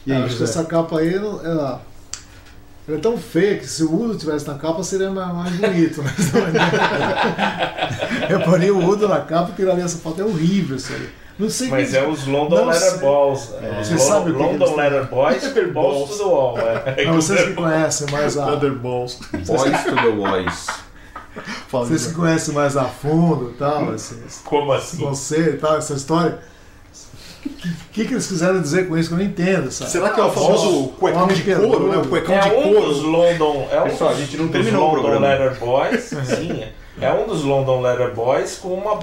E 0.08 0.12
aí, 0.12 0.18
acho 0.24 0.34
que 0.34 0.40
José? 0.40 0.44
essa 0.46 0.64
capa 0.66 0.98
aí 1.00 1.20
não- 1.20 1.46
ela, 1.46 1.82
ela 2.88 2.98
é 2.98 3.00
tão 3.00 3.16
feia 3.18 3.60
que 3.60 3.68
se 3.68 3.84
o 3.84 3.94
Udo 3.94 4.18
tivesse 4.18 4.48
na 4.48 4.56
capa 4.56 4.82
seria 4.82 5.12
mais, 5.12 5.32
mais 5.32 5.56
bonito. 5.58 6.02
Né? 6.02 6.12
Eu 8.30 8.40
parei 8.42 8.72
o 8.72 8.84
Udo 8.84 9.08
na 9.08 9.20
capa 9.22 9.52
e 9.52 9.56
tiraria 9.56 9.84
essa 9.84 9.98
foto. 10.00 10.22
É 10.22 10.26
horrível 10.26 10.78
isso 10.78 10.92
aí. 10.94 11.10
Não 11.40 11.50
sei 11.50 11.70
Mas 11.70 11.92
que- 11.92 11.98
é 11.98 12.06
os 12.06 12.28
London 12.28 12.56
Não 12.58 12.66
Letter. 12.66 13.00
Balls. 13.00 13.54
É. 13.62 13.82
Você 13.84 13.92
London, 13.94 14.04
sabe 14.04 14.32
o 14.32 14.36
que 14.36 14.44
London? 14.44 14.76
Letter 14.76 15.06
Boys, 15.06 15.44
Letter 15.44 15.72
Balls 15.74 15.94
Balls. 15.98 16.10
to 16.10 16.18
the 16.18 16.24
Wall. 16.26 16.60
É. 16.60 16.80
Pra 17.06 17.12
vocês 17.14 17.42
que 17.44 17.54
conhecem 17.54 18.08
mais 18.12 18.38
a. 18.38 18.46
Thunderballs. 18.46 19.20
Boys 19.48 19.84
to 19.84 19.96
the 19.96 20.12
Boys. 20.12 20.68
Vocês 21.72 22.08
que 22.08 22.14
conhecem 22.14 22.54
mais 22.54 22.76
a 22.76 22.84
fundo 22.86 23.52
e 23.52 23.58
tal, 23.58 23.90
assim, 23.92 24.20
Como 24.44 24.74
assim? 24.74 24.98
você 24.98 25.52
e 25.52 25.58
tal, 25.58 25.78
essa 25.78 25.94
história. 25.94 26.40
O 27.46 27.50
que, 27.94 28.04
que 28.06 28.14
eles 28.14 28.28
quiseram 28.28 28.62
dizer 28.62 28.90
com 28.90 28.98
isso 28.98 29.08
que 29.10 29.16
eu 29.16 29.20
não 29.20 29.26
entendo, 29.26 29.72
sabe? 29.72 29.90
Será 29.92 30.10
que 30.10 30.20
é 30.20 30.24
o 30.24 30.30
famoso 30.32 30.90
cuecão 31.00 31.28
de 31.28 31.42
couro, 31.44 31.88
né? 31.90 31.98
O 31.98 32.08
cuecão 32.08 32.36
É 32.36 32.42
de 32.42 32.50
um 32.50 32.74
dos 32.82 32.98
couro. 33.02 33.10
London. 33.12 33.68
É 33.72 33.80
um 33.80 33.84
Pessoal, 33.84 34.10
a 34.10 34.14
dos- 34.14 34.22
gente 34.24 34.38
não 34.38 34.46
dos 34.48 34.52
terminou 34.54 34.82
o 34.82 34.88
London 34.96 35.02
programa. 35.02 35.28
Letter 35.28 35.60
Boys. 35.60 36.02
Sim, 36.26 36.64
é 37.00 37.14
um 37.14 37.28
dos 37.28 37.44
London 37.44 37.82
Letter 37.82 38.14
Boys 38.14 38.58
com 38.58 38.74
uma, 38.74 39.00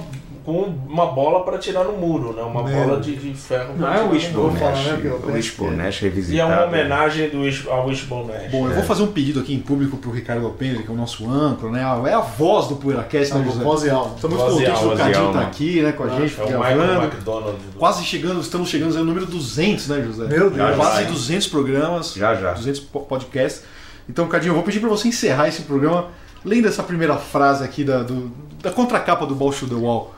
com 0.47 0.61
uma 0.87 1.07
bola 1.07 1.43
para 1.43 1.57
tirar 1.57 1.83
no 1.83 1.91
muro, 1.97 2.31
né? 2.31 2.41
Uma 2.41 2.63
Meu. 2.63 2.73
bola 2.87 3.01
de, 3.01 3.17
de 3.17 3.33
ferro. 3.33 3.73
Não 3.77 3.93
é 3.93 4.01
o 4.01 4.11
Wishbone 4.11 4.57
Nash. 4.57 4.85
né, 4.85 5.11
O 5.21 5.31
Wishbone 5.33 5.73
é. 5.73 5.75
Nash 5.75 6.01
E 6.01 6.05
é 6.05 6.07
revisitado. 6.07 6.53
uma 6.53 6.65
homenagem 6.67 7.29
do 7.29 7.41
Wish, 7.41 7.67
ao 7.69 7.85
Wishbone 7.85 8.29
Nash. 8.29 8.49
Bom, 8.49 8.65
eu 8.69 8.75
vou 8.75 8.83
fazer 8.83 9.03
um 9.03 9.07
pedido 9.11 9.41
aqui 9.41 9.53
em 9.53 9.59
público 9.59 9.97
pro 9.97 10.09
Ricardo 10.09 10.45
Alpendre, 10.45 10.83
que 10.83 10.89
é 10.89 10.93
o 10.93 10.95
nosso 10.95 11.29
âncora, 11.29 11.73
né? 11.73 11.81
É 11.81 12.13
a 12.13 12.21
voz 12.21 12.67
do 12.67 12.77
PoeiraCast, 12.77 13.33
né, 13.35 13.43
José? 13.43 13.61
voz 13.61 13.83
e 13.83 13.89
alma. 13.89 14.15
Estamos 14.15 14.37
e 14.37 14.41
contentes 14.41 14.81
do 14.81 14.89
Cadinho 14.95 15.13
tá 15.13 15.19
alma. 15.27 15.41
aqui, 15.41 15.81
né, 15.81 15.91
com 15.91 16.03
a 16.05 16.09
gente, 16.11 16.39
É 16.39 16.43
o 16.43 16.47
Michael 16.47 16.77
gravando. 16.77 17.03
McDonald. 17.07 17.57
do- 17.57 17.77
Quase 17.77 18.03
chegando, 18.05 18.39
estamos 18.39 18.69
chegando 18.69 18.97
ao 18.97 19.03
número 19.03 19.25
200, 19.25 19.89
né, 19.89 20.01
José? 20.01 20.27
Meu 20.29 20.49
Deus. 20.49 20.75
Quase 20.77 21.03
vai. 21.03 21.05
200 21.07 21.47
programas, 21.47 22.13
Já, 22.13 22.33
já. 22.35 22.53
200 22.53 22.79
po- 22.79 23.01
podcasts. 23.01 23.63
Então, 24.09 24.25
Cadinho, 24.29 24.51
eu 24.51 24.55
vou 24.55 24.63
pedir 24.63 24.79
para 24.79 24.87
você 24.87 25.09
encerrar 25.09 25.49
esse 25.49 25.63
programa 25.63 26.05
lendo 26.45 26.69
essa 26.69 26.83
primeira 26.83 27.17
frase 27.17 27.65
aqui 27.65 27.83
da, 27.83 28.01
do- 28.01 28.31
da 28.63 28.71
contracapa 28.71 29.25
do 29.25 29.35
Ball 29.35 29.51
to 29.51 29.67
the 29.67 29.75
Wall. 29.75 30.13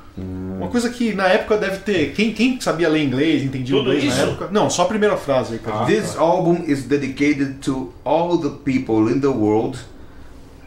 Uma 0.58 0.68
coisa 0.68 0.90
que 0.90 1.14
na 1.14 1.28
época 1.28 1.58
deve 1.58 1.78
ter. 1.80 2.12
Quem, 2.14 2.34
quem 2.34 2.60
sabia 2.60 2.90
ler 2.90 3.04
inglês, 3.04 3.44
entendia 3.44 3.76
Tudo 3.78 3.94
inglês 3.94 4.04
isso? 4.14 4.18
na 4.26 4.32
época? 4.32 4.50
Não, 4.52 4.70
só 4.70 4.84
a 4.84 4.86
primeira 4.86 5.16
frase 5.18 5.54
aí, 5.54 5.60
Cadinho. 5.60 5.86
This 6.02 6.18
album 6.18 6.64
is 6.68 6.84
dedicated 6.84 7.60
to 7.62 7.94
all 8.04 8.38
the 8.38 8.50
people 8.50 9.10
in 9.12 9.20
the 9.22 9.28
world, 9.28 9.80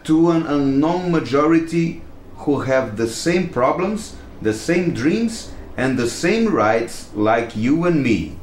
to 0.04 0.30
an 0.30 0.44
unknown 0.48 1.10
majority 1.10 2.00
who 2.46 2.60
have 2.62 2.96
the 2.96 3.06
same 3.06 3.48
problems, 3.48 4.14
the 4.42 4.52
same 4.52 4.90
dreams, 4.90 5.50
and 5.76 5.96
the 5.96 6.08
same 6.08 6.48
rights 6.48 7.08
like 7.14 7.56
you 7.58 7.84
and 7.86 7.96
me. 8.02 8.36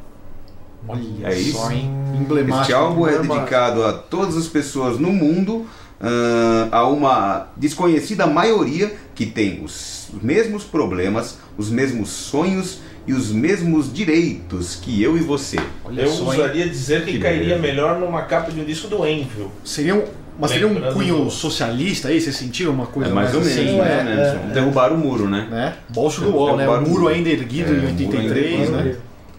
Olha 0.87 1.01
É 1.23 1.37
isso? 1.37 1.57
só? 1.57 1.71
Emblemático. 1.71 2.61
Este 2.61 2.73
álbum 2.73 3.07
é 3.07 3.17
dedicado 3.19 3.83
a 3.83 3.93
todas 3.93 4.37
as 4.37 4.47
pessoas 4.47 4.97
no 4.99 5.11
mundo, 5.11 5.65
ah, 6.01 6.67
a 6.71 6.87
uma 6.87 7.47
desconhecida 7.57 8.25
maioria 8.27 8.91
que 9.15 9.25
tem 9.25 9.63
os 9.63 10.07
mesmos 10.21 10.63
problemas, 10.63 11.37
os 11.57 11.69
mesmos 11.69 12.09
sonhos 12.09 12.79
e 13.07 13.13
os 13.13 13.31
mesmos 13.31 13.91
direitos 13.91 14.75
que 14.75 15.01
eu 15.01 15.17
e 15.17 15.19
você. 15.19 15.57
Olha 15.83 16.01
Eu 16.03 16.11
usaria 16.11 16.67
dizer 16.69 17.03
que, 17.05 17.13
Que 17.13 17.19
cairia 17.19 17.55
beleza. 17.57 17.61
melhor 17.61 17.99
numa 17.99 18.21
capa 18.23 18.51
de 18.51 18.59
um 18.61 18.63
disco 18.65 18.87
do 18.87 19.05
Envil. 19.05 19.51
Seria 19.63 19.95
um, 19.95 20.03
mas 20.39 20.51
seria 20.51 20.67
um 20.67 20.93
cunho 20.93 21.25
do- 21.25 21.31
socialista 21.31 22.07
aí? 22.07 22.21
Vocês 22.21 22.35
sentiram 22.35 22.71
uma 22.71 22.83
É 22.83 22.87
coisa 22.87 23.13
mais 23.13 23.33
ou 23.33 23.41
menos, 23.41 23.57
assim, 23.57 23.77
mais 23.77 23.89
né? 23.89 23.99
ou 23.99 24.39
menos. 24.39 24.53
Derrubar 24.53 24.93
o 24.93 24.97
muro, 24.97 25.27
né? 25.27 25.47
né? 25.49 25.73
Bolso 25.89 26.21
do 26.21 26.31
Wall, 26.35 26.49
né? 26.49 26.53
O 26.53 26.57
Derrubaram 26.67 26.81
muro 26.87 27.01
muro. 27.01 27.13
ainda 27.13 27.29
erguido 27.29 27.71
É, 27.71 27.75
em 27.75 27.79
o 27.79 27.81
muro 27.81 27.87
ainda 27.89 28.03
83, 28.33 28.51
erguido. 28.53 28.71
né? 28.71 28.95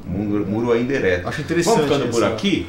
Muro, 0.06 0.46
muro 0.46 0.72
ainda 0.72 0.92
ereto. 0.94 1.28
Acho 1.28 1.40
interessante 1.42 1.76
Vamos 1.76 1.92
ficando 1.92 2.10
por 2.10 2.24
aqui, 2.24 2.66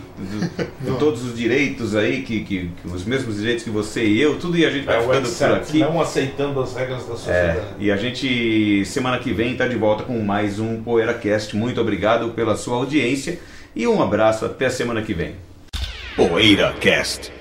de 0.82 0.92
todos 1.00 1.24
os 1.24 1.36
direitos 1.36 1.96
aí, 1.96 2.22
que, 2.22 2.42
que, 2.44 2.70
que 2.82 2.88
os 2.88 3.04
mesmos 3.06 3.38
direitos 3.38 3.64
que 3.64 3.70
você 3.70 4.04
e 4.06 4.22
eu, 4.22 4.38
tudo 4.38 4.58
e 4.58 4.66
a 4.66 4.70
gente 4.70 4.86
vai 4.86 4.98
É 4.98 5.00
o 5.00 5.04
ficando 5.04 5.30
por 5.30 5.52
aqui. 5.54 5.80
não 5.80 6.00
aceitando 6.02 6.60
as 6.62 6.76
regras 6.76 7.06
da 7.06 7.14
É, 7.14 7.18
sociedade. 7.18 7.60
e 7.80 7.92
a 7.92 7.98
gente 7.98 8.86
semana 8.86 9.18
que 9.18 9.34
vem 9.34 9.54
está 9.54 9.68
de 9.68 9.76
volta 9.76 10.04
com 10.04 10.20
mais 10.20 10.60
um 10.60 10.82
PoeiraCast. 10.84 11.56
Muito 11.56 11.80
obrigado 11.82 12.30
pela 12.32 12.56
sua 12.56 12.76
audiência 12.78 13.40
e 13.76 13.88
um 13.88 14.02
abraço 14.02 14.46
até 14.46 14.68
a 14.68 14.70
semana 14.70 15.02
que 15.02 15.14
vem. 15.14 15.36
PoeiraCast. 16.16 17.32